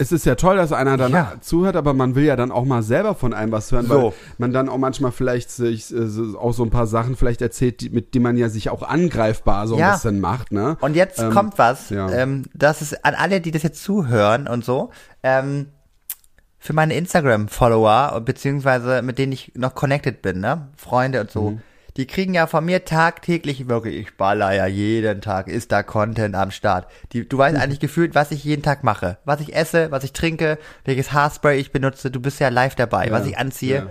es 0.00 0.12
ist 0.12 0.24
ja 0.26 0.36
toll, 0.36 0.56
dass 0.56 0.72
einer 0.72 0.96
dann 0.96 1.10
Ja. 1.12 1.32
zuhört, 1.40 1.74
aber 1.74 1.92
man 1.92 2.14
will 2.14 2.24
ja 2.24 2.36
dann 2.36 2.52
auch 2.52 2.64
mal 2.64 2.82
selber 2.82 3.14
von 3.16 3.34
einem 3.34 3.50
was 3.50 3.72
hören, 3.72 3.88
weil 3.88 3.98
So. 3.98 4.14
man 4.38 4.52
dann 4.52 4.68
auch 4.68 4.78
manchmal 4.78 5.10
vielleicht 5.10 5.50
sich 5.50 5.92
äh, 5.92 6.06
auch 6.38 6.52
so 6.54 6.62
ein 6.62 6.70
paar 6.70 6.86
Sachen 6.86 7.16
vielleicht 7.16 7.42
erzählt, 7.42 7.80
die, 7.80 7.90
mit 7.90 8.14
denen 8.14 8.22
man 8.22 8.36
ja 8.36 8.48
sich 8.48 8.70
auch 8.70 8.82
angreifbar 8.82 9.66
so 9.66 9.76
Ja. 9.76 9.86
ein 9.88 9.92
bisschen 9.94 10.20
macht, 10.20 10.52
ne? 10.52 10.76
Und 10.80 10.94
jetzt 10.94 11.18
Ähm, 11.18 11.30
kommt 11.32 11.58
was, 11.58 11.90
ja. 11.90 12.08
ähm, 12.12 12.44
das 12.54 12.80
ist 12.80 13.04
an 13.04 13.14
alle, 13.16 13.40
die 13.40 13.50
das 13.50 13.62
jetzt 13.64 13.82
zuhören 13.82 14.46
und 14.46 14.64
so, 14.64 14.90
ähm, 15.24 15.66
für 16.60 16.72
meine 16.72 16.94
Instagram-Follower, 16.94 18.20
beziehungsweise 18.24 19.02
mit 19.02 19.18
denen 19.18 19.32
ich 19.32 19.52
noch 19.56 19.74
connected 19.74 20.22
bin, 20.22 20.40
ne, 20.40 20.68
Freunde 20.76 21.20
und 21.20 21.30
so, 21.30 21.50
Mhm. 21.50 21.60
Die 21.98 22.06
kriegen 22.06 22.32
ja 22.32 22.46
von 22.46 22.64
mir 22.64 22.84
tagtäglich 22.86 23.68
wirklich, 23.68 23.96
ich 23.96 24.16
baller 24.16 24.52
ja 24.54 24.66
jeden 24.66 25.20
Tag, 25.20 25.48
ist 25.48 25.72
da 25.72 25.82
Content 25.82 26.34
am 26.36 26.50
Start. 26.50 26.86
Die, 27.12 27.28
du 27.28 27.36
weißt 27.36 27.56
Mhm. 27.56 27.62
eigentlich 27.62 27.80
gefühlt, 27.80 28.14
was 28.14 28.30
ich 28.30 28.44
jeden 28.44 28.62
Tag 28.62 28.84
mache, 28.84 29.18
was 29.24 29.40
ich 29.40 29.54
esse, 29.54 29.90
was 29.90 30.04
ich 30.04 30.12
trinke, 30.12 30.58
welches 30.84 31.12
Haarspray 31.12 31.58
ich 31.58 31.72
benutze, 31.72 32.10
du 32.10 32.20
bist 32.20 32.38
ja 32.40 32.48
live 32.48 32.76
dabei, 32.76 33.06
Ja, 33.06 33.12
was 33.12 33.26
ich 33.26 33.36
anziehe. 33.36 33.76
ja. 33.76 33.86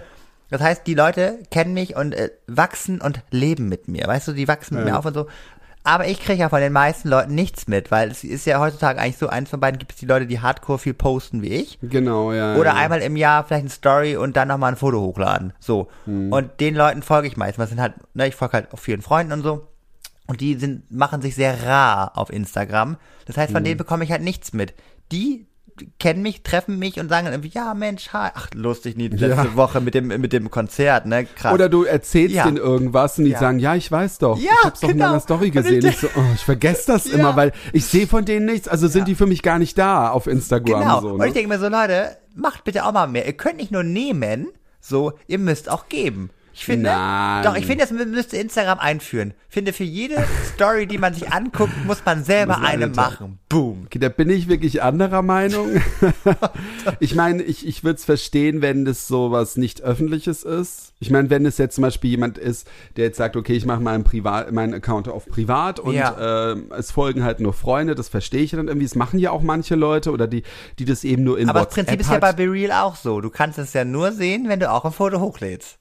Das 0.50 0.62
heißt, 0.62 0.88
die 0.88 0.94
Leute 0.94 1.40
kennen 1.52 1.74
mich 1.74 1.98
und 1.98 2.16
äh, 2.16 2.30
wachsen 2.48 3.02
und 3.02 3.22
leben 3.32 3.68
mit 3.68 3.90
mir. 3.90 4.08
Weißt 4.08 4.30
du, 4.30 4.32
die 4.32 4.48
wachsen 4.48 4.76
mit 4.78 4.86
Ja. 4.88 4.94
mir 4.94 4.98
auf 5.00 5.06
und 5.06 5.14
so. 5.14 5.28
Aber 5.88 6.06
ich 6.06 6.20
kriege 6.20 6.42
ja 6.42 6.50
von 6.50 6.60
den 6.60 6.74
meisten 6.74 7.08
Leuten 7.08 7.34
nichts 7.34 7.68
mit, 7.68 7.92
weil 7.92 8.12
es 8.12 8.26
ist 8.26 8.46
ja 8.46 8.60
heutzutage 8.60 9.00
eigentlich 9.00 9.18
so, 9.18 9.30
eins 9.30 9.50
von 9.50 9.62
beiden 9.62 9.80
gibt 9.80 9.94
es 9.94 9.98
die 9.98 10.06
Leute, 10.06 10.28
die 10.28 10.42
hardcore 10.42 10.80
viel 10.80 10.94
posten 10.94 11.42
wie 11.42 11.48
ich. 11.48 11.80
Genau, 11.82 12.34
ja. 12.34 12.58
Oder 12.58 12.72
ja. 12.72 12.76
einmal 12.76 13.02
im 13.02 13.16
Jahr 13.16 13.46
vielleicht 13.46 13.62
eine 13.62 13.70
Story 13.70 14.18
und 14.18 14.36
dann 14.36 14.50
nochmal 14.50 14.74
ein 14.74 14.78
Foto 14.78 15.00
hochladen. 15.00 15.54
So. 15.60 15.88
Hm. 16.04 16.34
Und 16.34 16.60
den 16.60 16.76
Leuten 16.76 17.04
folge 17.04 17.30
ich 17.30 17.38
meistens. 17.38 17.64
Das 17.64 17.70
sind 17.70 17.80
halt, 17.80 17.94
ne, 18.14 18.28
ich 18.28 18.36
folge 18.36 18.54
halt 18.56 18.74
auch 18.74 18.80
vielen 18.80 19.02
Freunden 19.02 19.32
und 19.32 19.44
so. 19.44 19.66
Und 20.28 20.42
die 20.42 20.56
sind, 20.56 20.92
machen 20.92 21.22
sich 21.22 21.36
sehr 21.36 21.64
rar 21.66 22.18
auf 22.18 22.34
Instagram. 22.34 22.98
Das 23.26 23.38
heißt, 23.38 23.48
Hm. 23.48 23.56
von 23.56 23.64
denen 23.64 23.78
bekomme 23.78 24.04
ich 24.04 24.12
halt 24.12 24.24
nichts 24.24 24.52
mit. 24.52 24.74
Die 25.14 25.48
kennen 26.00 26.22
mich, 26.22 26.44
treffen 26.44 26.80
mich 26.80 27.00
und 27.00 27.10
sagen 27.10 27.28
irgendwie, 27.28 27.50
ja 27.54 27.74
Mensch, 27.74 28.10
hi. 28.14 28.30
Ach, 28.34 28.48
lustig, 28.54 28.98
nie, 28.98 29.08
letzte 29.08 29.28
Ja. 29.28 29.56
Woche 29.56 29.82
mit 29.82 29.94
dem, 29.94 30.08
mit 30.08 30.34
dem 30.34 30.50
Konzert, 30.52 31.06
ne? 31.06 31.26
Krass. 31.26 31.54
Oder 31.54 31.70
du 31.70 31.84
erzählst 31.84 32.36
Ja. 32.36 32.46
denen 32.46 32.58
irgendwas 32.58 33.18
und 33.18 33.26
die 33.26 33.32
Ja. 33.32 33.40
sagen, 33.40 33.60
ja, 33.60 33.76
ich 33.76 33.92
weiß 33.92 34.18
doch. 34.20 34.38
Ja, 34.38 34.52
ich 34.60 34.66
hab's 34.66 34.80
doch 34.82 34.90
in 34.90 34.96
genau. 34.96 35.08
deiner 35.10 35.20
Story 35.20 35.42
Und 35.42 35.48
ich 35.48 35.54
gesehen. 35.54 35.86
Ich 35.86 35.98
so, 36.00 36.08
oh, 36.16 36.22
ich 36.34 36.44
vergesse 36.44 36.92
das 36.92 37.06
immer, 37.08 37.36
weil 37.36 37.52
ich 37.74 37.86
sehe 37.86 38.08
von 38.08 38.26
denen 38.26 38.46
nichts. 38.46 38.68
Also 38.68 38.88
sind 38.88 39.08
die 39.08 39.16
für 39.16 39.26
mich 39.28 39.44
gar 39.44 39.60
nicht 39.60 39.78
da 39.78 40.10
auf 40.10 40.28
Instagram. 40.28 40.82
Genau. 40.82 41.02
So, 41.02 41.10
Und 41.12 41.18
ne? 41.20 41.28
ich 41.28 41.34
denke 41.34 41.50
mir 41.50 41.60
so, 41.60 41.68
Leute, 41.70 42.18
macht 42.36 42.64
bitte 42.64 42.86
auch 42.86 42.92
mal 42.94 43.08
mehr. 43.08 43.26
Ihr 43.26 43.34
könnt 43.34 43.58
nicht 43.58 43.72
nur 43.72 43.84
nehmen, 43.84 44.48
so, 44.80 45.14
ihr 45.28 45.40
müsst 45.40 45.70
auch 45.70 45.90
geben. 45.90 46.30
Ich 46.60 46.66
finde, 46.66 46.90
Nein. 46.90 47.44
doch, 47.44 47.56
ich 47.56 47.68
finde, 47.68 47.86
das 47.86 47.94
mü- 47.94 48.08
müsste 48.08 48.36
Instagram 48.36 48.80
einführen. 48.80 49.36
Ich 49.48 49.54
finde, 49.54 49.74
für 49.74 49.84
jede 49.84 50.16
Story, 50.56 50.88
die 50.88 50.98
man 50.98 51.14
sich 51.14 51.32
anguckt, 51.32 51.86
muss 51.86 52.02
man 52.04 52.24
selber 52.24 52.54
Muss 52.54 52.62
man 52.64 52.72
eine 52.72 52.88
machen. 52.88 53.38
Boom. 53.48 53.84
Okay, 53.86 54.00
da 54.00 54.10
bin 54.10 54.32
ich 54.32 54.48
wirklich 54.48 54.82
anderer 54.82 55.22
Meinung. 55.22 55.70
ich 57.00 57.14
meine, 57.14 57.44
ich, 57.44 57.68
ich 57.68 57.84
würde 57.84 57.98
es 57.98 58.06
verstehen, 58.06 58.64
wenn 58.64 58.86
das 58.86 59.08
sowas 59.08 59.56
nicht 59.56 59.82
öffentliches 59.82 60.42
ist. 60.44 60.94
Ich 61.00 61.12
meine, 61.12 61.30
wenn 61.30 61.46
es 61.46 61.60
jetzt 61.60 61.76
zum 61.76 61.84
Beispiel 61.84 62.10
jemand 62.10 62.40
ist, 62.40 62.68
der 62.96 63.06
jetzt 63.06 63.18
sagt, 63.18 63.36
okay, 63.36 63.54
ich 63.54 63.66
mache 63.68 63.80
meinen 63.82 64.04
Privat, 64.04 64.52
meinen 64.52 64.74
Account 64.74 65.08
auf 65.10 65.28
privat 65.28 65.80
und 65.80 65.94
Ja. 65.94 66.54
ähm, 66.54 66.72
es 66.76 66.90
folgen 66.92 67.24
halt 67.24 67.40
nur 67.40 67.54
Freunde, 67.54 67.94
das 67.94 68.10
verstehe 68.10 68.42
ich 68.42 68.50
dann 68.52 68.68
irgendwie. 68.68 68.88
Das 68.88 68.96
machen 68.96 69.20
ja 69.20 69.30
auch 69.30 69.44
manche 69.44 69.76
Leute 69.76 70.12
oder 70.12 70.26
die, 70.28 70.42
die 70.80 70.86
das 70.86 71.04
eben 71.04 71.24
nur 71.24 71.38
in 71.38 71.50
Aber 71.50 71.60
das 71.60 71.68
WhatsApp 71.68 71.86
Prinzip 71.86 72.02
ist 72.02 72.12
ja 72.12 72.18
bei 72.20 72.34
BeReal 72.34 72.72
auch 72.72 72.96
so. 72.96 73.22
Du 73.22 73.30
kannst 73.30 73.60
es 73.60 73.74
ja 73.74 73.86
nur 73.86 74.12
sehen, 74.12 74.50
wenn 74.50 74.60
du 74.60 74.72
auch 74.72 74.86
ein 74.86 74.92
Foto 74.92 75.20
hochlädst. 75.20 75.78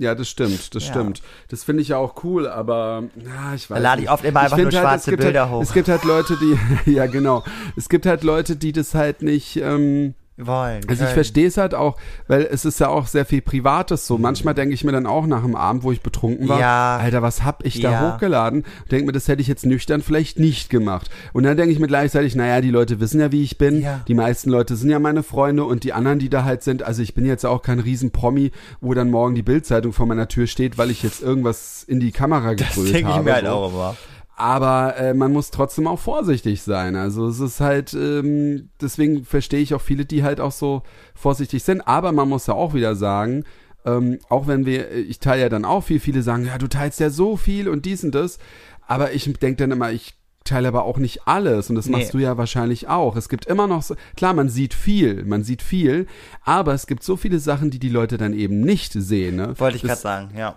Ja, 0.00 0.14
das 0.14 0.30
stimmt, 0.30 0.74
das 0.74 0.84
Ja. 0.86 0.92
stimmt. 0.94 1.20
Das 1.48 1.62
finde 1.62 1.82
ich 1.82 1.88
ja 1.88 1.98
auch 1.98 2.24
cool, 2.24 2.48
aber 2.48 3.04
ja, 3.22 3.54
ich 3.54 3.68
weiß 3.68 3.76
Da 3.76 3.82
lade 3.82 4.00
ich 4.02 4.10
oft 4.10 4.24
immer 4.24 4.40
einfach 4.40 4.56
nur 4.56 4.64
halt, 4.64 4.74
schwarze 4.74 5.10
gibt 5.10 5.22
Bilder 5.22 5.42
halt, 5.42 5.52
hoch. 5.52 5.60
Es 5.62 5.74
gibt 5.74 5.88
halt 5.88 6.04
Leute, 6.04 6.38
die, 6.40 6.90
ja 6.90 7.04
genau, 7.04 7.44
es 7.76 7.90
gibt 7.90 8.06
halt 8.06 8.24
Leute, 8.24 8.56
die 8.56 8.72
das 8.72 8.94
halt 8.94 9.20
nicht, 9.20 9.56
ähm, 9.56 10.14
Wollen. 10.46 10.82
also 10.88 11.04
ich 11.04 11.10
verstehe 11.10 11.46
es 11.46 11.56
halt 11.56 11.74
auch, 11.74 11.96
weil 12.28 12.42
es 12.42 12.64
ist 12.64 12.80
ja 12.80 12.88
auch 12.88 13.06
sehr 13.06 13.24
viel 13.24 13.40
Privates 13.42 14.06
so. 14.06 14.18
Manchmal 14.18 14.54
denke 14.54 14.74
ich 14.74 14.84
mir 14.84 14.92
dann 14.92 15.06
auch 15.06 15.26
nach 15.26 15.42
dem 15.42 15.54
Abend, 15.56 15.82
wo 15.82 15.92
ich 15.92 16.00
betrunken 16.02 16.48
war, 16.48 16.58
Ja. 16.60 16.96
Alter, 16.98 17.22
was 17.22 17.42
hab 17.44 17.64
ich 17.64 17.80
da 17.80 17.90
Ja. 17.92 18.14
hochgeladen? 18.14 18.64
Denke 18.90 19.06
mir, 19.06 19.12
das 19.12 19.28
hätte 19.28 19.42
ich 19.42 19.48
jetzt 19.48 19.66
nüchtern 19.66 20.02
vielleicht 20.02 20.38
nicht 20.38 20.70
gemacht. 20.70 21.10
Und 21.32 21.44
dann 21.44 21.56
denke 21.56 21.72
ich 21.72 21.78
mir 21.78 21.86
gleichzeitig, 21.86 22.34
naja, 22.34 22.60
die 22.60 22.70
Leute 22.70 23.00
wissen 23.00 23.20
ja, 23.20 23.32
wie 23.32 23.42
ich 23.42 23.58
bin. 23.58 23.82
Ja. 23.82 24.00
Die 24.08 24.14
meisten 24.14 24.50
Leute 24.50 24.76
sind 24.76 24.90
ja 24.90 24.98
meine 24.98 25.22
Freunde 25.22 25.64
und 25.64 25.84
die 25.84 25.92
anderen, 25.92 26.18
die 26.18 26.28
da 26.28 26.44
halt 26.44 26.62
sind, 26.62 26.82
also 26.82 27.02
ich 27.02 27.14
bin 27.14 27.24
jetzt 27.26 27.44
auch 27.46 27.62
kein 27.62 27.80
Riesen-Promi, 27.80 28.52
wo 28.80 28.94
dann 28.94 29.10
morgen 29.10 29.34
die 29.34 29.42
Bildzeitung 29.42 29.92
vor 29.92 30.06
meiner 30.06 30.28
Tür 30.28 30.46
steht, 30.46 30.78
weil 30.78 30.90
ich 30.90 31.02
jetzt 31.02 31.22
irgendwas 31.22 31.84
in 31.86 32.00
die 32.00 32.12
Kamera 32.12 32.54
Das 32.54 32.68
gebrüllt 32.68 32.94
denke 32.94 33.10
ich 33.10 33.16
habe. 33.16 33.24
mir 33.24 33.34
halt 33.34 33.46
auch 33.46 33.70
immer. 33.72 33.96
Aber 34.40 34.96
äh, 34.96 35.12
man 35.12 35.34
muss 35.34 35.50
trotzdem 35.50 35.86
auch 35.86 35.98
vorsichtig 35.98 36.62
sein. 36.62 36.96
Also 36.96 37.28
es 37.28 37.40
ist 37.40 37.60
halt, 37.60 37.92
ähm, 37.92 38.70
deswegen 38.80 39.24
verstehe 39.26 39.60
ich 39.60 39.74
auch 39.74 39.82
viele, 39.82 40.06
die 40.06 40.22
halt 40.22 40.40
auch 40.40 40.52
so 40.52 40.82
vorsichtig 41.14 41.62
sind. 41.62 41.82
Aber 41.86 42.10
man 42.12 42.26
muss 42.26 42.46
ja 42.46 42.54
auch 42.54 42.72
wieder 42.72 42.96
sagen, 42.96 43.44
ähm, 43.84 44.18
auch 44.30 44.46
wenn 44.46 44.64
wir, 44.64 44.90
ich 44.92 45.18
teile 45.20 45.42
ja 45.42 45.48
dann 45.50 45.66
auch 45.66 45.82
viel, 45.82 46.00
viele 46.00 46.22
sagen, 46.22 46.46
ja, 46.46 46.56
du 46.56 46.68
teilst 46.68 47.00
ja 47.00 47.10
so 47.10 47.36
viel 47.36 47.68
und 47.68 47.84
dies 47.84 48.02
und 48.02 48.14
das. 48.14 48.38
Aber 48.86 49.12
ich 49.12 49.30
denke 49.40 49.56
dann 49.56 49.72
immer, 49.72 49.92
ich 49.92 50.14
teile 50.44 50.68
aber 50.68 50.84
auch 50.84 50.96
nicht 50.96 51.28
alles 51.28 51.68
und 51.68 51.76
das 51.76 51.84
Nee. 51.86 51.98
machst 51.98 52.14
du 52.14 52.18
ja 52.18 52.38
wahrscheinlich 52.38 52.88
auch. 52.88 53.16
Es 53.16 53.28
gibt 53.28 53.44
immer 53.44 53.66
noch 53.66 53.82
so, 53.82 53.94
klar, 54.16 54.32
man 54.32 54.48
sieht 54.48 54.72
viel, 54.72 55.22
man 55.26 55.44
sieht 55.44 55.60
viel, 55.60 56.06
aber 56.46 56.72
es 56.72 56.86
gibt 56.86 57.02
so 57.02 57.18
viele 57.18 57.40
Sachen, 57.40 57.70
die 57.70 57.78
die 57.78 57.90
Leute 57.90 58.16
dann 58.16 58.32
eben 58.32 58.60
nicht 58.62 58.94
sehen. 58.94 59.36
Ne? 59.36 59.52
Wollte 59.58 59.76
ich 59.76 59.82
gerade 59.82 60.00
sagen, 60.00 60.30
ja. 60.34 60.56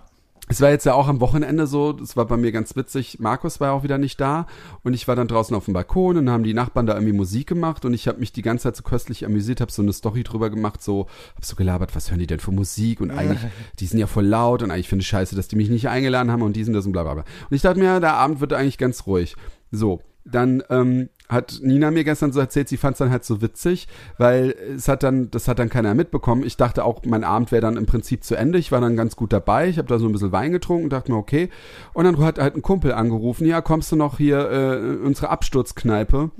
Es 0.49 0.59
war 0.59 0.69
jetzt 0.69 0.85
ja 0.85 0.93
auch 0.93 1.07
am 1.07 1.21
Wochenende 1.21 1.67
so, 1.67 1.93
das 1.93 2.17
war 2.17 2.25
bei 2.25 2.35
mir 2.35 2.51
ganz 2.51 2.75
witzig. 2.75 3.17
Markus 3.19 3.59
war 3.59 3.69
ja 3.69 3.73
auch 3.73 3.83
wieder 3.83 3.97
nicht 3.97 4.19
da 4.19 4.45
und 4.83 4.93
ich 4.93 5.07
war 5.07 5.15
dann 5.15 5.27
draußen 5.27 5.55
auf 5.55 5.65
dem 5.65 5.73
Balkon 5.73 6.17
und 6.17 6.29
haben 6.29 6.43
die 6.43 6.53
Nachbarn 6.53 6.85
da 6.85 6.95
irgendwie 6.95 7.13
Musik 7.13 7.47
gemacht 7.47 7.85
und 7.85 7.93
ich 7.93 8.07
habe 8.09 8.19
mich 8.19 8.33
die 8.33 8.41
ganze 8.41 8.63
Zeit 8.63 8.75
so 8.75 8.83
köstlich 8.83 9.25
amüsiert, 9.25 9.61
habe 9.61 9.71
so 9.71 9.81
eine 9.81 9.93
Story 9.93 10.23
drüber 10.23 10.49
gemacht, 10.49 10.83
so 10.83 11.07
hab 11.35 11.45
so 11.45 11.55
gelabert, 11.55 11.95
was 11.95 12.11
hören 12.11 12.19
die 12.19 12.27
denn 12.27 12.41
für 12.41 12.51
Musik 12.51 12.99
und 12.99 13.11
eigentlich, 13.11 13.39
die 13.79 13.85
sind 13.85 13.99
ja 13.99 14.07
voll 14.07 14.25
laut 14.25 14.63
und 14.63 14.71
eigentlich 14.71 14.89
finde 14.89 15.03
ich 15.03 15.07
scheiße, 15.07 15.35
dass 15.35 15.47
die 15.47 15.55
mich 15.55 15.69
nicht 15.69 15.87
eingeladen 15.87 16.29
haben 16.29 16.41
und 16.41 16.55
diesen, 16.55 16.73
das 16.73 16.85
und 16.85 16.91
bla 16.91 17.03
bla 17.03 17.13
bla. 17.13 17.23
Und 17.49 17.55
ich 17.55 17.61
dachte 17.61 17.79
mir, 17.79 18.01
der 18.01 18.15
Abend 18.15 18.41
wird 18.41 18.51
eigentlich 18.51 18.77
ganz 18.77 19.07
ruhig. 19.07 19.35
So, 19.71 20.01
dann 20.25 20.61
ähm, 20.69 21.09
hat 21.29 21.59
Nina 21.61 21.91
mir 21.91 22.03
gestern 22.03 22.31
so 22.31 22.39
erzählt, 22.39 22.69
sie 22.69 22.77
fand 22.77 22.93
es 22.93 22.99
dann 22.99 23.09
halt 23.09 23.23
so 23.23 23.41
witzig, 23.41 23.87
weil 24.17 24.55
es 24.75 24.87
hat 24.87 25.03
dann, 25.03 25.31
das 25.31 25.47
hat 25.47 25.59
dann 25.59 25.69
keiner 25.69 25.95
mitbekommen. 25.95 26.43
Ich 26.43 26.57
dachte 26.57 26.83
auch, 26.83 27.01
mein 27.05 27.23
Abend 27.23 27.51
wäre 27.51 27.61
dann 27.61 27.77
im 27.77 27.85
Prinzip 27.85 28.23
zu 28.23 28.35
Ende. 28.35 28.59
Ich 28.59 28.71
war 28.71 28.81
dann 28.81 28.95
ganz 28.95 29.15
gut 29.15 29.33
dabei. 29.33 29.67
Ich 29.69 29.77
habe 29.77 29.87
da 29.87 29.99
so 29.99 30.05
ein 30.05 30.11
bisschen 30.11 30.31
Wein 30.31 30.51
getrunken 30.51 30.85
und 30.85 30.93
dachte 30.93 31.11
mir, 31.11 31.17
okay. 31.17 31.49
Und 31.93 32.05
dann 32.05 32.17
hat 32.19 32.39
halt 32.39 32.55
ein 32.55 32.61
Kumpel 32.61 32.93
angerufen, 32.93 33.45
ja, 33.45 33.61
kommst 33.61 33.91
du 33.91 33.95
noch 33.95 34.17
hier 34.17 34.49
äh, 34.49 35.05
unsere 35.05 35.29
Absturzkneipe? 35.29 36.31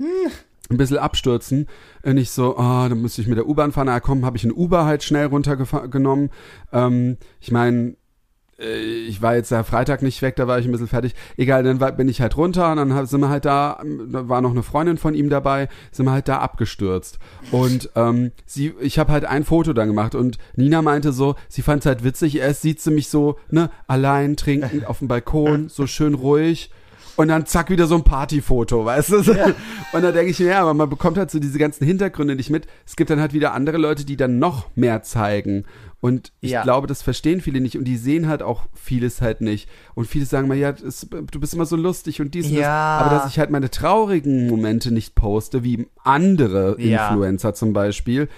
Ein 0.70 0.76
bisschen 0.76 0.98
abstürzen. 0.98 1.66
Und 2.02 2.16
ich 2.16 2.30
so, 2.30 2.56
ah, 2.56 2.88
dann 2.88 3.02
müsste 3.02 3.20
ich 3.20 3.28
mit 3.28 3.36
der 3.36 3.48
U-Bahn 3.48 3.72
fahren. 3.72 3.86
Na 3.86 4.00
komm, 4.00 4.24
habe 4.24 4.36
ich 4.36 4.44
ein 4.44 4.52
Uber 4.52 4.84
halt 4.86 5.02
schnell 5.02 5.26
runtergenommen. 5.26 6.30
Ähm, 6.72 7.16
ich 7.40 7.50
meine, 7.50 7.96
ich 8.58 9.20
war 9.20 9.34
jetzt 9.34 9.50
ja 9.50 9.64
Freitag 9.64 10.02
nicht 10.02 10.22
weg, 10.22 10.36
da 10.36 10.46
war 10.46 10.58
ich 10.58 10.66
ein 10.66 10.72
bisschen 10.72 10.88
fertig. 10.88 11.14
Egal, 11.36 11.64
dann 11.64 11.78
bin 11.96 12.08
ich 12.08 12.20
halt 12.20 12.36
runter 12.36 12.70
und 12.70 12.76
dann 12.76 13.06
sind 13.06 13.20
wir 13.20 13.28
halt 13.28 13.44
da, 13.44 13.82
da 14.08 14.28
war 14.28 14.40
noch 14.40 14.52
eine 14.52 14.62
Freundin 14.62 14.96
von 14.96 15.14
ihm 15.14 15.28
dabei, 15.28 15.68
sind 15.90 16.06
wir 16.06 16.12
halt 16.12 16.28
da 16.28 16.38
abgestürzt. 16.38 17.18
Und 17.50 17.90
ähm, 17.96 18.32
sie, 18.46 18.72
ich 18.80 18.98
habe 18.98 19.12
halt 19.12 19.24
ein 19.24 19.44
Foto 19.44 19.72
dann 19.72 19.88
gemacht 19.88 20.14
und 20.14 20.38
Nina 20.54 20.82
meinte 20.82 21.12
so, 21.12 21.34
sie 21.48 21.62
fand 21.62 21.80
es 21.80 21.86
halt 21.86 22.04
witzig, 22.04 22.36
erst 22.36 22.62
sieht 22.62 22.80
sie 22.80 22.90
mich 22.90 23.08
so, 23.08 23.38
ne, 23.50 23.70
allein 23.86 24.36
trinken 24.36 24.84
auf 24.84 25.00
dem 25.00 25.08
Balkon, 25.08 25.68
so 25.68 25.86
schön 25.86 26.14
ruhig. 26.14 26.70
Und 27.16 27.28
dann 27.28 27.46
zack, 27.46 27.70
wieder 27.70 27.86
so 27.86 27.94
ein 27.94 28.02
Partyfoto, 28.02 28.84
weißt 28.84 29.10
du? 29.10 29.16
Und 29.92 30.02
da 30.02 30.10
denke 30.10 30.30
ich 30.32 30.40
mir, 30.40 30.46
ja, 30.48 30.60
aber 30.62 30.74
man 30.74 30.90
bekommt 30.90 31.16
halt 31.16 31.30
so 31.30 31.38
diese 31.38 31.58
ganzen 31.58 31.86
Hintergründe 31.86 32.34
nicht 32.34 32.50
mit. 32.50 32.66
Es 32.86 32.96
gibt 32.96 33.10
dann 33.10 33.20
halt 33.20 33.32
wieder 33.32 33.52
andere 33.54 33.76
Leute, 33.78 34.04
die 34.04 34.16
dann 34.16 34.38
noch 34.40 34.66
mehr 34.74 35.02
zeigen. 35.02 35.64
Und 36.00 36.32
ich 36.40 36.50
Ja. 36.50 36.62
glaube, 36.62 36.86
das 36.86 37.02
verstehen 37.02 37.40
viele 37.40 37.60
nicht 37.60 37.78
und 37.78 37.84
die 37.84 37.96
sehen 37.96 38.26
halt 38.28 38.42
auch 38.42 38.62
vieles 38.74 39.22
halt 39.22 39.40
nicht. 39.40 39.68
Und 39.94 40.06
viele 40.06 40.26
sagen 40.26 40.48
mal, 40.48 40.56
ja, 40.56 40.72
das, 40.72 41.06
du 41.08 41.40
bist 41.40 41.54
immer 41.54 41.66
so 41.66 41.76
lustig 41.76 42.20
und 42.20 42.34
dies 42.34 42.46
und 42.46 42.54
Ja. 42.56 42.98
das. 42.98 43.06
Aber 43.06 43.10
dass 43.16 43.30
ich 43.30 43.38
halt 43.38 43.50
meine 43.50 43.70
traurigen 43.70 44.48
Momente 44.48 44.92
nicht 44.92 45.14
poste, 45.14 45.62
wie 45.64 45.86
andere 46.02 46.76
Ja. 46.80 47.08
Influencer 47.08 47.54
zum 47.54 47.72
Beispiel, 47.72 48.28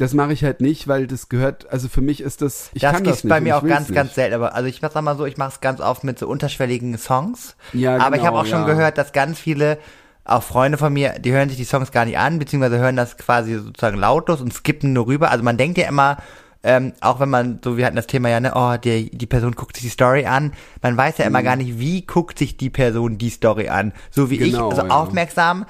das 0.00 0.14
mache 0.14 0.32
ich 0.32 0.42
halt 0.42 0.60
nicht, 0.60 0.88
weil 0.88 1.06
das 1.06 1.28
gehört, 1.28 1.70
also 1.70 1.88
für 1.88 2.00
mich 2.00 2.20
ist 2.20 2.42
das, 2.42 2.70
ich 2.72 2.82
das 2.82 2.92
kann 2.92 3.04
das 3.04 3.22
nicht. 3.22 3.30
bei 3.30 3.38
und 3.38 3.44
mir 3.44 3.56
auch 3.56 3.66
ganz, 3.66 3.88
nicht. 3.88 3.96
ganz 3.96 4.14
selten. 4.14 4.34
Aber 4.34 4.54
also 4.54 4.66
ich 4.68 4.80
sag 4.80 5.02
mal 5.02 5.16
so, 5.16 5.26
ich 5.26 5.36
mache 5.36 5.50
es 5.50 5.60
ganz 5.60 5.80
oft 5.80 6.04
mit 6.04 6.18
so 6.18 6.26
unterschwelligen 6.26 6.96
Songs. 6.96 7.56
Ja, 7.72 7.98
aber 7.98 8.16
ich 8.16 8.22
genau, 8.22 8.32
habe 8.32 8.38
auch 8.38 8.46
schon 8.46 8.62
ja. 8.62 8.66
gehört, 8.66 8.98
dass 8.98 9.12
ganz 9.12 9.38
viele 9.38 9.78
auch 10.24 10.42
Freunde 10.42 10.78
von 10.78 10.92
mir, 10.92 11.18
die 11.18 11.32
hören 11.32 11.48
sich 11.48 11.58
die 11.58 11.64
Songs 11.64 11.92
gar 11.92 12.04
nicht 12.04 12.18
an, 12.18 12.38
beziehungsweise 12.38 12.78
hören 12.78 12.96
das 12.96 13.16
quasi 13.16 13.54
sozusagen 13.56 13.98
lautlos 13.98 14.40
und 14.40 14.52
skippen 14.52 14.92
nur 14.92 15.06
rüber. 15.06 15.30
Also 15.30 15.44
man 15.44 15.56
denkt 15.56 15.76
ja 15.76 15.88
immer, 15.88 16.18
ähm, 16.62 16.92
auch 17.00 17.20
wenn 17.20 17.30
man, 17.30 17.60
so 17.64 17.76
wir 17.76 17.86
hatten 17.86 17.96
das 17.96 18.06
Thema 18.06 18.28
ja, 18.28 18.40
ne, 18.40 18.52
oh, 18.54 18.76
die, 18.76 19.10
die 19.10 19.26
Person 19.26 19.52
guckt 19.52 19.76
sich 19.76 19.84
die 19.84 19.90
Story 19.90 20.26
an. 20.26 20.52
Man 20.82 20.96
weiß 20.96 21.18
ja 21.18 21.24
immer 21.24 21.42
gar 21.42 21.56
nicht, 21.56 21.78
wie 21.78 22.06
guckt 22.06 22.38
sich 22.38 22.56
die 22.56 22.70
Person 22.70 23.18
die 23.18 23.30
Story 23.30 23.68
an. 23.68 23.92
So 24.10 24.30
wie 24.30 24.38
Genau, 24.38 24.70
ich, 24.70 24.78
also 24.78 24.88
ja. 24.88 24.94
aufmerksam, 24.94 25.64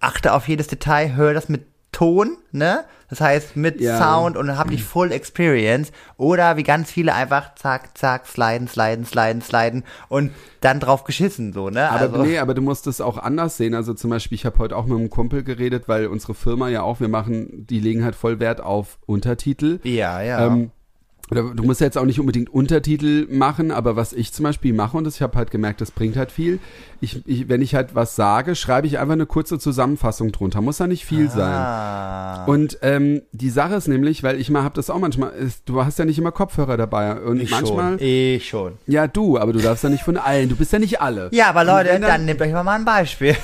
achte 0.00 0.32
auf 0.32 0.48
jedes 0.48 0.68
Detail, 0.68 1.14
höre 1.14 1.34
das 1.34 1.48
mit 1.48 1.71
Ton, 1.92 2.38
ne? 2.50 2.84
Das 3.08 3.20
heißt 3.20 3.56
mit 3.56 3.80
Ja. 3.80 3.98
Sound 3.98 4.38
und 4.38 4.56
habe 4.56 4.70
die 4.70 4.78
Full 4.78 5.12
Experience. 5.12 5.92
Oder 6.16 6.56
wie 6.56 6.62
ganz 6.62 6.90
viele 6.90 7.14
einfach 7.14 7.54
zack, 7.56 7.96
zack, 7.96 8.26
sliden, 8.26 8.66
sliden, 8.66 9.04
sliden, 9.04 9.42
sliden 9.42 9.84
und 10.08 10.30
dann 10.62 10.80
drauf 10.80 11.04
geschissen, 11.04 11.52
so, 11.52 11.68
ne? 11.68 11.90
Aber 11.90 12.00
also, 12.00 12.22
nee, 12.22 12.38
aber 12.38 12.54
du 12.54 12.62
musst 12.62 12.86
es 12.86 13.02
auch 13.02 13.18
anders 13.18 13.58
sehen. 13.58 13.74
Also 13.74 13.92
zum 13.92 14.08
Beispiel, 14.08 14.36
ich 14.36 14.46
habe 14.46 14.58
heute 14.58 14.76
auch 14.76 14.86
mit 14.86 14.98
einem 14.98 15.10
Kumpel 15.10 15.42
geredet, 15.44 15.88
weil 15.88 16.06
unsere 16.06 16.34
Firma 16.34 16.68
ja 16.70 16.82
auch, 16.82 17.00
wir 17.00 17.08
machen, 17.08 17.66
die 17.66 17.80
legen 17.80 18.02
halt 18.02 18.14
voll 18.14 18.40
Wert 18.40 18.62
auf 18.62 18.98
Untertitel. 19.04 19.78
Ja, 19.82 20.22
ja. 20.22 20.46
Ähm, 20.46 20.70
oder 21.32 21.54
du 21.54 21.62
musst 21.62 21.80
ja 21.80 21.86
jetzt 21.86 21.96
auch 21.96 22.04
nicht 22.04 22.20
unbedingt 22.20 22.50
Untertitel 22.50 23.26
machen, 23.30 23.70
aber 23.70 23.96
was 23.96 24.12
ich 24.12 24.32
zum 24.34 24.42
Beispiel 24.44 24.74
mache, 24.74 24.96
und 24.98 25.04
das, 25.04 25.14
ich 25.16 25.22
habe 25.22 25.36
halt 25.38 25.50
gemerkt, 25.50 25.80
das 25.80 25.90
bringt 25.90 26.16
halt 26.16 26.30
viel. 26.30 26.58
Ich, 27.00 27.26
ich, 27.26 27.48
wenn 27.48 27.62
ich 27.62 27.74
halt 27.74 27.94
was 27.94 28.14
sage, 28.16 28.54
schreibe 28.54 28.86
ich 28.86 28.98
einfach 28.98 29.14
eine 29.14 29.24
kurze 29.26 29.58
Zusammenfassung 29.58 30.30
drunter. 30.30 30.60
Muss 30.60 30.78
ja 30.78 30.86
nicht 30.86 31.06
viel 31.06 31.30
sein. 31.30 31.50
ah. 31.52 32.44
Und 32.44 32.78
ähm, 32.82 33.22
die 33.32 33.50
Sache 33.50 33.74
ist 33.76 33.88
nämlich, 33.88 34.22
weil 34.22 34.38
ich 34.38 34.50
mal 34.50 34.62
habe 34.62 34.74
das 34.76 34.90
auch 34.90 34.98
manchmal, 34.98 35.30
ist, 35.32 35.62
du 35.68 35.82
hast 35.84 35.98
ja 35.98 36.04
nicht 36.04 36.18
immer 36.18 36.32
Kopfhörer 36.32 36.76
dabei 36.76 37.20
und 37.20 37.40
Ich 37.40 37.50
manchmal, 37.50 37.98
schon. 37.98 38.06
Ich 38.06 38.48
schon. 38.48 38.72
ja 38.86 39.06
du, 39.06 39.38
aber 39.38 39.52
du 39.54 39.60
darfst 39.60 39.82
ja 39.84 39.90
nicht 39.90 40.04
von 40.04 40.16
allen, 40.18 40.48
du 40.50 40.56
bist 40.56 40.72
ja 40.72 40.78
nicht 40.78 41.00
alle. 41.00 41.30
Ja, 41.32 41.48
aber 41.48 41.64
Leute, 41.64 41.88
dann, 41.88 42.02
dann- 42.02 42.24
nehmt 42.26 42.40
euch 42.42 42.52
mal 42.52 42.62
mal 42.62 42.78
ein 42.78 42.84
Beispiel. 42.84 43.34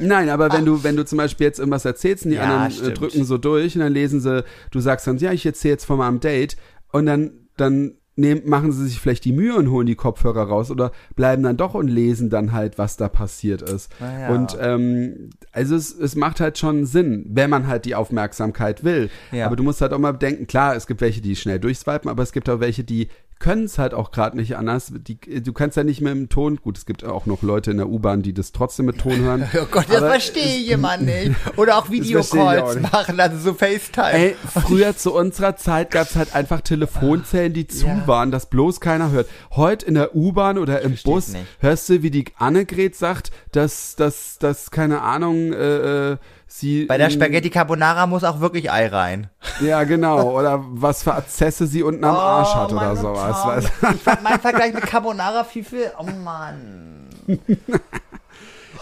Nein, 0.00 0.28
aber 0.28 0.52
wenn 0.52 0.64
du, 0.64 0.82
wenn 0.82 0.96
du 0.96 1.04
zum 1.04 1.18
Beispiel 1.18 1.46
jetzt 1.46 1.60
irgendwas 1.60 1.84
erzählst 1.84 2.24
und 2.24 2.32
die 2.32 2.36
Ja, 2.36 2.42
anderen 2.42 2.66
äh, 2.66 2.70
stimmt. 2.72 3.00
drücken 3.00 3.24
so 3.24 3.38
durch 3.38 3.76
und 3.76 3.80
dann 3.80 3.92
lesen 3.92 4.20
sie, 4.20 4.42
du 4.72 4.80
sagst 4.80 5.06
dann, 5.06 5.18
ja, 5.18 5.30
ich 5.32 5.46
erzähle 5.46 5.74
jetzt 5.74 5.84
von 5.84 5.98
meinem 5.98 6.18
Date 6.18 6.56
und 6.94 7.06
dann, 7.06 7.32
dann 7.56 7.94
nehmen, 8.14 8.42
machen 8.48 8.70
sie 8.70 8.86
sich 8.86 9.00
vielleicht 9.00 9.24
die 9.24 9.32
Mühe 9.32 9.56
und 9.56 9.68
holen 9.68 9.88
die 9.88 9.96
Kopfhörer 9.96 10.44
raus 10.44 10.70
oder 10.70 10.92
bleiben 11.16 11.42
dann 11.42 11.56
doch 11.56 11.74
und 11.74 11.88
lesen 11.88 12.30
dann 12.30 12.52
halt, 12.52 12.78
was 12.78 12.96
da 12.96 13.08
passiert 13.08 13.62
ist. 13.62 13.90
Na 13.98 14.20
ja. 14.20 14.28
Und 14.28 14.56
ähm, 14.60 15.30
also 15.50 15.74
es, 15.74 15.92
es 15.92 16.14
macht 16.14 16.38
halt 16.38 16.56
schon 16.56 16.86
Sinn, 16.86 17.26
wenn 17.28 17.50
man 17.50 17.66
halt 17.66 17.84
die 17.84 17.96
Aufmerksamkeit 17.96 18.84
will. 18.84 19.10
Ja. 19.32 19.46
Aber 19.46 19.56
du 19.56 19.64
musst 19.64 19.80
halt 19.80 19.92
auch 19.92 19.98
mal 19.98 20.12
bedenken, 20.12 20.46
klar, 20.46 20.76
es 20.76 20.86
gibt 20.86 21.00
welche, 21.00 21.20
die 21.20 21.34
schnell 21.34 21.58
durchswipen, 21.58 22.08
aber 22.08 22.22
es 22.22 22.30
gibt 22.30 22.48
auch 22.48 22.60
welche, 22.60 22.84
die 22.84 23.08
können 23.38 23.64
es 23.64 23.78
halt 23.78 23.94
auch 23.94 24.10
gerade 24.10 24.36
nicht 24.36 24.56
anders. 24.56 24.92
Die, 24.96 25.18
du 25.42 25.52
kannst 25.52 25.76
ja 25.76 25.84
nicht 25.84 26.00
mehr 26.00 26.12
im 26.12 26.28
Ton, 26.28 26.56
gut, 26.62 26.78
es 26.78 26.86
gibt 26.86 27.04
auch 27.04 27.26
noch 27.26 27.42
Leute 27.42 27.70
in 27.70 27.76
der 27.76 27.88
U-Bahn, 27.88 28.22
die 28.22 28.32
das 28.32 28.52
trotzdem 28.52 28.86
mit 28.86 28.98
Ton 28.98 29.18
hören. 29.20 29.48
Oh 29.60 29.66
Gott, 29.70 29.86
das 29.88 29.98
verstehe 30.00 30.56
ich 30.58 30.70
immer 30.70 30.96
nicht. 30.98 31.32
Oder 31.56 31.78
auch 31.78 31.90
Videocalls 31.90 32.80
machen, 32.80 33.18
also 33.20 33.38
so 33.38 33.54
FaceTime. 33.54 34.12
Ey, 34.12 34.36
früher 34.52 34.96
zu 34.96 35.12
unserer 35.14 35.56
Zeit 35.56 35.90
gab 35.90 36.08
es 36.08 36.16
halt 36.16 36.34
einfach 36.34 36.60
Telefonzellen, 36.60 37.52
die 37.52 37.66
zu 37.66 37.86
Ja. 37.86 38.06
waren, 38.06 38.30
dass 38.30 38.46
bloß 38.46 38.80
keiner 38.80 39.10
hört. 39.10 39.28
Heute 39.52 39.86
in 39.86 39.94
der 39.94 40.14
U-Bahn 40.14 40.58
oder 40.58 40.80
im 40.82 40.96
Bus 41.04 41.28
nicht. 41.28 41.44
hörst 41.60 41.88
du, 41.88 42.02
wie 42.02 42.10
die 42.10 42.24
Annegret 42.36 42.96
sagt, 42.96 43.30
dass, 43.52 43.96
dass, 43.96 44.38
dass 44.38 44.70
keine 44.70 45.02
Ahnung, 45.02 45.52
äh, 45.52 46.12
äh, 46.12 46.16
sie. 46.46 46.84
Bei 46.86 46.98
der 46.98 47.10
Spaghetti 47.10 47.50
Carbonara 47.50 48.06
muss 48.06 48.24
auch 48.24 48.40
wirklich 48.40 48.70
Ei 48.70 48.86
rein. 48.86 49.28
Ja, 49.60 49.84
genau. 49.84 50.30
Oder 50.38 50.64
was 50.68 51.02
für 51.02 51.14
Azesse 51.14 51.66
sie 51.66 51.82
unten 51.82 52.04
am 52.04 52.14
Arsch 52.16 52.54
hat 52.54 52.72
oder 52.72 52.92
Oh, 52.92 52.96
sowas. 52.96 53.64
Ich 53.94 54.00
fand 54.02 54.22
mein 54.22 54.40
Vergleich 54.40 54.72
mit 54.74 54.84
Carbonara 54.86 55.44
viel, 55.44 55.64
viel. 55.64 55.90
Oh 55.98 56.04
Mann. 56.04 57.08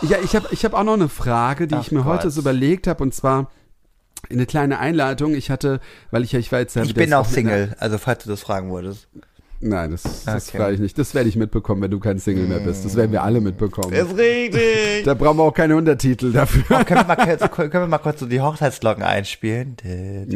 Ja, 0.02 0.16
ich 0.22 0.34
habe 0.34 0.48
ich 0.50 0.64
hab 0.64 0.74
auch 0.74 0.82
noch 0.82 0.94
eine 0.94 1.08
Frage, 1.08 1.68
die 1.68 1.76
Ach 1.76 1.80
ich 1.80 1.92
mir 1.92 2.04
heute 2.04 2.24
Gott. 2.24 2.32
so 2.32 2.40
überlegt 2.40 2.88
habe, 2.88 3.04
und 3.04 3.14
zwar 3.14 3.50
eine 4.30 4.46
kleine 4.46 4.80
Einleitung. 4.80 5.32
Ich 5.34 5.48
hatte, 5.48 5.78
weil 6.10 6.24
ich 6.24 6.32
ja, 6.32 6.40
ich 6.40 6.50
war 6.50 6.58
jetzt 6.58 6.74
ja 6.74 6.82
Ich 6.82 6.94
bin 6.94 7.14
auch 7.14 7.24
Single, 7.26 7.76
also 7.78 7.98
falls 7.98 8.24
du 8.24 8.30
das 8.30 8.40
fragen 8.40 8.72
würdest. 8.72 9.06
Nein, 9.64 9.92
das, 9.92 10.24
das 10.24 10.48
Okay. 10.48 10.58
frage 10.58 10.74
ich 10.74 10.80
nicht. 10.80 10.98
Das 10.98 11.14
werde 11.14 11.28
ich 11.28 11.36
mitbekommen, 11.36 11.82
wenn 11.82 11.90
du 11.92 12.00
kein 12.00 12.18
Single 12.18 12.46
mehr 12.48 12.58
bist. 12.58 12.84
Das 12.84 12.96
werden 12.96 13.12
wir 13.12 13.22
alle 13.22 13.40
mitbekommen. 13.40 13.92
Ist 13.92 14.16
richtig. 14.16 15.04
Da 15.04 15.14
brauchen 15.14 15.36
wir 15.38 15.44
auch 15.44 15.54
keine 15.54 15.76
Untertitel 15.76 16.32
dafür. 16.32 16.64
Oh, 16.68 16.82
können, 16.84 17.00
wir 17.00 17.04
mal, 17.06 17.14
kurz- 17.16 17.48
können 17.52 17.72
wir 17.72 17.86
mal 17.86 17.98
kurz 17.98 18.18
so 18.20 18.26
die 18.26 18.40
Hochzeitsglocken 18.40 19.04
einspielen? 19.04 19.76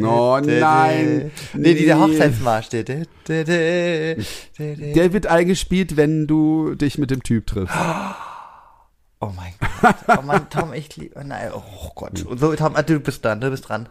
Oh, 0.01 0.39
nein. 0.41 1.31
Nee, 1.53 1.73
dieser 1.73 1.95
Nee. 1.95 2.01
Hochzeitsmarsch. 2.13 2.69
Der 2.69 2.83
Der 2.85 3.05
wird 5.13 5.27
eingespielt, 5.27 5.97
wenn 5.97 6.25
du 6.27 6.75
dich 6.75 6.97
mit 6.97 7.11
dem 7.11 7.21
Typ 7.23 7.47
triffst. 7.47 7.75
Oh 9.19 9.31
mein 9.35 9.53
Gott. 9.81 9.95
Oh 10.19 10.21
Mann, 10.21 10.47
Tom, 10.49 10.73
ich 10.73 10.95
liebe. 10.95 11.21
Nein, 11.25 11.49
oh 11.53 11.89
Gott. 11.95 12.23
Und 12.23 12.39
so, 12.39 12.53
Tom, 12.55 12.73
ah, 12.75 12.83
du 12.83 12.99
bist 12.99 13.25
dran, 13.25 13.41
du 13.41 13.49
bist 13.49 13.67
dran. 13.67 13.89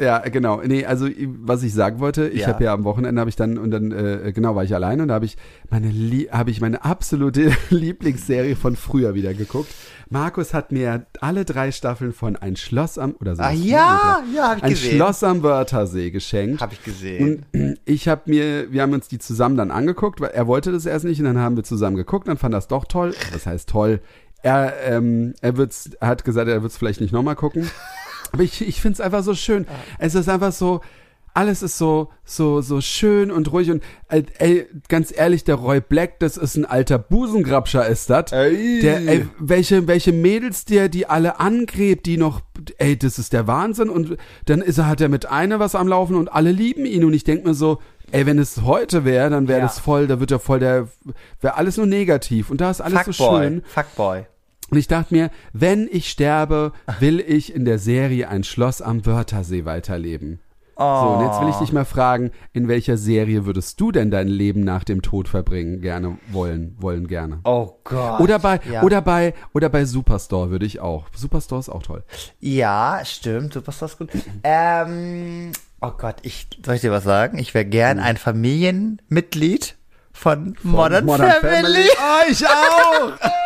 Ja, 0.00 0.18
genau. 0.18 0.60
Nee, 0.64 0.84
also 0.84 1.06
was 1.42 1.62
ich 1.62 1.72
sagen 1.72 2.00
wollte, 2.00 2.28
ich 2.28 2.40
Ja. 2.40 2.48
habe 2.48 2.64
ja 2.64 2.72
am 2.74 2.82
Wochenende 2.82 3.20
habe 3.20 3.30
ich 3.30 3.36
dann 3.36 3.58
und 3.58 3.70
dann 3.70 3.92
äh, 3.92 4.32
genau 4.34 4.56
war 4.56 4.64
ich 4.64 4.74
allein 4.74 5.00
und 5.00 5.06
da 5.08 5.14
habe 5.14 5.24
ich 5.24 5.36
meine 5.70 5.92
habe 6.32 6.50
ich 6.50 6.60
meine 6.60 6.84
absolute 6.84 7.52
Lieblingsserie 7.70 8.56
von 8.56 8.74
früher 8.74 9.14
wieder 9.14 9.34
geguckt. 9.34 9.72
Markus 10.10 10.52
hat 10.52 10.72
mir 10.72 11.06
alle 11.20 11.44
drei 11.44 11.70
Staffeln 11.72 12.12
von 12.12 12.36
Ein 12.36 12.56
Schloss 12.56 12.98
am 12.98 13.14
oder 13.20 13.36
so. 13.36 13.42
Ah 13.42 13.52
ja, 13.52 14.22
ja, 14.34 14.48
hab 14.50 14.56
ich 14.58 14.62
Ein 14.64 14.70
gesehen. 14.70 14.96
Schloss 14.96 15.22
am 15.22 15.42
Wörthersee 15.42 16.10
geschenkt. 16.10 16.60
Hab 16.60 16.72
ich 16.72 16.82
gesehen. 16.82 17.46
Und 17.54 17.78
ich 17.84 18.08
habe 18.08 18.22
mir, 18.26 18.72
wir 18.72 18.82
haben 18.82 18.92
uns 18.92 19.06
die 19.08 19.18
zusammen 19.18 19.56
dann 19.56 19.70
angeguckt, 19.70 20.20
weil 20.20 20.30
er 20.30 20.46
wollte 20.48 20.72
das 20.72 20.86
erst 20.86 21.04
nicht 21.04 21.20
und 21.20 21.24
dann 21.26 21.38
haben 21.38 21.56
wir 21.56 21.64
zusammen 21.64 21.96
geguckt, 21.96 22.26
dann 22.28 22.36
fand 22.36 22.54
es 22.54 22.66
doch 22.68 22.84
toll. 22.84 23.14
Das 23.32 23.46
heißt 23.46 23.68
toll. 23.68 24.00
Er, 24.42 24.74
ähm, 24.84 25.34
er, 25.40 25.56
wird's, 25.56 25.90
er 26.00 26.08
hat 26.08 26.24
gesagt, 26.24 26.48
er 26.48 26.62
wird 26.62 26.72
es 26.72 26.76
vielleicht 26.78 27.00
nicht 27.00 27.12
nochmal 27.12 27.36
gucken. 27.36 27.70
Aber 28.34 28.42
ich, 28.42 28.60
ich 28.66 28.80
finde 28.80 28.94
es 28.94 29.00
einfach 29.00 29.22
so 29.22 29.34
schön. 29.34 29.66
Es 29.98 30.14
ist 30.14 30.28
einfach 30.28 30.52
so, 30.52 30.80
alles 31.36 31.62
ist 31.62 31.78
so, 31.78 32.10
so, 32.24 32.60
so 32.60 32.80
schön 32.80 33.32
und 33.32 33.50
ruhig 33.50 33.70
und 33.70 33.82
äh, 34.08 34.22
ey, 34.38 34.66
ganz 34.88 35.12
ehrlich, 35.16 35.42
der 35.42 35.56
Roy 35.56 35.80
Black, 35.80 36.20
das 36.20 36.36
ist 36.36 36.56
ein 36.56 36.64
alter 36.64 36.96
Busengrabscher, 36.98 37.86
ist 37.88 38.08
das. 38.10 38.30
Ey. 38.30 38.80
Der, 38.82 38.98
ey, 39.08 39.26
welche, 39.40 39.88
welche 39.88 40.12
Mädels 40.12 40.64
der, 40.64 40.88
die 40.88 41.06
alle 41.06 41.40
angrebt, 41.40 42.06
die 42.06 42.18
noch, 42.18 42.40
ey, 42.78 42.96
das 42.96 43.18
ist 43.18 43.32
der 43.32 43.46
Wahnsinn 43.48 43.88
und 43.88 44.16
dann 44.44 44.62
ist 44.62 44.78
er, 44.78 44.86
hat 44.86 45.00
er 45.00 45.08
mit 45.08 45.26
einer 45.26 45.58
was 45.58 45.74
am 45.74 45.88
Laufen 45.88 46.14
und 46.14 46.32
alle 46.32 46.52
lieben 46.52 46.86
ihn 46.86 47.04
und 47.04 47.14
ich 47.14 47.24
denk 47.24 47.44
mir 47.44 47.54
so, 47.54 47.78
ey, 48.12 48.26
wenn 48.26 48.38
es 48.38 48.62
heute 48.62 49.04
wäre, 49.04 49.28
dann 49.30 49.48
wäre 49.48 49.58
Ja. 49.58 49.64
das 49.66 49.80
voll, 49.80 50.06
da 50.06 50.20
wird 50.20 50.30
er 50.30 50.38
voll 50.38 50.60
der, 50.60 50.86
wäre 51.40 51.56
alles 51.56 51.76
nur 51.78 51.86
negativ 51.86 52.50
und 52.50 52.60
da 52.60 52.70
ist 52.70 52.80
alles 52.80 53.06
so 53.06 53.12
Fuckboy. 53.12 53.42
schön. 53.44 53.62
Fuckboy. 53.66 54.26
Und 54.70 54.78
ich 54.78 54.88
dachte 54.88 55.14
mir, 55.14 55.30
wenn 55.52 55.88
ich 55.90 56.10
sterbe, 56.10 56.72
will 56.98 57.20
ich 57.20 57.54
in 57.54 57.64
der 57.64 57.78
Serie 57.78 58.28
ein 58.28 58.44
Schloss 58.44 58.80
am 58.80 59.04
Wörthersee 59.04 59.64
weiterleben. 59.64 60.40
Oh. 60.76 61.00
So, 61.00 61.08
und 61.10 61.26
jetzt 61.26 61.40
will 61.40 61.48
ich 61.50 61.56
dich 61.56 61.72
mal 61.72 61.84
fragen, 61.84 62.32
in 62.52 62.66
welcher 62.66 62.96
Serie 62.96 63.46
würdest 63.46 63.80
du 63.80 63.92
denn 63.92 64.10
dein 64.10 64.26
Leben 64.26 64.64
nach 64.64 64.84
dem 64.84 65.02
Tod 65.02 65.28
verbringen? 65.28 65.80
Gerne, 65.80 66.18
wollen, 66.32 66.76
wollen 66.80 67.06
gerne. 67.06 67.40
Oh 67.44 67.78
Gott. 67.84 68.20
Oder 68.20 68.38
bei, 68.38 68.60
ja. 68.70 68.82
oder 68.82 69.00
bei, 69.00 69.34
oder 69.52 69.68
bei 69.68 69.84
Superstore 69.84 70.50
würde 70.50 70.66
ich 70.66 70.80
auch. 70.80 71.06
Superstore 71.14 71.60
ist 71.60 71.68
auch 71.68 71.82
toll. 71.82 72.02
Ja, 72.40 73.00
stimmt, 73.04 73.52
Superstar 73.52 73.88
ist 73.88 73.98
gut. 73.98 74.10
Ähm, 74.42 75.52
oh 75.80 75.92
Gott, 75.96 76.16
ich, 76.22 76.48
soll 76.64 76.74
ich 76.74 76.80
dir 76.80 76.90
was 76.90 77.04
sagen? 77.04 77.38
Ich 77.38 77.54
wäre 77.54 77.66
gern 77.66 78.00
ein 78.00 78.16
Familienmitglied 78.16 79.76
von, 80.12 80.56
Modern, 80.62 81.06
Family. 81.06 81.88
Oh, 81.98 82.30
ich 82.30 82.44
auch! 82.46 83.12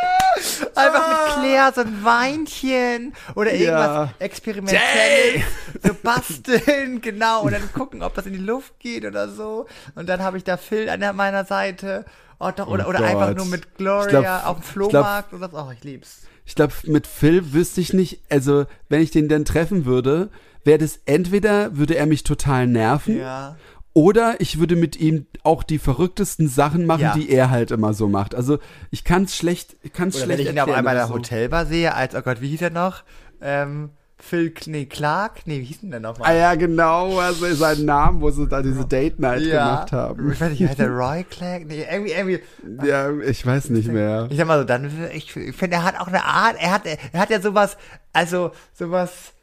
Einfach 0.74 1.08
mit 1.08 1.44
Claire 1.44 1.72
so 1.74 1.80
ein 1.82 2.04
Weinchen 2.04 3.12
oder 3.34 3.52
irgendwas 3.52 3.86
Ja. 3.86 4.14
experimentelles 4.18 5.42
so 5.82 5.94
basteln, 6.02 7.00
genau, 7.00 7.42
und 7.42 7.52
dann 7.52 7.72
gucken, 7.72 8.02
ob 8.02 8.14
das 8.14 8.26
in 8.26 8.32
die 8.32 8.38
Luft 8.38 8.78
geht 8.80 9.04
oder 9.04 9.28
so. 9.28 9.66
Und 9.94 10.08
dann 10.08 10.22
habe 10.22 10.36
ich 10.36 10.44
da 10.44 10.56
Phil 10.56 10.88
an 10.88 11.00
meiner 11.16 11.44
Seite. 11.44 12.04
Oh, 12.40 12.50
doch, 12.54 12.68
oder, 12.68 12.86
Oh 12.86 12.90
oder 12.90 13.00
einfach 13.04 13.34
nur 13.34 13.46
mit 13.46 13.76
Gloria 13.76 14.08
glaub- 14.20 14.46
auf 14.46 14.56
dem 14.58 14.62
glaub- 14.62 14.90
Flohmarkt 14.90 15.32
oder 15.32 15.48
so. 15.50 15.56
Oh, 15.58 15.70
ich 15.76 15.82
lieb's. 15.84 16.22
Ich 16.46 16.54
glaube, 16.54 16.72
mit 16.84 17.06
Phil 17.06 17.52
wüsste 17.52 17.80
ich 17.80 17.92
nicht, 17.92 18.20
also 18.30 18.66
wenn 18.88 19.02
ich 19.02 19.10
den 19.10 19.28
dann 19.28 19.44
treffen 19.44 19.84
würde, 19.84 20.30
wäre 20.64 20.78
das 20.78 21.00
entweder, 21.04 21.76
würde 21.76 21.96
er 21.96 22.06
mich 22.06 22.22
total 22.22 22.66
nerven, 22.66 23.18
Ja. 23.18 23.56
Oder 23.94 24.36
ich 24.40 24.58
würde 24.60 24.76
mit 24.76 24.96
ihm 24.96 25.26
auch 25.42 25.62
die 25.62 25.78
verrücktesten 25.78 26.48
Sachen 26.48 26.86
machen, 26.86 27.00
Ja. 27.02 27.14
die 27.14 27.30
er 27.30 27.50
halt 27.50 27.70
immer 27.70 27.94
so 27.94 28.08
macht. 28.08 28.34
Also 28.34 28.58
ich 28.90 29.04
kann 29.04 29.24
es 29.24 29.36
schlecht, 29.36 29.76
ich 29.82 29.92
kann 29.92 30.08
es 30.08 30.16
Oder 30.16 30.24
schlecht 30.26 30.38
wenn 30.40 30.46
ich 30.46 30.52
ihn 30.52 30.60
auf 30.60 30.70
einmal 30.70 30.94
in 30.94 30.98
der 30.98 31.06
so. 31.08 31.14
Hotelbar 31.14 31.66
sehe, 31.66 31.94
als, 31.94 32.14
oh 32.14 32.22
Gott, 32.22 32.40
wie 32.40 32.48
hieß 32.48 32.62
er 32.62 32.70
noch? 32.70 33.02
Ähm, 33.40 33.90
Phil, 34.20 34.52
nee, 34.66 34.86
Clark? 34.86 35.42
Nee, 35.46 35.60
wie 35.60 35.64
hieß 35.64 35.80
denn 35.80 35.90
der 35.90 36.00
Ah 36.00 36.02
nochmal? 36.02 36.36
ja, 36.36 36.54
genau, 36.56 37.18
also 37.20 37.54
seinen 37.54 37.84
Namen, 37.84 38.20
wo 38.20 38.30
sie 38.30 38.48
da 38.48 38.62
diese 38.62 38.84
Date 38.84 39.20
Night 39.20 39.44
gemacht 39.44 39.92
haben. 39.92 40.32
Ich 40.32 40.40
weiß 40.40 40.50
nicht, 40.50 40.68
heißt 40.68 40.78
der 40.80 40.90
Roy 40.90 41.22
Clark? 41.22 41.66
Nee, 41.66 41.84
irgendwie, 41.88 42.12
irgendwie. 42.12 42.40
Ja, 42.84 43.16
ich 43.20 43.46
weiß 43.46 43.70
nicht 43.70 43.88
mehr. 43.92 44.26
Ich 44.30 44.36
sag 44.36 44.48
mal 44.48 44.58
so, 44.58 44.64
dann, 44.64 44.90
ich, 45.14 45.36
ich 45.36 45.54
finde, 45.56 45.76
er 45.76 45.84
hat 45.84 46.00
auch 46.00 46.08
eine 46.08 46.24
Art, 46.24 46.56
er 46.58 46.72
hat, 46.72 46.82
er 46.86 47.20
hat 47.20 47.30
ja 47.30 47.40
sowas, 47.40 47.76
also, 48.12 48.50
sowas, 48.74 49.34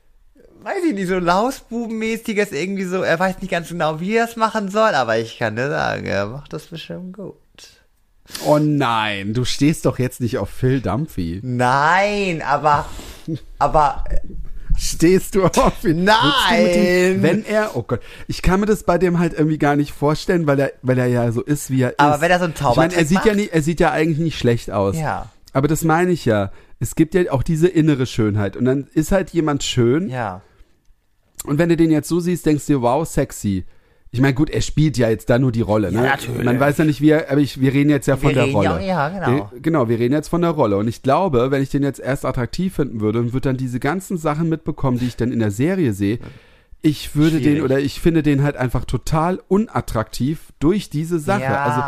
weiß 0.65 0.83
ich 0.89 0.93
nicht, 0.95 1.07
so 1.07 1.19
Lausbubenmäßiges 1.19 2.51
irgendwie 2.51 2.83
so, 2.85 3.01
er 3.03 3.19
weiß 3.19 3.39
nicht 3.39 3.51
ganz 3.51 3.69
genau, 3.69 3.99
wie 3.99 4.15
er 4.15 4.25
es 4.25 4.35
machen 4.35 4.69
soll, 4.69 4.95
aber 4.95 5.17
ich 5.17 5.37
kann 5.37 5.55
dir 5.55 5.69
sagen, 5.69 6.05
er 6.05 6.25
macht 6.25 6.51
das 6.53 6.65
bestimmt 6.65 7.15
gut. 7.15 7.35
Oh 8.45 8.57
nein, 8.57 9.33
du 9.35 9.45
stehst 9.45 9.85
doch 9.85 9.99
jetzt 9.99 10.19
nicht 10.19 10.39
auf 10.39 10.49
Phil 10.49 10.81
Dumphy. 10.81 11.39
Nein, 11.43 12.41
aber 12.41 12.85
Aber 13.59 14.03
Stehst 14.77 15.35
du 15.35 15.45
auf 15.45 15.83
ihn? 15.85 16.03
Nein! 16.03 17.21
Wenn 17.21 17.45
er, 17.45 17.77
oh 17.77 17.83
Gott, 17.83 18.01
ich 18.27 18.41
kann 18.41 18.59
mir 18.59 18.65
das 18.65 18.83
bei 18.83 18.97
dem 18.97 19.19
halt 19.19 19.33
irgendwie 19.33 19.57
gar 19.57 19.75
nicht 19.77 19.93
vorstellen, 19.93 20.47
weil 20.47 20.59
er, 20.59 20.73
weil 20.81 20.97
er 20.97 21.05
ja 21.05 21.31
so 21.31 21.41
ist, 21.41 21.69
wie 21.71 21.83
er 21.83 21.91
ist. 21.91 21.99
Aber 21.99 22.19
wenn 22.19 22.29
er 22.31 22.39
so 22.39 22.45
einen 22.45 22.53
Ich 22.55 22.61
meine, 22.61 22.93
er 22.93 23.05
Zaubertrick 23.05 23.07
sieht 23.07 23.17
ja 23.19 23.25
macht? 23.25 23.35
nicht, 23.37 23.53
er 23.53 23.61
sieht 23.61 23.79
ja 23.79 23.91
eigentlich 23.91 24.17
nicht 24.19 24.37
schlecht 24.37 24.71
aus. 24.71 24.97
Ja. 24.97 25.29
Aber 25.53 25.69
das 25.69 25.83
meine 25.85 26.11
ich 26.11 26.25
ja. 26.25 26.51
Es 26.81 26.95
gibt 26.95 27.13
ja 27.13 27.31
auch 27.31 27.41
diese 27.41 27.69
innere 27.69 28.05
Schönheit. 28.05 28.57
Und 28.57 28.65
dann 28.65 28.87
ist 28.93 29.13
halt 29.13 29.29
jemand 29.29 29.63
schön. 29.63 30.09
ja. 30.09 30.41
Und 31.47 31.57
wenn 31.57 31.69
du 31.69 31.77
den 31.77 31.91
jetzt 31.91 32.07
so 32.09 32.19
siehst, 32.19 32.45
denkst 32.45 32.65
du 32.67 32.73
dir, 32.73 32.81
wow, 32.81 33.07
sexy. 33.07 33.65
Ich 34.11 34.21
meine, 34.21 34.33
gut, 34.33 34.49
er 34.49 34.61
spielt 34.61 34.97
ja 34.97 35.09
jetzt 35.09 35.29
da 35.29 35.37
nur 35.39 35.51
die 35.51 35.59
Rolle. 35.61 35.91
Ne? 35.91 35.97
Ja, 35.97 36.11
natürlich. 36.11 36.43
Man 36.45 36.57
weiß 36.57 36.77
ja 36.77 36.85
nicht, 36.85 37.01
wie 37.01 37.09
er, 37.09 37.29
aber 37.29 37.41
ich, 37.41 37.59
wir 37.59 37.73
reden 37.73 37.89
jetzt 37.89 38.07
ja 38.07 38.15
von 38.15 38.29
Wir 38.29 38.35
der 38.35 38.43
reden 38.45 38.55
Rolle. 38.55 38.69
ja- 38.85 39.09
ja, 39.09 39.09
genau. 39.09 39.51
Wir, 39.51 39.59
genau, 39.61 39.89
wir 39.89 39.99
reden 39.99 40.13
jetzt 40.13 40.29
von 40.29 40.41
der 40.41 40.51
Rolle. 40.51 40.77
Und 40.77 40.87
ich 40.87 41.01
glaube, 41.01 41.51
wenn 41.51 41.61
ich 41.61 41.69
den 41.69 41.83
jetzt 41.83 41.99
erst 41.99 42.23
attraktiv 42.23 42.75
finden 42.75 43.01
würde 43.01 43.19
und 43.19 43.33
würde 43.33 43.49
dann 43.49 43.57
diese 43.57 43.79
ganzen 43.81 44.17
Sachen 44.17 44.47
mitbekommen, 44.47 44.99
die 44.99 45.07
ich 45.07 45.17
dann 45.17 45.33
in 45.33 45.39
der 45.39 45.51
Serie 45.51 45.91
sehe, 45.91 46.19
ich 46.81 47.15
würde 47.15 47.39
Schwierig. 47.39 47.55
den 47.55 47.63
oder 47.63 47.79
ich 47.79 47.99
finde 47.99 48.23
den 48.23 48.41
halt 48.43 48.55
einfach 48.55 48.85
total 48.85 49.41
unattraktiv 49.49 50.53
durch 50.59 50.89
diese 50.89 51.19
Sache. 51.19 51.41
Ja. 51.43 51.63
Also 51.63 51.81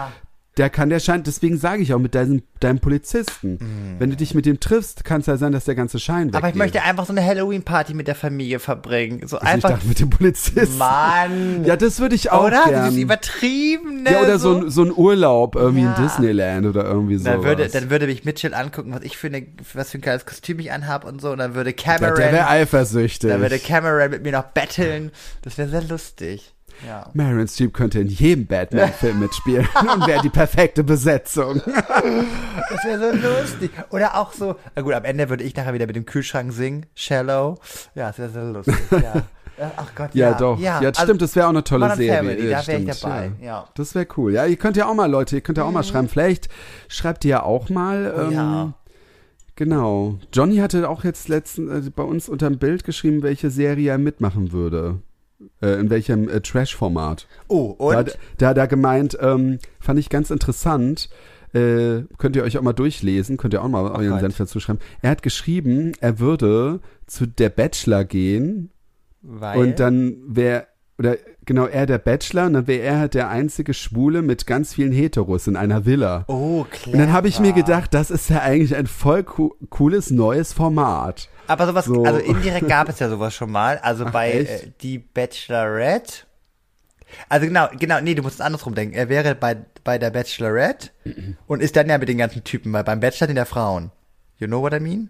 der 0.58 0.70
kann, 0.70 0.90
der 0.90 1.00
scheint, 1.00 1.28
deswegen 1.28 1.58
sage 1.58 1.84
ich 1.84 1.94
auch 1.94 2.00
mit 2.00 2.16
deinem, 2.16 2.42
deinem 2.60 2.80
Polizisten, 2.80 3.60
wenn 4.00 4.10
du 4.10 4.16
dich 4.16 4.34
mit 4.34 4.46
dem 4.46 4.60
triffst, 4.60 5.06
kann 5.06 5.22
es 5.22 5.28
ja 5.28 5.38
sein, 5.38 5.52
dass 5.52 5.66
der 5.66 5.76
ganze 5.76 6.00
Schein 6.00 6.28
weggeht. 6.28 6.32
Mhm. 6.34 6.38
Aber 6.38 6.50
ich 6.50 6.56
möchte 6.56 6.82
einfach 6.82 7.06
so 7.06 7.14
eine 7.14 7.24
Halloween-Party 7.24 7.94
mit 7.94 8.08
der 8.08 8.16
Familie 8.16 8.60
verbringen. 8.60 9.28
So 9.28 9.38
also 9.38 9.46
ich 9.48 9.54
einfach. 9.54 9.70
dachte 9.72 9.88
mit 9.88 10.00
dem 10.00 10.10
Polizisten. 10.10 10.78
Mann. 10.78 11.64
Ja, 11.66 11.76
das 11.76 12.00
würde 12.00 12.16
ich 12.16 12.32
auch 12.32 12.46
oder? 12.46 12.64
gern. 12.66 12.74
Das 12.86 12.94
ist 12.94 13.00
übertrieben, 13.00 14.04
ne? 14.04 14.12
Ja, 14.12 14.22
oder 14.22 14.40
so, 14.40 14.58
ein, 14.58 14.70
so 14.70 14.84
ein 14.84 14.92
Urlaub 14.96 15.56
irgendwie 15.56 15.84
Ja. 15.84 15.96
in 15.96 16.04
Disneyland 16.04 16.66
oder 16.66 16.86
irgendwie 16.86 17.18
so. 17.18 17.26
Dann 17.26 17.44
würde, 17.44 17.68
dann 17.68 17.90
würde 17.90 18.08
mich 18.08 18.26
Mitchell 18.26 18.54
angucken, 18.54 18.94
was 18.94 19.04
ich 19.04 19.18
für 19.18 19.28
eine, 19.28 19.46
was 19.74 19.92
für 19.92 20.00
ein 20.00 20.02
geiles 20.02 20.26
Kostüm 20.26 20.60
ich 20.60 20.72
anhab 20.72 21.06
und 21.06 21.22
so. 21.22 21.32
Und 21.32 21.38
dann 21.38 21.54
würde 21.56 21.74
Cameron, 21.74 22.16
der 22.16 22.32
wäre 22.32 22.48
eifersüchtig. 22.50 23.30
dann 23.30 23.42
würde 23.42 23.60
Cameron 23.60 24.10
mit 24.10 24.24
mir 24.24 24.32
noch 24.32 24.46
betteln. 24.46 25.12
Das 25.44 25.58
wäre 25.58 25.70
sehr 25.70 25.84
lustig. 25.84 26.54
Ja. 26.86 27.10
Marion 27.14 27.48
Streep 27.48 27.74
könnte 27.74 28.00
in 28.00 28.08
jedem 28.08 28.46
Batman-Film 28.46 29.20
mitspielen 29.20 29.68
und 29.94 30.06
wäre 30.08 30.22
die 30.22 30.30
perfekte 30.30 30.84
Besetzung. 30.84 31.62
Das 31.66 32.84
wäre 32.84 33.12
so 33.20 33.28
lustig. 33.28 33.72
Oder 33.90 34.18
auch 34.18 34.34
so, 34.34 34.56
na 34.76 34.82
gut, 34.82 34.94
am 34.94 35.06
Ende 35.06 35.30
würde 35.30 35.44
ich 35.44 35.56
nachher 35.56 35.74
wieder 35.74 35.88
mit 35.88 35.96
dem 35.96 36.06
Kühlschrank 36.06 36.54
singen. 36.54 36.86
Shallow. 36.94 37.58
Ja, 37.96 38.08
das 38.08 38.20
wäre 38.20 38.30
so 38.30 38.40
lustig. 38.42 38.76
Ja. 38.92 39.24
Ja, 39.58 39.72
Ach 39.78 39.88
Gott, 39.96 40.14
Ja, 40.14 40.32
ja. 40.32 40.38
doch. 40.38 40.60
Ja, 40.60 40.78
also 40.80 41.04
stimmt, 41.04 41.22
das 41.22 41.36
wäre 41.36 41.48
auch 41.48 41.52
eine 41.52 41.64
tolle 41.64 41.86
Modern 41.86 41.98
Serie. 41.98 42.16
Family, 42.18 42.50
Ja, 42.50 42.62
da 42.62 42.68
wäre 42.68 42.82
ich 42.82 43.00
dabei. 43.00 43.32
Ja. 43.40 43.46
Ja. 43.46 43.68
Das 43.76 43.96
wäre 43.96 44.08
cool. 44.18 44.34
Ja, 44.34 44.46
ihr 44.46 44.58
könnt 44.58 44.78
ja 44.78 44.88
auch 44.88 44.94
mal, 44.94 45.10
Leute, 45.10 45.36
ihr 45.36 45.42
könnt 45.42 45.58
ja 45.58 45.64
auch 45.64 45.72
mal 45.72 45.84
schreiben. 45.84 46.10
Vielleicht 46.10 46.50
schreibt 46.88 47.26
ihr 47.26 47.30
ja 47.32 47.44
auch 47.44 47.70
mal. 47.70 48.14
Oh 48.16 48.22
ähm, 48.22 48.32
ja. 48.32 48.74
Genau. 49.56 50.20
Johnny 50.32 50.58
hatte 50.58 50.88
auch 50.88 51.04
jetzt 51.04 51.30
letzten 51.30 51.88
äh, 51.88 51.90
bei 51.90 52.04
uns 52.04 52.30
unter 52.30 52.48
dem 52.48 52.60
Bild 52.60 52.84
geschrieben, 52.84 53.24
welche 53.24 53.50
Serie 53.50 53.90
er 53.92 53.98
mitmachen 53.98 54.52
würde. 54.52 55.00
Äh, 55.62 55.80
in 55.80 55.90
welchem 55.90 56.28
äh, 56.30 56.42
Trash-Format. 56.42 57.28
Oh, 57.48 57.76
Da, 57.78 57.86
und? 57.86 57.96
hat- 57.96 58.18
da 58.38 58.48
hat 58.50 58.58
er 58.58 58.68
gemeint, 58.68 59.18
ähm, 59.22 59.60
fand 59.80 60.00
ich 60.00 60.10
ganz 60.10 60.30
interessant. 60.32 61.10
Äh, 61.54 62.04
könnt 62.18 62.36
ihr 62.36 62.44
euch 62.44 62.58
auch 62.58 62.62
mal 62.64 62.74
durchlesen, 62.74 63.38
könnt 63.38 63.54
ihr 63.54 63.64
auch 63.64 63.68
mal 63.70 63.84
euren 63.92 64.10
Gott. 64.10 64.20
Senf 64.20 64.38
dazu 64.38 64.60
schreiben. 64.60 64.80
Er 65.02 65.12
hat 65.12 65.22
geschrieben, 65.22 65.94
er 66.02 66.20
würde 66.20 66.82
zu 67.06 67.26
der 67.28 67.50
Bachelor 67.50 68.04
gehen 68.04 68.72
Weil, 69.22 69.60
und 69.60 69.80
dann 69.80 70.18
wäre, 70.28 70.68
oder 71.00 71.18
genau, 71.46 71.66
er 71.66 71.86
der 71.86 72.00
Bachelor 72.00 72.46
und 72.48 72.54
dann 72.54 72.68
wäre 72.68 72.82
er 72.82 73.00
halt 73.00 73.14
der 73.14 73.30
einzige 73.30 73.74
Schwule 73.74 74.22
mit 74.22 74.48
ganz 74.48 74.74
vielen 74.74 74.92
Heteros 74.92 75.48
in 75.48 75.56
einer 75.56 75.86
Villa. 75.86 76.26
oh, 76.28 76.66
klar. 76.70 76.94
Und 76.94 77.00
dann 77.00 77.12
habe 77.14 77.28
ich 77.28 77.40
mir 77.40 77.54
gedacht, 77.54 77.94
das 77.94 78.10
ist 78.10 78.30
ja 78.30 78.42
eigentlich 78.42 78.76
ein 78.76 78.88
voll 78.88 79.24
co 79.24 79.56
cooles 79.70 80.10
neues 80.12 80.54
Format. 80.54 81.30
Aber 81.48 81.66
sowas, 81.68 81.86
So. 81.86 82.04
also 82.04 82.20
indirekt 82.20 82.68
gab 82.68 82.90
es 82.90 83.00
ja 83.00 83.10
sowas 83.10 83.34
schon 83.34 83.52
mal. 83.52 83.78
Also 83.78 84.06
Ach, 84.06 84.12
bei 84.12 84.32
äh, 84.32 84.72
die 84.82 84.98
Bachelorette. 85.00 86.26
Also 87.30 87.48
genau, 87.48 87.68
genau, 87.80 88.02
nee, 88.02 88.16
du 88.16 88.22
musst 88.22 88.36
es 88.36 88.42
andersrum 88.42 88.76
denken. 88.76 88.94
Er 88.96 89.08
wäre 89.08 89.34
bei, 89.34 89.56
bei 89.86 89.98
der 89.98 90.10
Bachelorette 90.10 90.90
und 91.48 91.62
ist 91.62 91.76
dann 91.78 91.88
ja 91.90 91.98
mit 91.98 92.10
den 92.10 92.18
ganzen 92.18 92.44
Typen, 92.44 92.74
weil 92.74 92.84
beim 92.84 93.00
Bachelor 93.00 93.28
sind 93.28 93.38
ja 93.38 93.46
Frauen. 93.46 93.92
You 94.40 94.48
know 94.48 94.62
what 94.62 94.74
I 94.74 94.80
mean? 94.82 95.10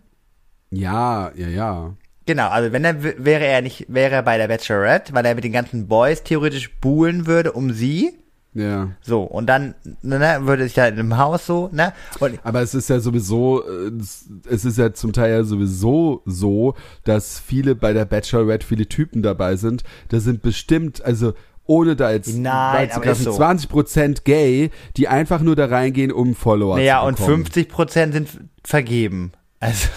Ja, 0.69 1.31
ja, 1.35 1.47
ja. 1.47 1.93
Genau, 2.27 2.49
also 2.49 2.71
wenn 2.71 2.83
er 2.85 3.01
wäre 3.01 3.45
er 3.45 3.61
nicht, 3.63 3.85
wäre 3.87 4.13
er 4.15 4.21
bei 4.21 4.37
der 4.37 4.47
Bachelorette, 4.49 5.13
weil 5.13 5.25
er 5.25 5.33
mit 5.33 5.43
den 5.43 5.53
ganzen 5.53 5.87
Boys 5.87 6.21
theoretisch 6.23 6.69
buhlen 6.79 7.25
würde 7.25 7.53
um 7.53 7.71
sie. 7.73 8.13
Ja. 8.53 8.89
So, 9.01 9.21
und 9.23 9.45
dann, 9.47 9.75
ne, 10.01 10.39
würde 10.41 10.63
sich 10.63 10.73
da 10.73 10.87
in 10.87 10.95
einem 10.99 11.17
Haus 11.17 11.45
so, 11.45 11.69
ne? 11.71 11.93
Und 12.19 12.39
Aber 12.43 12.61
es 12.61 12.73
ist 12.73 12.89
ja 12.89 12.99
sowieso, 12.99 13.63
äh, 13.63 13.91
es- 13.99 14.65
ist 14.65 14.77
ja 14.77 14.93
zum 14.93 15.13
Teil 15.13 15.31
ja 15.31 15.43
sowieso 15.43 16.21
so, 16.25 16.73
dass 17.03 17.39
viele 17.39 17.75
bei 17.75 17.93
der 17.93 18.05
Bachelorette 18.05 18.65
viele 18.65 18.87
Typen 18.87 19.21
dabei 19.21 19.55
sind. 19.57 19.83
Da 20.09 20.19
sind 20.19 20.41
bestimmt, 20.41 21.03
also 21.05 21.33
ohne 21.65 21.95
da 21.95 22.11
jetzt 22.11 22.35
Nein, 22.35 22.89
aber 22.93 23.05
ist 23.05 23.23
so. 23.23 23.31
20% 23.31 24.23
gay, 24.23 24.71
die 24.95 25.07
einfach 25.07 25.41
nur 25.41 25.55
da 25.55 25.65
reingehen, 25.65 26.11
um 26.11 26.33
Follower 26.33 26.77
naja, 26.77 27.01
zu 27.01 27.07
und 27.07 27.17
bekommen. 27.17 27.35
50 27.45 27.69
Prozent 27.69 28.13
sind 28.13 28.29
vergeben. 28.63 29.33
Also, 29.59 29.87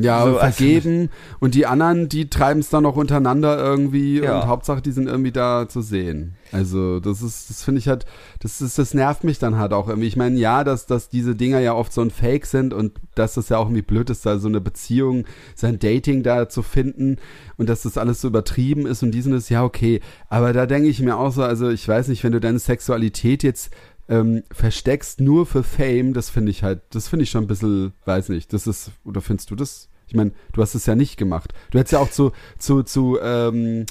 Ja, 0.00 0.22
so, 0.22 0.28
und 0.28 0.38
also- 0.38 0.56
vergeben. 0.56 1.10
und 1.40 1.56
die 1.56 1.66
anderen, 1.66 2.08
die 2.08 2.30
treiben 2.30 2.60
es 2.60 2.70
dann 2.70 2.84
noch 2.84 2.94
untereinander 2.94 3.58
irgendwie 3.58 4.20
Ja. 4.20 4.40
und 4.42 4.46
Hauptsache, 4.46 4.80
die 4.80 4.92
sind 4.92 5.08
irgendwie 5.08 5.32
da 5.32 5.68
zu 5.68 5.80
sehen. 5.82 6.36
Also, 6.52 7.00
das 7.00 7.20
ist, 7.20 7.50
das 7.50 7.64
finde 7.64 7.80
ich 7.80 7.88
halt, 7.88 8.06
das 8.38 8.60
ist, 8.60 8.78
das 8.78 8.94
nervt 8.94 9.24
mich 9.24 9.40
dann 9.40 9.56
halt 9.58 9.72
auch 9.72 9.88
irgendwie. 9.88 10.06
Ich 10.06 10.16
meine, 10.16 10.38
ja, 10.38 10.62
dass, 10.62 10.86
dass 10.86 11.08
diese 11.08 11.34
Dinger 11.34 11.58
ja 11.58 11.74
oft 11.74 11.92
so 11.92 12.00
ein 12.00 12.10
Fake 12.12 12.46
sind 12.46 12.72
und 12.72 12.92
dass 13.16 13.34
das 13.34 13.48
ja 13.48 13.58
auch 13.58 13.64
irgendwie 13.66 13.82
blöd 13.82 14.08
ist, 14.08 14.24
da 14.24 14.38
so 14.38 14.46
eine 14.46 14.60
Beziehung, 14.60 15.24
sein 15.56 15.80
Dating 15.80 16.22
da 16.22 16.48
zu 16.48 16.62
finden 16.62 17.16
und 17.56 17.68
dass 17.68 17.82
das 17.82 17.98
alles 17.98 18.20
so 18.20 18.28
übertrieben 18.28 18.86
ist 18.86 19.02
und 19.02 19.10
diesen 19.10 19.32
ist, 19.32 19.48
ja, 19.48 19.64
okay. 19.64 20.00
Aber 20.28 20.52
da 20.52 20.64
denke 20.66 20.88
ich 20.88 21.00
mir 21.00 21.16
auch 21.16 21.32
so, 21.32 21.42
also 21.42 21.68
ich 21.70 21.86
weiß 21.88 22.06
nicht, 22.06 22.22
wenn 22.22 22.32
du 22.32 22.40
deine 22.40 22.60
Sexualität 22.60 23.42
jetzt 23.42 23.70
ähm, 24.08 24.42
versteckst 24.50 25.20
nur 25.20 25.46
für 25.46 25.62
Fame, 25.62 26.14
das 26.14 26.30
finde 26.30 26.50
ich 26.50 26.62
halt, 26.62 26.80
das 26.90 27.08
finde 27.08 27.24
ich 27.24 27.30
schon 27.30 27.44
ein 27.44 27.48
bisschen, 27.48 27.92
weiß 28.04 28.30
nicht, 28.30 28.52
das 28.52 28.66
ist, 28.66 28.90
oder 29.04 29.20
findest 29.20 29.50
du 29.50 29.56
das? 29.56 29.88
Ich 30.06 30.14
meine, 30.14 30.32
du 30.52 30.62
hast 30.62 30.74
es 30.74 30.86
ja 30.86 30.94
nicht 30.94 31.18
gemacht. 31.18 31.52
Du 31.70 31.78
hättest 31.78 31.92
ja 31.92 31.98
auch 31.98 32.10
zu, 32.10 32.32
zu, 32.58 32.82
zu, 32.82 33.18
ähm, 33.22 33.84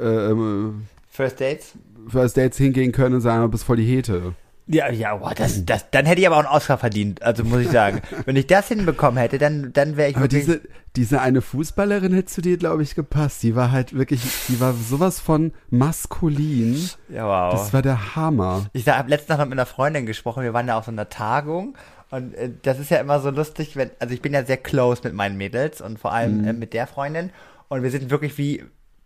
ähm, 0.00 0.86
First 1.08 1.40
Dates? 1.40 1.72
First 2.08 2.36
Dates 2.36 2.58
hingehen 2.58 2.90
können 2.90 3.16
und 3.16 3.20
sagen, 3.20 3.42
du 3.42 3.48
bist 3.48 3.64
voll 3.64 3.76
die 3.76 3.84
Hete. 3.84 4.34
Ja, 4.72 4.90
ja, 4.90 5.16
boah, 5.16 5.34
das, 5.34 5.66
das, 5.66 5.90
dann 5.90 6.06
hätte 6.06 6.22
ich 6.22 6.26
aber 6.26 6.36
auch 6.36 6.44
einen 6.44 6.56
Oscar 6.56 6.78
verdient, 6.78 7.22
also 7.22 7.44
muss 7.44 7.60
ich 7.60 7.68
sagen. 7.68 8.00
Wenn 8.24 8.36
ich 8.36 8.46
das 8.46 8.68
hinbekommen 8.68 9.18
hätte, 9.18 9.36
dann, 9.36 9.72
dann 9.74 9.98
wäre 9.98 10.10
ich 10.10 10.16
Aber 10.16 10.24
wirklich, 10.24 10.46
diese, 10.46 10.62
diese 10.96 11.20
eine 11.20 11.42
Fußballerin 11.42 12.14
hätte 12.14 12.26
zu 12.26 12.40
dir, 12.40 12.56
glaube 12.56 12.82
ich, 12.82 12.94
gepasst. 12.94 13.42
Die 13.42 13.54
war 13.54 13.70
halt 13.70 13.92
wirklich, 13.94 14.22
die 14.48 14.60
war 14.60 14.72
sowas 14.72 15.20
von 15.20 15.52
maskulin. 15.68 16.88
ja, 17.10 17.26
wow. 17.26 17.52
Das 17.52 17.74
war 17.74 17.82
der 17.82 18.16
Hammer. 18.16 18.66
Ich 18.72 18.88
habe 18.88 19.10
letztens 19.10 19.38
noch 19.38 19.44
mit 19.44 19.52
einer 19.52 19.66
Freundin 19.66 20.06
gesprochen, 20.06 20.42
wir 20.42 20.54
waren 20.54 20.66
da 20.66 20.78
auf 20.78 20.86
so 20.86 20.90
einer 20.90 21.10
Tagung 21.10 21.76
und 22.10 22.34
äh, 22.34 22.50
das 22.62 22.78
ist 22.78 22.90
ja 22.90 22.98
immer 22.98 23.20
so 23.20 23.28
lustig, 23.30 23.76
wenn, 23.76 23.90
also 23.98 24.14
ich 24.14 24.22
bin 24.22 24.32
ja 24.32 24.44
sehr 24.44 24.56
close 24.56 25.02
mit 25.04 25.12
meinen 25.12 25.36
Mädels 25.36 25.82
und 25.82 25.98
vor 25.98 26.12
allem 26.12 26.46
äh, 26.46 26.52
mit 26.54 26.72
der 26.72 26.86
Freundin 26.86 27.30
und 27.68 27.82
wir 27.82 27.90
sind 27.90 28.10
wirklich 28.10 28.38
wie, 28.38 28.64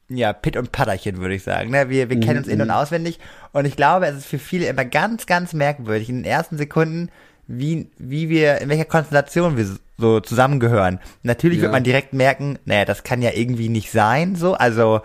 ja, 0.08 0.32
Pitt 0.32 0.56
und 0.56 0.72
Patterchen, 0.72 1.18
würde 1.18 1.34
ich 1.34 1.42
sagen. 1.42 1.70
Ne? 1.70 1.88
Wir, 1.88 2.08
wir 2.10 2.20
kennen 2.20 2.38
uns 2.38 2.48
in- 2.48 2.60
und 2.62 2.70
auswendig 2.70 3.18
und 3.52 3.64
ich 3.64 3.76
glaube, 3.76 4.06
es 4.06 4.16
ist 4.16 4.26
für 4.26 4.38
viele 4.38 4.66
immer 4.66 4.84
ganz, 4.84 5.26
ganz 5.26 5.52
merkwürdig 5.52 6.08
in 6.08 6.16
den 6.16 6.24
ersten 6.24 6.56
Sekunden, 6.58 7.10
wie, 7.48 7.88
wie 7.98 8.28
wir, 8.28 8.60
in 8.60 8.68
welcher 8.68 8.84
Konstellation 8.84 9.56
wir 9.56 9.66
so 9.98 10.20
zusammengehören. 10.20 11.00
Natürlich 11.22 11.58
Ja. 11.58 11.62
wird 11.64 11.72
man 11.72 11.84
direkt 11.84 12.12
merken, 12.12 12.58
naja, 12.64 12.84
das 12.84 13.02
kann 13.04 13.22
ja 13.22 13.30
irgendwie 13.34 13.68
nicht 13.68 13.90
sein, 13.90 14.36
so, 14.36 14.54
also 14.54 15.00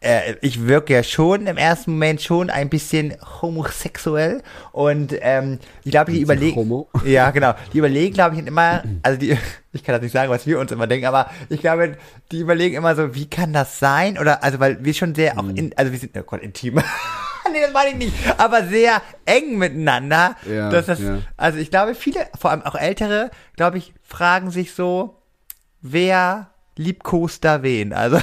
äh, 0.00 0.34
ich 0.40 0.66
wirke 0.66 0.94
ja 0.94 1.02
schon 1.02 1.46
im 1.46 1.56
ersten 1.58 1.92
Moment 1.92 2.22
schon 2.22 2.48
ein 2.48 2.68
bisschen 2.70 3.14
homosexuell 3.42 4.42
und 4.72 5.14
ähm, 5.20 5.58
ich 5.84 5.90
glaube, 5.90 6.12
die 6.12 6.20
überlegen, 6.20 6.84
ja 7.04 7.30
genau, 7.30 7.52
die 7.72 7.78
überlegen, 7.78 8.14
glaube 8.14 8.36
ich, 8.36 8.46
immer, 8.46 8.82
also 9.02 9.18
die, 9.18 9.36
ich 9.72 9.84
kann 9.84 9.94
das 9.94 10.02
nicht 10.02 10.12
sagen, 10.12 10.30
was 10.30 10.46
wir 10.46 10.58
uns 10.58 10.72
immer 10.72 10.86
denken, 10.86 11.06
aber 11.06 11.30
ich 11.48 11.60
glaube, 11.60 11.96
die 12.32 12.40
überlegen 12.40 12.76
immer 12.76 12.96
so, 12.96 13.14
wie 13.14 13.28
kann 13.28 13.52
das 13.52 13.78
sein? 13.78 14.16
Oder 14.18 14.42
also, 14.42 14.58
weil 14.58 14.82
wir 14.84 14.94
schon 14.94 15.14
sehr 15.14 15.38
auch 15.38 15.42
Mhm. 15.42 15.56
in, 15.56 15.78
also 15.78 15.92
wir 15.92 15.98
sind, 15.98 16.16
oh 16.16 16.22
Gott, 16.22 16.40
intim. 16.40 16.74
nee, 17.52 17.60
das 17.62 17.72
meine 17.72 17.90
ich 17.90 17.96
nicht, 17.96 18.14
aber 18.38 18.64
sehr 18.64 19.02
eng 19.26 19.58
miteinander. 19.58 20.36
Ja, 20.50 20.70
dass 20.70 20.86
das, 20.86 21.00
ja. 21.00 21.18
Also 21.36 21.58
ich 21.58 21.70
glaube, 21.70 21.94
viele, 21.94 22.26
vor 22.38 22.50
allem 22.50 22.62
auch 22.62 22.74
Ältere, 22.74 23.30
glaube 23.56 23.76
ich, 23.78 23.92
fragen 24.02 24.50
sich 24.50 24.72
so, 24.74 25.16
wer 25.82 26.50
liebkost 26.76 27.44
da 27.44 27.62
wen? 27.62 27.92
Also 27.92 28.18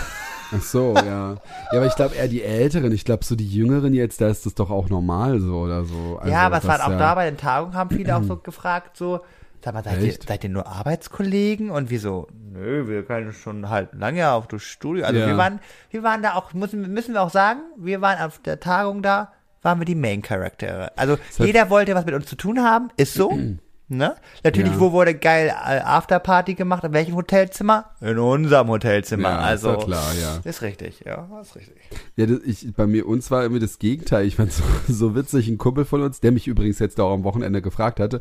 Ach 0.55 0.61
so, 0.61 0.93
ja. 0.95 1.31
Ja, 1.33 1.37
aber 1.73 1.85
ich 1.87 1.95
glaube 1.95 2.15
eher 2.15 2.27
die 2.27 2.43
Älteren. 2.43 2.91
Ich 2.91 3.03
glaube 3.05 3.25
so 3.25 3.35
die 3.35 3.47
Jüngeren 3.47 3.93
jetzt, 3.93 4.21
da 4.21 4.29
ist 4.29 4.45
das 4.45 4.53
doch 4.55 4.69
auch 4.69 4.89
normal 4.89 5.39
so 5.39 5.55
oder 5.59 5.83
so. 5.83 6.17
Also, 6.19 6.31
ja, 6.31 6.45
aber 6.45 6.57
es 6.59 6.67
waren 6.67 6.81
auch 6.81 6.91
ja, 6.91 6.97
da 6.97 7.15
bei 7.15 7.25
den 7.25 7.37
Tagungen, 7.37 7.73
haben 7.75 7.89
viele 7.89 8.15
auch 8.15 8.23
so 8.23 8.37
gefragt, 8.43 8.95
so, 8.97 9.19
sag 9.63 9.73
mal, 9.73 9.83
seid 9.83 10.01
ihr, 10.01 10.13
seid 10.25 10.43
ihr 10.43 10.49
nur 10.49 10.65
Arbeitskollegen? 10.67 11.69
Und 11.69 11.89
wir 11.89 11.99
so, 11.99 12.27
nö, 12.53 12.87
wir 12.87 13.03
können 13.03 13.33
schon 13.33 13.69
halt 13.69 13.89
lange 13.93 14.31
auf 14.31 14.47
das 14.47 14.63
Studio. 14.63 15.05
Also 15.05 15.19
Ja. 15.19 15.27
wir 15.27 15.37
waren, 15.37 15.59
wir 15.89 16.03
waren 16.03 16.21
da 16.23 16.35
auch, 16.35 16.53
müssen, 16.53 16.81
müssen 16.93 17.13
wir 17.13 17.21
auch 17.21 17.31
sagen, 17.31 17.59
wir 17.77 17.99
waren 18.01 18.19
auf 18.21 18.39
der 18.39 18.59
Tagung 18.59 19.01
da, 19.01 19.33
waren 19.63 19.79
wir 19.79 19.85
die 19.85 19.95
Main-Charaktere. 19.95 20.97
Also 20.97 21.13
hat- 21.13 21.45
jeder 21.45 21.69
wollte 21.69 21.93
was 21.95 22.05
mit 22.05 22.15
uns 22.15 22.25
zu 22.27 22.35
tun 22.37 22.63
haben, 22.63 22.89
ist 22.95 23.13
so. 23.13 23.31
Ne? 23.89 24.15
Natürlich, 24.43 24.73
Ja. 24.73 24.79
wo 24.81 24.91
wurde 24.91 25.15
geil 25.15 25.47
äh, 25.47 25.79
Afterparty 25.79 26.55
gemacht? 26.55 26.83
In 26.83 26.91
welchem 26.91 27.15
Hotelzimmer? 27.15 27.91
In 28.01 28.19
unserem 28.19 28.67
Hotelzimmer. 28.67 29.29
Ja, 29.29 29.39
also 29.39 29.77
ist 29.77 29.85
klar, 29.85 30.13
ja. 30.21 30.39
Ist 30.43 30.61
richtig, 30.61 31.03
ja, 31.05 31.29
ist 31.41 31.55
richtig. 31.55 31.77
Ja, 32.17 32.25
das, 32.25 32.39
ich, 32.43 32.73
bei 32.73 32.85
mir, 32.85 33.07
uns 33.07 33.31
war 33.31 33.43
irgendwie 33.43 33.61
das 33.61 33.79
Gegenteil. 33.79 34.25
Ich 34.25 34.35
fand 34.35 34.51
so, 34.51 34.63
so 34.89 35.15
witzig, 35.15 35.47
ein 35.47 35.57
Kumpel 35.57 35.85
von 35.85 36.01
uns, 36.01 36.19
der 36.19 36.33
mich 36.33 36.47
übrigens 36.47 36.79
jetzt 36.79 36.99
auch 36.99 37.13
am 37.13 37.23
Wochenende 37.23 37.61
gefragt 37.61 38.01
hatte, 38.01 38.19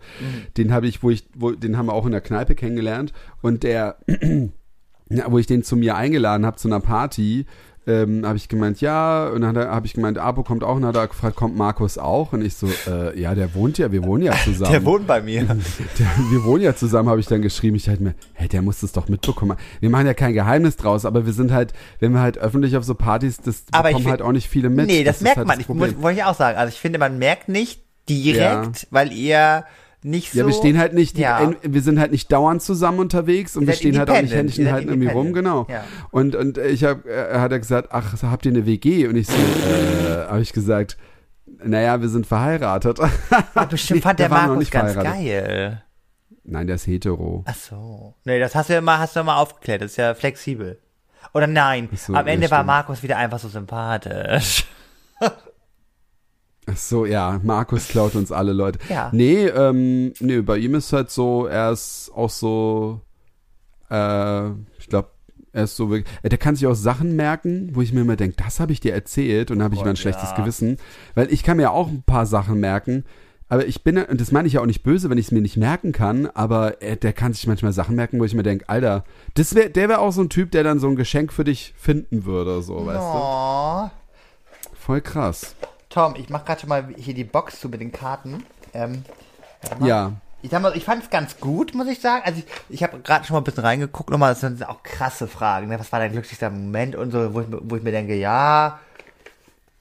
den 0.57 0.73
habe 0.73 0.87
ich, 0.87 1.03
wo 1.03 1.11
ich, 1.11 1.27
wo, 1.35 1.51
den 1.51 1.77
haben 1.77 1.87
wir 1.87 1.95
auch 1.95 2.07
in 2.07 2.13
der 2.13 2.21
Kneipe 2.21 2.55
kennengelernt 2.55 3.13
und 3.43 3.65
der, 3.65 3.97
wo 5.27 5.39
ich 5.39 5.47
den 5.49 5.65
zu 5.65 5.75
mir 5.77 5.97
eingeladen 5.97 6.47
habe 6.47 6.59
zu 6.59 6.69
einer 6.69 6.81
Party, 6.81 7.45
ähm, 7.87 8.27
habe 8.27 8.37
ich 8.37 8.49
gemeint, 8.49 8.81
ja, 8.81 9.29
und 9.29 9.43
dann 9.43 9.57
habe 9.57 9.87
ich 9.87 9.95
gemeint, 9.95 10.19
Abo 10.19 10.43
kommt 10.43 10.65
auch, 10.65 10.75
und 10.75 10.83
dann 10.83 10.89
hat 10.89 10.97
er 10.97 11.07
gefragt, 11.07 11.37
kommt 11.37 11.57
Markus 11.57 11.99
auch? 11.99 12.33
Und 12.33 12.45
ich 12.45 12.55
so, 12.55 12.69
äh, 12.89 13.19
ja, 13.19 13.35
der 13.35 13.55
wohnt 13.55 13.79
ja, 13.79 13.93
wir 13.93 14.03
wohnen 14.05 14.25
ja 14.25 14.35
zusammen. 14.45 14.73
Der 14.73 14.85
wohnt 14.85 15.07
bei 15.07 15.23
mir. 15.23 15.45
Der, 15.99 16.07
wir 16.31 16.45
wohnen 16.45 16.63
ja 16.63 16.75
zusammen, 16.75 17.09
habe 17.09 17.21
ich 17.21 17.27
dann 17.27 17.43
geschrieben. 17.43 17.77
Ich 17.77 17.85
dachte 17.85 18.03
mir, 18.03 18.15
hey, 18.35 18.49
der 18.49 18.63
muss 18.63 18.81
das 18.81 18.93
doch 18.93 19.09
mitbekommen. 19.09 19.57
Wir 19.81 19.91
machen 19.91 20.07
ja 20.07 20.15
kein 20.15 20.33
Geheimnis 20.33 20.77
draus, 20.77 21.05
aber 21.05 21.27
wir 21.27 21.33
sind 21.33 21.53
halt, 21.53 21.73
wenn 22.01 22.13
wir 22.13 22.21
halt 22.21 22.39
öffentlich 22.39 22.77
auf 22.77 22.85
so 22.85 22.95
Partys, 22.95 23.39
das 23.39 23.65
Aber 23.71 23.89
bekommen 23.89 24.09
halt 24.09 24.23
auch 24.23 24.33
nicht 24.33 24.49
viele 24.49 24.69
mit. 24.69 24.87
nee, 24.87 25.05
das, 25.05 25.17
ist 25.17 25.23
merkt 25.23 25.39
halt 25.39 25.47
man. 25.47 25.59
das 25.59 25.69
Ich 25.69 25.75
muss, 25.75 26.03
wollte 26.03 26.19
ich 26.19 26.25
auch 26.25 26.35
sagen. 26.35 26.59
Also 26.59 26.73
ich 26.73 26.81
finde, 26.81 26.99
man 26.99 27.19
merkt 27.19 27.49
nicht 27.49 27.83
direkt, 28.09 28.89
weil 28.91 29.13
ihr 29.13 29.65
nicht 30.07 30.33
so. 30.33 30.39
ja, 30.39 30.47
wir 30.47 30.55
stehen 30.55 30.79
halt 30.79 30.95
nicht, 30.95 31.17
die, 31.17 31.23
Ja. 31.23 31.53
wir 31.63 31.83
sind 31.83 31.99
halt 31.99 32.13
nicht 32.13 32.31
dauernd 32.33 32.63
zusammen 32.63 33.01
unterwegs 33.01 33.57
und 33.57 33.67
wir 33.67 33.75
stehen 33.75 33.99
halt 33.99 34.09
auch 34.11 34.21
nicht. 34.21 34.35
Händchen 34.35 34.71
halten 34.73 34.89
irgendwie 34.89 35.09
rum, 35.09 35.33
genau. 35.33 35.67
Ja. 35.69 35.85
Und, 36.11 36.35
und 36.35 36.59
ich 36.59 36.85
hab, 36.85 37.07
äh, 37.07 37.39
hat 37.39 37.53
er 37.53 37.59
gesagt, 37.59 37.89
ach, 37.91 38.23
habt 38.23 38.47
ihr 38.47 38.53
eine 38.53 38.67
WG? 38.67 39.07
Und 39.09 39.17
ich 39.17 39.27
so, 39.27 39.35
äh, 39.35 40.27
habe 40.29 40.41
ich 40.41 40.53
gesagt, 40.53 40.97
naja, 41.65 42.01
wir 42.01 42.09
sind 42.09 42.27
verheiratet. 42.27 42.99
Aber 43.55 43.67
bestimmt 43.67 44.03
fand 44.03 44.19
der 44.19 44.29
Markus 44.29 44.59
nicht 44.59 44.71
ganz 44.71 44.95
geil. 44.95 45.83
Nein, 46.45 46.67
der 46.67 46.77
ist 46.77 46.87
hetero. 46.87 47.43
Ach 47.47 47.55
so. 47.55 48.15
Nee, 48.25 48.39
das 48.39 48.55
hast 48.55 48.69
du 48.69 48.75
ja 48.75 48.79
immer, 48.79 48.99
hast 48.99 49.17
du 49.17 49.21
immer 49.21 49.37
aufgeklärt. 49.37 49.83
Das 49.83 49.93
ist 49.93 49.97
ja 49.97 50.15
flexibel. 50.15 50.79
Oder 51.35 51.49
nein, 51.49 51.89
so, 51.97 52.15
am 52.15 52.27
ja, 52.27 52.33
Ende 52.35 52.51
war. 52.51 52.63
Markus 52.63 53.03
wieder 53.03 53.17
einfach 53.17 53.41
so 53.41 53.49
sympathisch. 53.49 54.65
Ach 56.69 56.77
so, 56.77 57.07
ja, 57.07 57.41
Markus 57.45 57.87
klaut 57.89 58.15
uns 58.17 58.33
alle 58.33 58.53
Leute. 58.53 58.79
Ja. 58.89 59.11
Nee, 59.13 59.47
ähm, 59.47 60.13
nee, 60.21 60.41
bei 60.41 60.59
ihm 60.59 60.75
ist 60.75 60.93
halt 60.93 61.11
so, 61.11 61.47
er 61.47 61.71
ist 61.71 62.11
auch 62.15 62.31
so, 62.31 63.01
äh, 63.89 64.49
ich 64.79 64.89
glaube, 64.89 65.11
er 65.53 65.65
ist 65.65 65.77
so 65.77 65.89
wirklich, 65.91 66.13
äh, 66.23 66.29
der 66.29 66.39
kann 66.39 66.57
sich 66.57 66.67
auch 66.67 66.75
Sachen 66.75 67.15
merken, 67.15 67.71
wo 67.75 67.83
ich 67.83 67.93
mir 67.93 68.01
immer 68.01 68.17
denke, 68.17 68.37
das 68.43 68.59
habe 68.59 68.73
ich 68.73 68.81
dir 68.81 68.93
erzählt 68.95 69.51
und 69.51 69.59
dann 69.59 69.65
habe 69.65 69.75
ich 69.77 69.81
immer 69.81 69.91
ein 69.91 69.97
schlechtes 69.97 70.31
ja. 70.31 70.37
Gewissen, 70.37 70.79
weil 71.15 71.33
ich 71.33 71.45
kann 71.45 71.57
mir 71.57 71.71
auch 71.71 71.89
ein 71.89 72.03
paar 72.03 72.27
Sachen 72.27 72.59
merken, 72.59 73.05
aber 73.49 73.67
ich 73.67 73.85
bin, 73.85 73.97
und 73.97 74.21
das 74.21 74.33
meine 74.33 74.49
ich 74.49 74.55
ja 74.55 74.61
auch 74.61 74.67
nicht 74.67 74.83
böse, 74.83 75.09
wenn 75.09 75.19
ich 75.19 75.27
es 75.27 75.33
mir 75.33 75.41
nicht 75.43 75.57
merken 75.57 75.93
kann, 75.93 76.27
aber 76.27 76.83
er, 76.83 76.97
der 76.97 77.13
kann 77.13 77.33
sich 77.33 77.47
manchmal 77.47 77.73
Sachen 77.73 77.95
merken, 77.95 78.19
wo 78.19 78.25
ich 78.25 78.35
mir 78.35 78.43
denke, 78.43 78.69
Alter, 78.69 79.05
das 79.35 79.55
wär, 79.55 79.69
der 79.69 79.89
wäre 79.89 80.01
auch 80.01 80.11
so 80.11 80.21
ein 80.21 80.31
Typ, 80.31 80.51
der 80.51 80.65
dann 80.65 80.81
so 80.81 80.89
ein 80.89 80.97
Geschenk 80.97 81.33
für 81.33 81.45
dich 81.45 81.73
finden 81.79 82.25
würde, 82.25 82.61
so, 82.61 82.85
weißt 82.87 83.01
Oh. 83.01 83.85
du? 83.85 84.77
Voll 84.77 85.01
krass. 85.01 85.55
Tom, 85.97 86.15
ich 86.15 86.29
mach 86.29 86.45
gerade 86.45 86.61
schon 86.61 86.69
mal 86.69 86.87
hier 86.99 87.15
die 87.15 87.25
Box 87.25 87.59
zu 87.59 87.71
mit 87.71 87.81
den 87.81 87.91
Karten. 87.91 88.45
Ähm. 88.75 89.03
Ja. 89.81 90.13
Ich 90.43 90.51
sag 90.51 90.61
mal, 90.61 90.77
ich 90.77 90.85
fand 90.85 91.03
es 91.03 91.09
ganz 91.09 91.41
gut, 91.41 91.75
muss 91.75 91.89
ich 91.89 92.03
sagen. 92.03 92.23
Also 92.27 92.41
ich, 92.41 92.47
ich 92.69 92.83
habe 92.83 92.99
gerade 92.99 93.25
schon 93.25 93.33
mal 93.33 93.41
ein 93.41 93.45
bisschen 93.45 93.65
reingeguckt, 93.65 94.11
nochmal, 94.11 94.33
das 94.33 94.41
sind 94.41 94.69
auch 94.69 94.83
krasse 94.83 95.27
Fragen. 95.27 95.69
Ne? 95.69 95.81
Was 95.81 95.91
war 95.93 95.99
dein 95.99 96.13
glücklichster 96.13 96.51
Moment 96.51 96.97
und 96.97 97.13
so, 97.13 97.33
wo 97.33 97.41
ich, 97.41 97.47
wo 97.49 97.77
ich 97.77 97.83
mir 97.83 97.93
denke, 97.93 98.15
ja, 98.15 98.79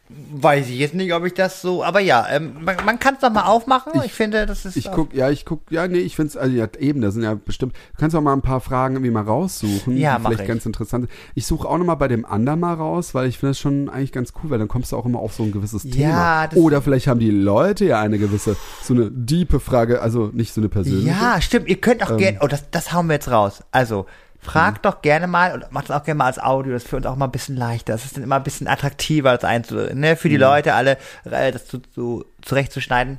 weiß 0.08 0.70
ich 0.70 0.78
jetzt 0.78 0.94
nicht, 0.94 1.12
ob 1.14 1.26
ich 1.26 1.34
das 1.34 1.64
so, 1.64 1.84
aber 1.84 2.00
ja, 2.00 2.28
ähm, 2.30 2.58
man, 2.62 2.76
man 2.86 3.00
kann 3.00 3.16
es 3.16 3.22
doch 3.22 3.32
mal 3.32 3.46
aufmachen. 3.46 3.92
Ich, 4.06 4.14
finde, 4.14 4.46
das 4.46 4.64
ist 4.64 4.78
Ich 4.78 4.92
guck, 4.92 5.16
ja, 5.16 5.32
ich 5.32 5.46
guck, 5.46 5.62
ja, 5.72 5.88
nee, 5.88 5.98
ich 5.98 6.16
find's, 6.16 6.38
also 6.38 6.56
ja, 6.56 6.68
eben, 6.80 7.02
da 7.02 7.10
sind 7.10 7.24
ja 7.24 7.34
bestimmt, 7.34 7.74
du 7.74 8.00
kannst 8.00 8.16
auch 8.16 8.22
mal 8.22 8.34
ein 8.34 8.44
paar 8.44 8.62
Fragen 8.62 8.96
irgendwie 8.96 9.12
mal 9.12 9.24
raussuchen, 9.24 9.98
Ja, 9.98 10.20
mach 10.20 10.30
vielleicht 10.30 10.44
ich. 10.44 10.48
ganz 10.48 10.66
interessant. 10.68 11.10
Ich 11.34 11.48
suche 11.48 11.68
auch 11.68 11.78
nochmal 11.80 11.96
bei 11.98 12.08
dem 12.08 12.24
anderen 12.24 12.60
mal 12.60 12.76
raus, 12.76 13.16
weil 13.16 13.28
ich 13.28 13.40
finde 13.40 13.52
das 13.52 13.60
schon 13.60 13.90
eigentlich 13.90 14.12
ganz 14.12 14.34
cool, 14.44 14.52
weil 14.52 14.60
dann 14.60 14.68
kommst 14.68 14.92
du 14.92 14.98
auch 14.98 15.06
immer 15.08 15.18
auf 15.20 15.34
so 15.34 15.42
ein 15.42 15.52
gewisses 15.52 15.84
Ja, 15.86 15.92
Thema. 15.92 16.48
das- 16.50 16.60
Oder 16.60 16.82
vielleicht 16.84 17.08
haben 17.08 17.20
die 17.20 17.32
Leute 17.32 17.86
ja 17.86 18.00
eine 18.00 18.20
gewisse, 18.20 18.56
so 18.84 18.94
eine 18.94 19.10
diepe 19.10 19.60
Frage, 19.60 20.02
also 20.04 20.30
nicht 20.34 20.54
so 20.54 20.62
eine 20.62 20.70
persönliche. 20.70 21.08
Ja, 21.10 21.42
stimmt. 21.42 21.68
Ihr 21.68 21.82
könnt 21.82 22.04
auch 22.04 22.12
Ähm. 22.12 22.18
gerne, 22.18 22.38
oh, 22.42 22.48
das, 22.48 22.70
das 22.70 22.94
hauen 22.94 23.08
wir 23.08 23.14
jetzt 23.16 23.32
raus. 23.32 23.64
Also, 23.72 24.06
fragt 24.46 24.78
Mhm. 24.78 24.82
doch 24.84 25.02
gerne 25.02 25.28
mal 25.28 25.54
und 25.54 25.72
macht 25.72 25.86
es 25.86 25.92
auch 25.92 26.04
gerne 26.04 26.18
mal 26.20 26.26
als 26.28 26.40
Audio. 26.40 26.74
Das 26.74 26.84
ist 26.84 26.90
für 26.90 26.96
uns 26.98 27.06
auch 27.06 27.16
mal 27.16 27.26
ein 27.26 27.32
bisschen 27.32 27.58
leichter. 27.58 27.94
Das 27.94 28.06
ist 28.06 28.16
dann 28.16 28.24
immer 28.24 28.38
ein 28.38 28.44
bisschen 28.44 28.68
attraktiver, 28.68 29.34
das 29.34 29.44
einzu, 29.44 29.76
ne, 29.94 30.16
für 30.16 30.30
die 30.30 30.36
Mhm. 30.36 30.42
Leute 30.42 30.74
alle, 30.74 30.98
äh, 31.30 31.52
das 31.52 31.66
zu, 31.68 31.80
zu, 31.80 32.26
zurechtzuschneiden. 32.42 33.18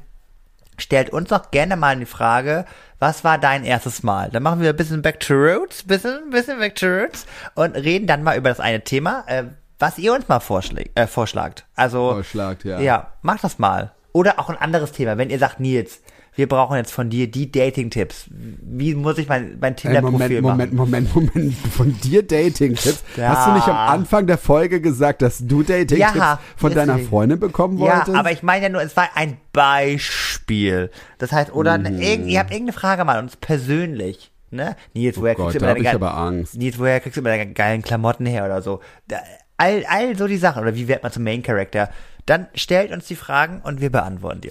Stellt 0.78 1.10
uns 1.10 1.30
doch 1.30 1.50
gerne 1.50 1.76
mal 1.76 1.96
die 1.96 2.04
Frage, 2.06 2.66
was 2.98 3.24
war 3.24 3.38
dein 3.38 3.64
erstes 3.64 4.02
Mal? 4.02 4.30
Dann 4.30 4.42
machen 4.42 4.60
wir 4.60 4.70
ein 4.70 4.76
bisschen 4.76 5.00
Back 5.02 5.20
to 5.20 5.34
Roots, 5.34 5.82
bisschen, 5.82 6.30
bisschen 6.30 6.58
Back 6.58 6.74
to 6.76 6.86
Roots 6.86 7.26
und 7.54 7.74
reden 7.76 8.06
dann 8.06 8.22
mal 8.22 8.36
über 8.36 8.50
das 8.50 8.60
eine 8.60 8.82
Thema, 8.84 9.24
äh, 9.26 9.44
was 9.78 9.98
ihr 9.98 10.12
uns 10.14 10.28
mal 10.28 10.40
vorschlägt, 10.40 10.98
äh, 10.98 11.06
vorschlagt. 11.06 11.64
Also, 11.76 12.12
Vorschlagt, 12.12 12.64
ja. 12.64 12.78
ja, 12.80 13.12
macht 13.22 13.42
das 13.44 13.58
mal. 13.58 13.92
Oder 14.12 14.38
auch 14.38 14.48
ein 14.50 14.56
anderes 14.58 14.92
Thema, 14.92 15.18
wenn 15.18 15.28
ihr 15.30 15.38
sagt, 15.38 15.60
Nils, 15.60 16.00
wir 16.36 16.48
brauchen 16.48 16.76
jetzt 16.76 16.92
von 16.92 17.10
dir 17.10 17.30
die 17.30 17.50
Dating-Tipps. 17.50 18.26
Wie 18.30 18.94
muss 18.94 19.18
ich 19.18 19.28
mein, 19.28 19.56
mein 19.60 19.74
Tinder-Profil 19.74 20.42
Moment, 20.42 20.72
machen? 20.72 20.76
Moment, 20.76 21.14
Moment, 21.14 21.34
Moment. 21.34 21.54
Von 21.72 21.98
dir 22.00 22.22
Dating-Tipps? 22.22 23.02
Ja. 23.16 23.28
Hast 23.30 23.48
du 23.48 23.52
nicht 23.54 23.66
am 23.68 23.76
Anfang 23.76 24.26
der 24.26 24.36
Folge 24.38 24.80
gesagt, 24.80 25.22
dass 25.22 25.38
du 25.38 25.62
Dating-Tipps 25.62 25.98
Ja, 26.14 26.38
von 26.56 26.74
deiner. 26.74 26.98
Freundin 26.98 27.40
bekommen 27.40 27.78
Ja, 27.78 27.96
wolltest? 27.98 28.16
aber 28.16 28.30
ich 28.32 28.42
meine 28.42 28.64
ja 28.64 28.68
nur, 28.68 28.82
es 28.82 28.96
war 28.96 29.08
ein 29.14 29.38
Beispiel. 29.52 30.90
Das 31.18 31.32
heißt, 31.32 31.52
oder 31.54 31.78
Mhm. 31.78 32.00
irgend, 32.00 32.26
ihr 32.28 32.38
habt 32.38 32.50
irgendeine 32.50 32.78
Frage 32.78 33.04
mal 33.04 33.18
uns 33.18 33.36
persönlich. 33.36 34.30
Ne? 34.50 34.76
Nils, 34.94 35.18
woher 35.20 35.32
Oh 35.34 35.36
Gott, 35.36 35.46
kriegst 35.52 35.62
du 35.62 35.66
immer 35.98 36.10
deine. 36.10 36.44
Nils, 36.54 36.78
woher 36.78 37.00
kriegst 37.00 37.16
du 37.16 37.20
immer 37.20 37.30
deine 37.30 37.52
geilen 37.52 37.82
Klamotten 37.82 38.26
her 38.26 38.44
oder 38.44 38.62
so? 38.62 38.80
All, 39.56 39.84
all 39.88 40.16
so 40.16 40.26
die 40.26 40.36
Sachen. 40.36 40.62
Oder 40.62 40.74
wie 40.74 40.86
wird 40.88 41.02
man 41.02 41.10
zum 41.12 41.24
Main 41.24 41.42
Character? 41.42 41.88
Dann 42.26 42.48
stellt 42.54 42.90
uns 42.92 43.06
die 43.06 43.14
Fragen 43.16 43.60
und 43.62 43.80
wir 43.80 43.90
beantworten 43.90 44.40
die. 44.42 44.50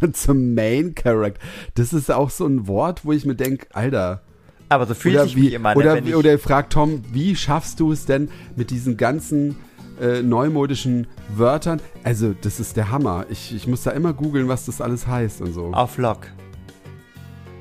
uns. 0.00 0.22
zum 0.22 0.54
Main 0.54 0.94
Character. 0.94 1.40
Das 1.74 1.92
ist 1.92 2.10
auch 2.10 2.30
so 2.30 2.46
ein 2.46 2.66
Wort, 2.68 3.04
wo 3.04 3.12
ich 3.12 3.24
mir 3.26 3.34
denke, 3.34 3.66
Alter. 3.72 4.22
Aber 4.68 4.86
so 4.86 4.94
fühlt 4.94 5.20
sich 5.22 5.36
wie, 5.36 5.42
mich 5.42 5.52
immer. 5.54 5.74
ne, 5.74 5.76
oder, 5.80 5.94
wenn 5.94 6.06
ich- 6.06 6.14
oder 6.16 6.38
fragt 6.38 6.72
Tom, 6.72 7.02
wie 7.12 7.36
schaffst 7.36 7.78
du 7.80 7.92
es 7.92 8.04
denn 8.06 8.30
mit 8.56 8.70
diesen 8.70 8.96
ganzen 8.96 9.56
äh, 10.00 10.22
neumodischen 10.22 11.06
Wörtern? 11.34 11.80
Also, 12.04 12.34
das 12.40 12.58
ist 12.60 12.76
der 12.76 12.90
Hammer. 12.90 13.26
Ich, 13.28 13.54
ich 13.54 13.66
muss 13.66 13.82
da 13.82 13.90
immer 13.92 14.12
googeln, 14.12 14.48
was 14.48 14.66
das 14.66 14.80
alles 14.80 15.06
heißt 15.06 15.40
und 15.40 15.52
so. 15.52 15.66
auf 15.72 15.98
Lock. 15.98 16.26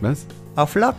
Was? 0.01 0.25
Auf 0.55 0.75
Lock. 0.75 0.95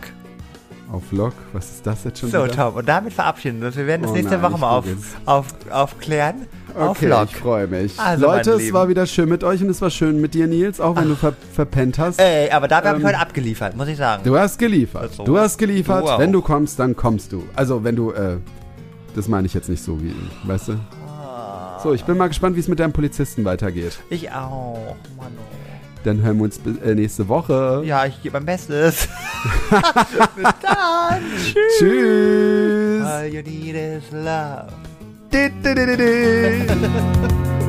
Auf 0.91 1.11
Log? 1.11 1.33
Was 1.53 1.71
ist 1.71 1.85
das 1.85 2.03
jetzt 2.05 2.19
schon 2.19 2.31
So, 2.31 2.43
wieder? 2.45 2.53
Tom, 2.55 2.75
und 2.75 2.87
damit 2.87 3.13
verabschieden 3.13 3.59
wir 3.59 3.67
uns. 3.67 3.75
Wir 3.75 3.87
werden 3.87 4.03
das 4.03 4.11
Oh 4.11 4.15
nächste 4.15 4.37
nein, 4.37 4.43
Woche 4.51 4.59
mal 4.59 4.71
auf, 4.77 4.85
auf, 5.25 5.47
aufklären. 5.69 6.45
Okay, 6.75 7.13
ich 7.25 7.35
freue 7.35 7.67
mich. 7.67 7.99
Also, 7.99 8.25
Leute, 8.25 8.51
es 8.51 8.73
war 8.73 8.89
wieder 8.89 9.05
schön 9.05 9.29
mit 9.29 9.43
euch 9.43 9.61
und 9.61 9.69
es 9.69 9.81
war 9.81 9.89
schön 9.89 10.19
mit 10.21 10.33
dir, 10.33 10.47
Nils, 10.47 10.79
auch 10.79 10.95
wenn 10.95 11.09
du 11.09 11.15
ver 11.15 11.33
verpennt 11.53 11.97
hast. 11.99 12.19
Ey, 12.19 12.49
aber 12.51 12.67
dafür 12.67 12.89
habe 12.89 12.99
ich 12.99 13.03
Ähm, 13.03 13.09
heute 13.09 13.19
abgeliefert, 13.19 13.75
muss 13.75 13.87
ich 13.87 13.97
sagen. 13.97 14.23
Du 14.23 14.37
hast 14.37 14.57
geliefert. 14.59 15.03
Also, 15.03 15.23
du 15.23 15.37
hast 15.37 15.57
geliefert. 15.57 16.03
du 16.05 16.17
wenn 16.19 16.31
du 16.31 16.41
kommst, 16.41 16.79
dann 16.79 16.95
kommst 16.95 17.31
du. 17.31 17.43
Also, 17.55 17.83
wenn 17.83 17.95
du, 17.95 18.11
äh, 18.11 18.37
das 19.15 19.27
meine 19.27 19.47
ich 19.47 19.53
jetzt 19.53 19.69
nicht 19.69 19.83
so 19.83 20.01
wie, 20.01 20.13
weißt 20.43 20.69
du? 20.69 20.79
So, 21.83 21.93
ich 21.93 22.03
bin 22.05 22.17
mal 22.17 22.27
gespannt, 22.27 22.55
wie 22.55 22.59
es 22.59 22.67
mit 22.67 22.79
deinem 22.79 22.91
Polizisten 22.93 23.45
weitergeht. 23.45 23.99
Ich 24.09 24.31
auch, 24.31 24.95
Mann. 25.15 25.27
Dann 26.03 26.21
hören 26.21 26.37
wir 26.37 26.43
uns 26.45 26.59
äh, 26.83 26.95
nächste 26.95 27.27
Woche. 27.27 27.81
Ja, 27.85 28.05
ich 28.05 28.21
gebe 28.21 28.33
mein 28.33 28.45
Bestes. 28.45 29.07
Bis 30.35 30.43
dann. 30.61 31.21
Tschüss. 31.43 31.77
Tschüss. 31.79 33.03
All 33.05 33.25
you 33.27 33.41
need 33.41 33.75
is 33.75 34.03
love. 34.11 34.67
Did-da-da-da-da. 35.37 36.07